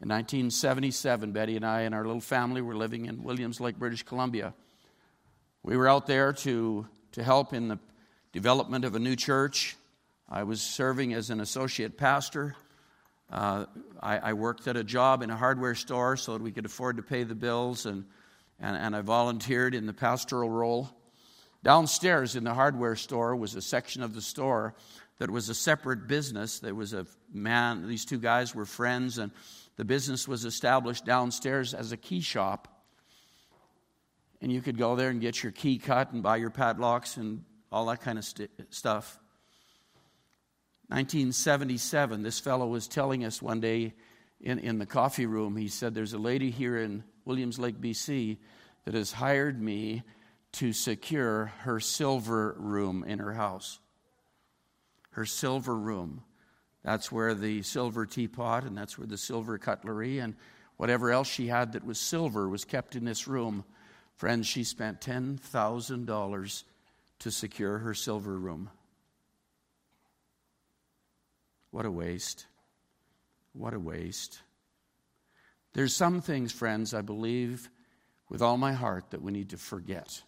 In 0.00 0.08
1977, 0.08 1.30
Betty 1.30 1.54
and 1.54 1.64
I 1.64 1.82
and 1.82 1.94
our 1.94 2.04
little 2.04 2.20
family 2.20 2.62
were 2.62 2.74
living 2.74 3.06
in 3.06 3.22
Williams 3.22 3.60
Lake, 3.60 3.78
British 3.78 4.02
Columbia. 4.02 4.54
We 5.62 5.76
were 5.76 5.88
out 5.88 6.08
there 6.08 6.32
to, 6.32 6.88
to 7.12 7.22
help 7.22 7.52
in 7.52 7.68
the 7.68 7.78
development 8.32 8.84
of 8.84 8.96
a 8.96 8.98
new 8.98 9.14
church. 9.14 9.76
I 10.28 10.42
was 10.42 10.60
serving 10.60 11.14
as 11.14 11.30
an 11.30 11.38
associate 11.38 11.96
pastor. 11.96 12.56
Uh, 13.32 13.64
I, 14.02 14.18
I, 14.18 14.32
worked 14.34 14.68
at 14.68 14.76
a 14.76 14.84
job 14.84 15.22
in 15.22 15.30
a 15.30 15.36
hardware 15.36 15.74
store 15.74 16.18
so 16.18 16.34
that 16.34 16.42
we 16.42 16.52
could 16.52 16.66
afford 16.66 16.98
to 16.98 17.02
pay 17.02 17.22
the 17.22 17.34
bills, 17.34 17.86
and, 17.86 18.04
and, 18.60 18.76
and 18.76 18.94
I 18.94 19.00
volunteered 19.00 19.74
in 19.74 19.86
the 19.86 19.94
pastoral 19.94 20.50
role. 20.50 20.90
Downstairs 21.64 22.36
in 22.36 22.44
the 22.44 22.52
hardware 22.52 22.94
store 22.94 23.34
was 23.34 23.54
a 23.54 23.62
section 23.62 24.02
of 24.02 24.14
the 24.14 24.20
store 24.20 24.74
that 25.18 25.30
was 25.30 25.48
a 25.48 25.54
separate 25.54 26.08
business. 26.08 26.58
There 26.58 26.74
was 26.74 26.92
a 26.92 27.06
man, 27.32 27.88
these 27.88 28.04
two 28.04 28.18
guys 28.18 28.54
were 28.54 28.66
friends, 28.66 29.16
and 29.16 29.32
the 29.76 29.84
business 29.86 30.28
was 30.28 30.44
established 30.44 31.06
downstairs 31.06 31.72
as 31.72 31.90
a 31.90 31.96
key 31.96 32.20
shop. 32.20 32.68
And 34.42 34.52
you 34.52 34.60
could 34.60 34.76
go 34.76 34.94
there 34.94 35.08
and 35.08 35.22
get 35.22 35.42
your 35.42 35.52
key 35.52 35.78
cut 35.78 36.12
and 36.12 36.22
buy 36.22 36.36
your 36.36 36.50
padlocks 36.50 37.16
and 37.16 37.44
all 37.70 37.86
that 37.86 38.02
kind 38.02 38.18
of 38.18 38.24
st- 38.26 38.50
stuff. 38.68 39.18
1977, 40.88 42.22
this 42.22 42.40
fellow 42.40 42.66
was 42.66 42.86
telling 42.86 43.24
us 43.24 43.40
one 43.40 43.60
day 43.60 43.94
in, 44.40 44.58
in 44.58 44.78
the 44.78 44.86
coffee 44.86 45.26
room, 45.26 45.56
he 45.56 45.68
said, 45.68 45.94
There's 45.94 46.12
a 46.12 46.18
lady 46.18 46.50
here 46.50 46.76
in 46.76 47.04
Williams 47.24 47.58
Lake, 47.58 47.80
BC, 47.80 48.38
that 48.84 48.94
has 48.94 49.12
hired 49.12 49.60
me 49.60 50.02
to 50.52 50.72
secure 50.72 51.46
her 51.60 51.80
silver 51.80 52.54
room 52.58 53.04
in 53.04 53.18
her 53.20 53.32
house. 53.32 53.78
Her 55.10 55.24
silver 55.24 55.76
room. 55.76 56.22
That's 56.82 57.12
where 57.12 57.34
the 57.34 57.62
silver 57.62 58.06
teapot 58.06 58.64
and 58.64 58.76
that's 58.76 58.98
where 58.98 59.06
the 59.06 59.18
silver 59.18 59.56
cutlery 59.56 60.18
and 60.18 60.34
whatever 60.76 61.10
else 61.12 61.28
she 61.28 61.46
had 61.46 61.72
that 61.72 61.84
was 61.84 61.98
silver 61.98 62.48
was 62.48 62.64
kept 62.64 62.96
in 62.96 63.04
this 63.04 63.28
room. 63.28 63.64
Friends, 64.16 64.46
she 64.46 64.64
spent 64.64 65.00
$10,000 65.00 66.64
to 67.20 67.30
secure 67.30 67.78
her 67.78 67.94
silver 67.94 68.36
room. 68.36 68.68
What 71.72 71.86
a 71.86 71.90
waste. 71.90 72.46
What 73.54 73.74
a 73.74 73.78
waste. 73.80 74.40
There's 75.72 75.94
some 75.94 76.20
things, 76.20 76.52
friends, 76.52 76.94
I 76.94 77.00
believe 77.00 77.68
with 78.28 78.42
all 78.42 78.56
my 78.56 78.72
heart 78.72 79.10
that 79.10 79.22
we 79.22 79.32
need 79.32 79.50
to 79.50 79.56
forget. 79.56 80.22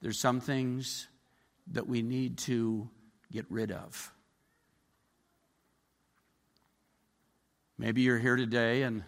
There's 0.00 0.18
some 0.18 0.40
things 0.40 1.08
that 1.72 1.86
we 1.86 2.02
need 2.02 2.38
to 2.38 2.88
get 3.32 3.46
rid 3.50 3.72
of. 3.72 4.12
Maybe 7.78 8.02
you're 8.02 8.18
here 8.18 8.36
today 8.36 8.82
and 8.82 9.02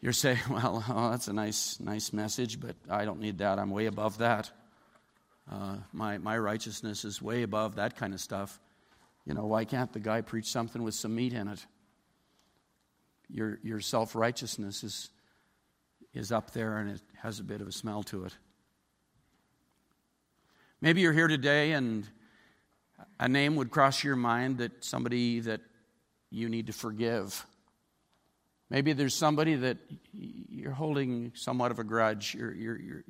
you're 0.00 0.12
saying, 0.12 0.40
well, 0.50 0.84
oh, 0.90 1.10
that's 1.10 1.28
a 1.28 1.32
nice, 1.32 1.80
nice 1.80 2.12
message, 2.12 2.60
but 2.60 2.76
I 2.90 3.06
don't 3.06 3.20
need 3.20 3.38
that. 3.38 3.58
I'm 3.58 3.70
way 3.70 3.86
above 3.86 4.18
that. 4.18 4.50
Uh, 5.50 5.76
my, 5.92 6.18
my 6.18 6.38
righteousness 6.38 7.04
is 7.04 7.20
way 7.20 7.42
above 7.42 7.76
that 7.76 7.96
kind 7.96 8.14
of 8.14 8.20
stuff. 8.20 8.58
You 9.26 9.34
know, 9.34 9.46
why 9.46 9.64
can't 9.64 9.92
the 9.92 10.00
guy 10.00 10.20
preach 10.20 10.46
something 10.46 10.82
with 10.82 10.94
some 10.94 11.14
meat 11.14 11.32
in 11.32 11.48
it? 11.48 11.64
Your, 13.28 13.58
your 13.62 13.80
self 13.80 14.14
righteousness 14.14 14.84
is, 14.84 15.10
is 16.12 16.32
up 16.32 16.52
there 16.52 16.78
and 16.78 16.90
it 16.90 17.00
has 17.22 17.40
a 17.40 17.44
bit 17.44 17.60
of 17.60 17.68
a 17.68 17.72
smell 17.72 18.02
to 18.04 18.24
it. 18.24 18.36
Maybe 20.80 21.00
you're 21.00 21.12
here 21.12 21.28
today 21.28 21.72
and 21.72 22.06
a 23.18 23.28
name 23.28 23.56
would 23.56 23.70
cross 23.70 24.04
your 24.04 24.16
mind 24.16 24.58
that 24.58 24.84
somebody 24.84 25.40
that 25.40 25.60
you 26.30 26.48
need 26.48 26.66
to 26.66 26.72
forgive. 26.72 27.46
Maybe 28.70 28.92
there's 28.92 29.14
somebody 29.14 29.54
that 29.56 29.78
you're 30.12 30.72
holding 30.72 31.32
somewhat 31.34 31.70
of 31.70 31.78
a 31.78 31.84
grudge. 31.84 32.34
You're, 32.34 32.52
you're, 32.52 32.80
you're, 32.80 33.04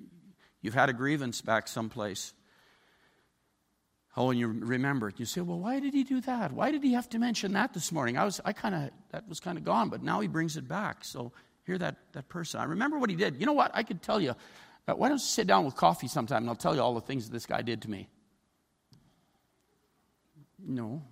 You've 0.65 0.73
had 0.73 0.89
a 0.89 0.95
grievance 0.95 1.43
back 1.43 1.69
someplace. 1.69 2.33
Oh, 4.17 4.31
and 4.31 4.41
you 4.41 4.49
remember 4.49 5.09
it. 5.09 5.21
You 5.21 5.27
say, 5.27 5.43
well, 5.43 5.59
why 5.59 5.79
did 5.79 5.93
he 5.93 6.05
do 6.05 6.23
that? 6.23 6.53
Why 6.53 6.71
did 6.71 6.83
he 6.83 6.95
have 6.95 7.07
to 7.11 7.19
mention 7.19 7.53
that 7.53 7.75
this 7.75 7.93
morning? 7.93 8.17
I 8.17 8.25
was, 8.25 8.41
I 8.47 8.55
kind 8.55 8.75
of, 8.75 8.91
that 9.11 9.29
was 9.29 9.41
kind 9.41 9.59
of 9.59 9.65
gone, 9.65 9.91
but 9.91 10.03
now 10.03 10.21
he 10.21 10.27
brings 10.27 10.57
it 10.57 10.67
back. 10.67 11.05
So 11.05 11.33
hear 11.67 11.77
that, 11.77 11.97
that 12.13 12.31
person. 12.31 12.61
I 12.61 12.65
remember 12.65 12.99
what 12.99 13.11
he 13.11 13.17
did. 13.17 13.39
You 13.39 13.45
know 13.45 13.53
what? 13.53 13.73
I 13.75 13.83
could 13.83 14.01
tell 14.01 14.19
you. 14.19 14.35
Uh, 14.89 14.95
why 14.95 15.09
don't 15.09 15.19
you 15.19 15.27
sit 15.27 15.47
down 15.47 15.67
with 15.67 15.77
coffee 15.77 16.09
sometime 16.09 16.45
and 16.45 16.49
I'll 16.49 16.57
tell 16.57 16.75
you 16.75 16.81
all 16.81 16.95
the 16.95 17.03
things 17.03 17.29
this 17.29 17.45
guy 17.45 17.61
did 17.61 17.83
to 17.83 17.91
me? 17.91 18.09
No. 20.59 21.03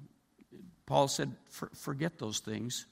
Paul 0.86 1.08
said, 1.08 1.30
For, 1.50 1.68
forget 1.74 2.18
those 2.18 2.38
things. 2.38 2.86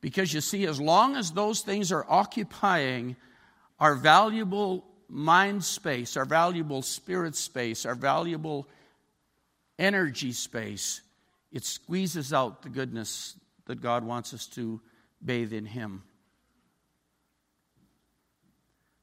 Because 0.00 0.32
you 0.32 0.40
see, 0.40 0.66
as 0.66 0.80
long 0.80 1.16
as 1.16 1.32
those 1.32 1.62
things 1.62 1.90
are 1.90 2.06
occupying 2.08 3.16
our 3.80 3.96
valuable 3.96 4.84
mind 5.08 5.64
space, 5.64 6.16
our 6.16 6.24
valuable 6.24 6.82
spirit 6.82 7.36
space, 7.36 7.86
our 7.86 7.94
valuable 7.94 8.68
energy 9.78 10.32
space, 10.32 11.00
it 11.52 11.64
squeezes 11.64 12.32
out 12.32 12.62
the 12.62 12.68
goodness 12.68 13.36
that 13.66 13.80
God 13.80 14.04
wants 14.04 14.34
us 14.34 14.46
to 14.48 14.80
bathe 15.24 15.52
in 15.52 15.64
Him. 15.66 16.02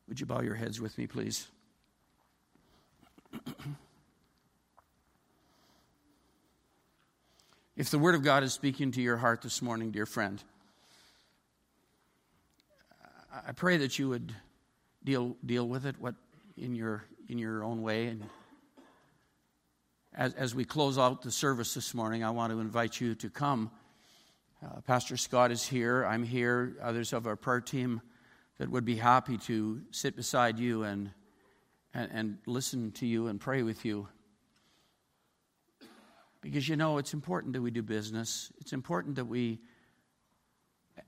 Would 0.07 0.19
you 0.19 0.25
bow 0.25 0.41
your 0.41 0.55
heads 0.55 0.81
with 0.81 0.97
me, 0.97 1.07
please? 1.07 1.47
if 7.75 7.89
the 7.89 7.97
Word 7.97 8.15
of 8.15 8.23
God 8.23 8.43
is 8.43 8.53
speaking 8.53 8.91
to 8.91 9.01
your 9.01 9.17
heart 9.17 9.41
this 9.41 9.61
morning, 9.61 9.91
dear 9.91 10.05
friend, 10.05 10.43
I 13.47 13.51
pray 13.53 13.77
that 13.77 13.97
you 13.97 14.09
would 14.09 14.35
deal, 15.03 15.35
deal 15.45 15.67
with 15.67 15.85
it 15.85 15.95
what, 15.99 16.15
in, 16.57 16.75
your, 16.75 17.03
in 17.27 17.37
your 17.37 17.63
own 17.63 17.81
way. 17.81 18.07
And 18.07 18.23
as, 20.13 20.33
as 20.33 20.55
we 20.55 20.65
close 20.65 20.97
out 20.97 21.21
the 21.21 21.31
service 21.31 21.73
this 21.73 21.93
morning, 21.93 22.23
I 22.23 22.29
want 22.29 22.51
to 22.51 22.59
invite 22.59 22.99
you 22.99 23.15
to 23.15 23.29
come. 23.29 23.71
Uh, 24.63 24.81
Pastor 24.81 25.17
Scott 25.17 25.51
is 25.51 25.65
here. 25.65 26.05
I'm 26.05 26.23
here. 26.23 26.77
Others 26.81 27.13
of 27.13 27.27
our 27.27 27.35
prayer 27.35 27.61
team 27.61 28.01
that 28.59 28.69
would 28.69 28.85
be 28.85 28.95
happy 28.95 29.37
to 29.37 29.81
sit 29.91 30.15
beside 30.15 30.59
you 30.59 30.83
and, 30.83 31.11
and, 31.93 32.09
and 32.13 32.37
listen 32.45 32.91
to 32.93 33.05
you 33.05 33.27
and 33.27 33.39
pray 33.39 33.63
with 33.63 33.83
you. 33.83 34.07
Because 36.41 36.67
you 36.67 36.75
know, 36.75 36.97
it's 36.97 37.13
important 37.13 37.53
that 37.53 37.61
we 37.61 37.71
do 37.71 37.81
business. 37.81 38.51
It's 38.59 38.73
important 38.73 39.15
that 39.15 39.25
we 39.25 39.59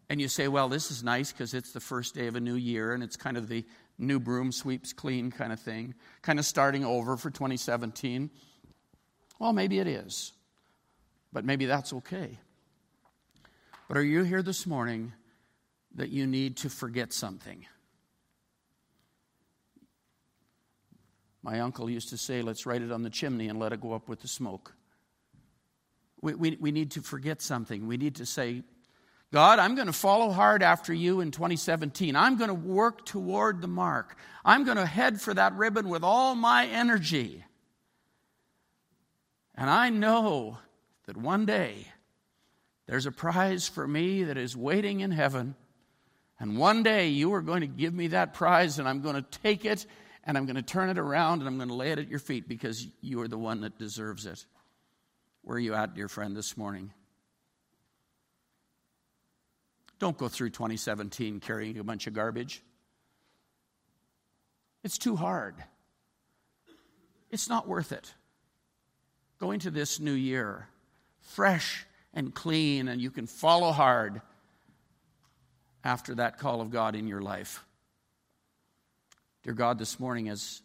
and 0.10 0.22
you 0.22 0.28
say, 0.28 0.48
well, 0.48 0.70
this 0.70 0.92
is 0.92 1.04
nice 1.04 1.32
because 1.32 1.54
it's 1.54 1.72
the 1.72 1.80
first 1.80 2.16
day 2.16 2.28
of 2.28 2.36
a 2.36 2.40
new 2.40 2.56
year 2.56 2.94
and 2.94 3.04
it's 3.04 3.16
kind 3.16 3.38
of 3.38 3.48
the 3.48 3.66
new 3.98 4.20
broom 4.20 4.52
sweeps 4.52 4.94
clean 4.94 5.32
kind 5.32 5.54
of 5.54 5.60
thing, 5.60 5.96
kind 6.22 6.40
of 6.40 6.46
starting 6.46 6.84
over 6.84 7.18
for 7.18 7.30
2017. 7.30 8.30
Well, 9.40 9.54
maybe 9.54 9.80
it 9.80 9.88
is, 9.88 10.34
but 11.32 11.46
maybe 11.46 11.66
that's 11.66 11.94
okay. 11.94 12.40
But 13.88 13.98
are 13.98 14.04
you 14.04 14.24
here 14.24 14.42
this 14.42 14.66
morning 14.66 15.14
that 15.96 16.10
you 16.10 16.26
need 16.26 16.58
to 16.58 16.70
forget 16.70 17.14
something? 17.14 17.66
My 21.44 21.60
uncle 21.60 21.90
used 21.90 22.10
to 22.10 22.18
say, 22.18 22.42
let's 22.42 22.66
write 22.66 22.82
it 22.82 22.92
on 22.92 23.04
the 23.04 23.10
chimney 23.10 23.50
and 23.50 23.60
let 23.60 23.72
it 23.72 23.80
go 23.80 23.94
up 23.94 24.10
with 24.10 24.22
the 24.22 24.28
smoke. 24.28 24.74
We, 26.20 26.34
we, 26.34 26.58
we 26.60 26.72
need 26.72 26.90
to 26.92 27.02
forget 27.02 27.40
something. 27.40 27.86
We 27.86 27.98
need 27.98 28.16
to 28.16 28.26
say, 28.26 28.64
God, 29.32 29.60
I'm 29.60 29.76
going 29.76 29.88
to 29.88 29.94
follow 29.94 30.32
hard 30.32 30.64
after 30.64 30.94
you 30.94 31.20
in 31.20 31.32
2017. 31.32 32.16
I'm 32.16 32.38
going 32.38 32.50
to 32.50 32.54
work 32.54 33.06
toward 33.06 33.62
the 33.62 33.68
mark. 33.68 34.18
I'm 34.46 34.64
going 34.64 34.78
to 34.78 34.86
head 34.86 35.20
for 35.20 35.34
that 35.34 35.54
ribbon 35.56 35.90
with 35.90 36.04
all 36.04 36.36
my 36.36 36.68
energy. 36.68 37.44
And 39.56 39.70
I 39.70 39.90
know 39.90 40.60
that 41.06 41.18
one 41.18 41.46
day 41.46 41.88
there's 42.88 43.06
a 43.06 43.12
prize 43.12 43.68
for 43.68 43.88
me 43.88 44.24
that 44.24 44.38
is 44.38 44.56
waiting 44.56 45.00
in 45.00 45.12
heaven. 45.12 45.56
And 46.40 46.58
one 46.58 46.84
day 46.84 47.08
you 47.08 47.34
are 47.34 47.42
going 47.42 47.62
to 47.62 47.68
give 47.68 47.94
me 47.94 48.08
that 48.08 48.34
prize, 48.34 48.78
and 48.78 48.88
I'm 48.88 49.02
going 49.02 49.16
to 49.16 49.40
take 49.40 49.66
it 49.66 49.86
and 50.26 50.38
I'm 50.38 50.46
going 50.46 50.56
to 50.56 50.62
turn 50.62 50.90
it 50.90 50.98
around 50.98 51.40
and 51.40 51.48
I'm 51.48 51.58
going 51.58 51.70
to 51.70 51.76
lay 51.76 51.92
it 51.92 52.00
at 52.00 52.10
your 52.10 52.20
feet 52.20 52.48
because 52.48 52.88
you 53.02 53.22
are 53.22 53.28
the 53.28 53.38
one 53.38 53.62
that 53.62 53.78
deserves 53.78 54.26
it. 54.26 54.46
Where 55.44 55.58
are 55.58 55.60
you 55.60 55.76
at, 55.76 55.94
dear 55.94 56.08
friend, 56.08 56.36
this 56.36 56.58
morning? 56.58 56.92
Don't 60.00 60.18
go 60.18 60.28
through 60.28 60.50
2017 60.50 61.40
carrying 61.40 61.78
a 61.78 61.84
bunch 61.84 62.08
of 62.08 62.14
garbage. 62.14 62.62
It's 64.84 64.98
too 64.98 65.16
hard. 65.16 65.56
It's 67.32 67.50
not 67.50 67.68
worth 67.68 67.92
it. 67.92 68.14
Go 69.40 69.52
into 69.52 69.72
this 69.72 70.00
new 70.00 70.14
year 70.14 70.68
fresh 71.20 71.86
and 72.14 72.34
clean, 72.34 72.88
and 72.88 73.02
you 73.02 73.12
can 73.12 73.26
follow 73.28 73.72
hard 73.72 74.22
after 75.84 76.16
that 76.16 76.38
call 76.40 76.62
of 76.62 76.70
God 76.70 76.96
in 76.96 77.08
your 77.08 77.22
life. 77.22 77.64
Dear 79.44 79.54
God, 79.54 79.78
this 79.78 80.00
morning, 80.00 80.30
as 80.30 80.62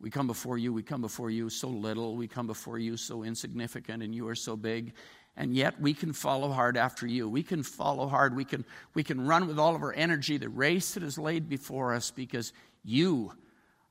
we 0.00 0.10
come 0.10 0.26
before 0.26 0.56
you, 0.56 0.72
we 0.72 0.82
come 0.82 1.00
before 1.00 1.30
you 1.30 1.50
so 1.50 1.68
little, 1.68 2.16
we 2.16 2.28
come 2.28 2.46
before 2.46 2.78
you 2.78 2.96
so 2.96 3.22
insignificant, 3.22 4.02
and 4.02 4.14
you 4.14 4.28
are 4.28 4.34
so 4.34 4.56
big 4.56 4.94
and 5.36 5.54
yet 5.54 5.80
we 5.80 5.94
can 5.94 6.12
follow 6.12 6.50
hard 6.50 6.76
after 6.76 7.06
you. 7.06 7.28
We 7.28 7.42
can 7.42 7.62
follow 7.62 8.06
hard. 8.08 8.36
We 8.36 8.44
can, 8.44 8.64
we 8.94 9.02
can 9.02 9.26
run 9.26 9.46
with 9.46 9.58
all 9.58 9.74
of 9.74 9.82
our 9.82 9.92
energy 9.92 10.36
the 10.36 10.48
race 10.48 10.94
that 10.94 11.02
is 11.02 11.18
laid 11.18 11.48
before 11.48 11.94
us 11.94 12.10
because 12.10 12.52
you 12.84 13.32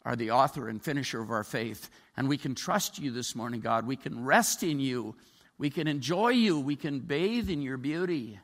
are 0.05 0.15
the 0.15 0.31
author 0.31 0.67
and 0.67 0.81
finisher 0.81 1.21
of 1.21 1.31
our 1.31 1.43
faith. 1.43 1.89
And 2.17 2.27
we 2.27 2.37
can 2.37 2.55
trust 2.55 2.99
you 2.99 3.11
this 3.11 3.35
morning, 3.35 3.61
God. 3.61 3.87
We 3.87 3.95
can 3.95 4.25
rest 4.25 4.63
in 4.63 4.79
you. 4.79 5.15
We 5.57 5.69
can 5.69 5.87
enjoy 5.87 6.29
you. 6.29 6.59
We 6.59 6.75
can 6.75 6.99
bathe 6.99 7.49
in 7.49 7.61
your 7.61 7.77
beauty 7.77 8.39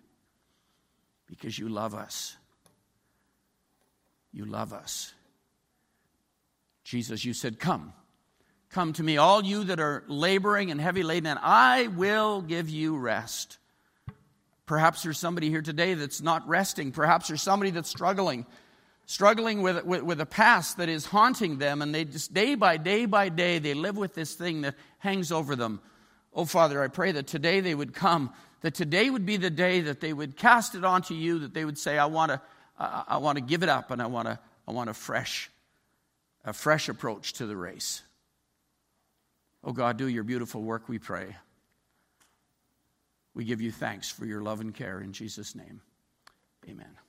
because 1.28 1.58
you 1.58 1.70
love 1.70 1.94
us. 1.94 2.36
You 4.32 4.46
love 4.46 4.74
us. 4.74 5.14
Jesus, 6.84 7.26
you 7.26 7.34
said, 7.34 7.60
Come. 7.60 7.94
Come 8.76 8.92
to 8.92 9.04
me, 9.04 9.16
all 9.16 9.42
you 9.42 9.64
that 9.64 9.80
are 9.80 10.04
laboring 10.08 10.70
and 10.70 10.82
heavy 10.82 11.02
laden, 11.02 11.28
and 11.28 11.40
I 11.42 11.88
will 11.88 12.42
give 12.42 12.68
you 12.68 12.98
rest. 12.98 13.58
Perhaps 14.66 15.02
there's 15.02 15.18
somebody 15.18 15.50
here 15.50 15.62
today 15.62 15.94
that's 15.94 16.22
not 16.22 16.46
resting. 16.46 16.92
Perhaps 16.92 17.30
there's 17.30 17.42
somebody 17.42 17.72
that's 17.72 17.88
struggling, 17.88 18.46
struggling 19.06 19.62
with, 19.62 19.86
with, 19.86 20.04
with, 20.04 20.20
a 20.20 20.26
past 20.26 20.76
that 20.76 20.90
is 20.90 21.06
haunting 21.06 21.58
them, 21.58 21.82
and 21.82 21.96
they 21.96 22.04
just 22.04 22.34
day 22.34 22.56
by 22.56 22.76
day 22.76 23.06
by 23.06 23.30
day, 23.30 23.60
they 23.60 23.74
live 23.74 23.96
with 23.96 24.14
this 24.14 24.34
thing 24.34 24.60
that 24.64 24.76
hangs 24.98 25.32
over 25.32 25.56
them. 25.56 25.80
Oh, 26.34 26.44
Father, 26.44 26.84
I 26.84 26.90
pray 26.90 27.14
that 27.14 27.28
today 27.28 27.62
they 27.62 27.76
would 27.76 27.94
come, 27.94 28.34
that 28.60 28.74
today 28.74 29.10
would 29.10 29.26
be 29.26 29.38
the 29.38 29.50
day 29.50 29.80
that 29.80 30.02
they 30.02 30.12
would 30.12 30.36
cast 30.36 30.76
it 30.76 30.84
onto 30.84 31.14
you, 31.14 31.40
that 31.40 31.54
they 31.54 31.64
would 31.64 31.78
say, 31.78 31.98
I 31.98 32.08
want 32.08 32.34
to, 32.34 32.42
I, 32.78 33.04
I 33.08 33.18
want 33.20 33.38
to 33.38 33.42
give 33.42 33.64
it 33.64 33.70
up, 33.70 33.90
and 33.92 34.02
I 34.02 34.08
want 34.08 34.28
to, 34.28 34.38
I 34.68 34.74
want 34.74 34.90
a 34.90 34.94
fresh, 34.94 35.50
a 36.44 36.52
fresh 36.52 36.90
approach 36.90 37.32
to 37.36 37.46
the 37.46 37.56
race. 37.56 38.02
Oh 39.66 39.74
God, 39.74 39.98
do 39.98 40.08
your 40.08 40.24
beautiful 40.24 40.62
work, 40.62 40.88
we 40.88 41.00
pray. 41.00 41.36
We 43.34 43.44
give 43.44 43.62
you 43.62 43.72
thanks 43.72 44.10
for 44.10 44.26
your 44.26 44.42
love 44.42 44.62
and 44.62 44.74
care 44.74 45.02
in 45.02 45.12
Jesus' 45.12 45.56
name. 45.56 45.82
Amen. 46.70 47.05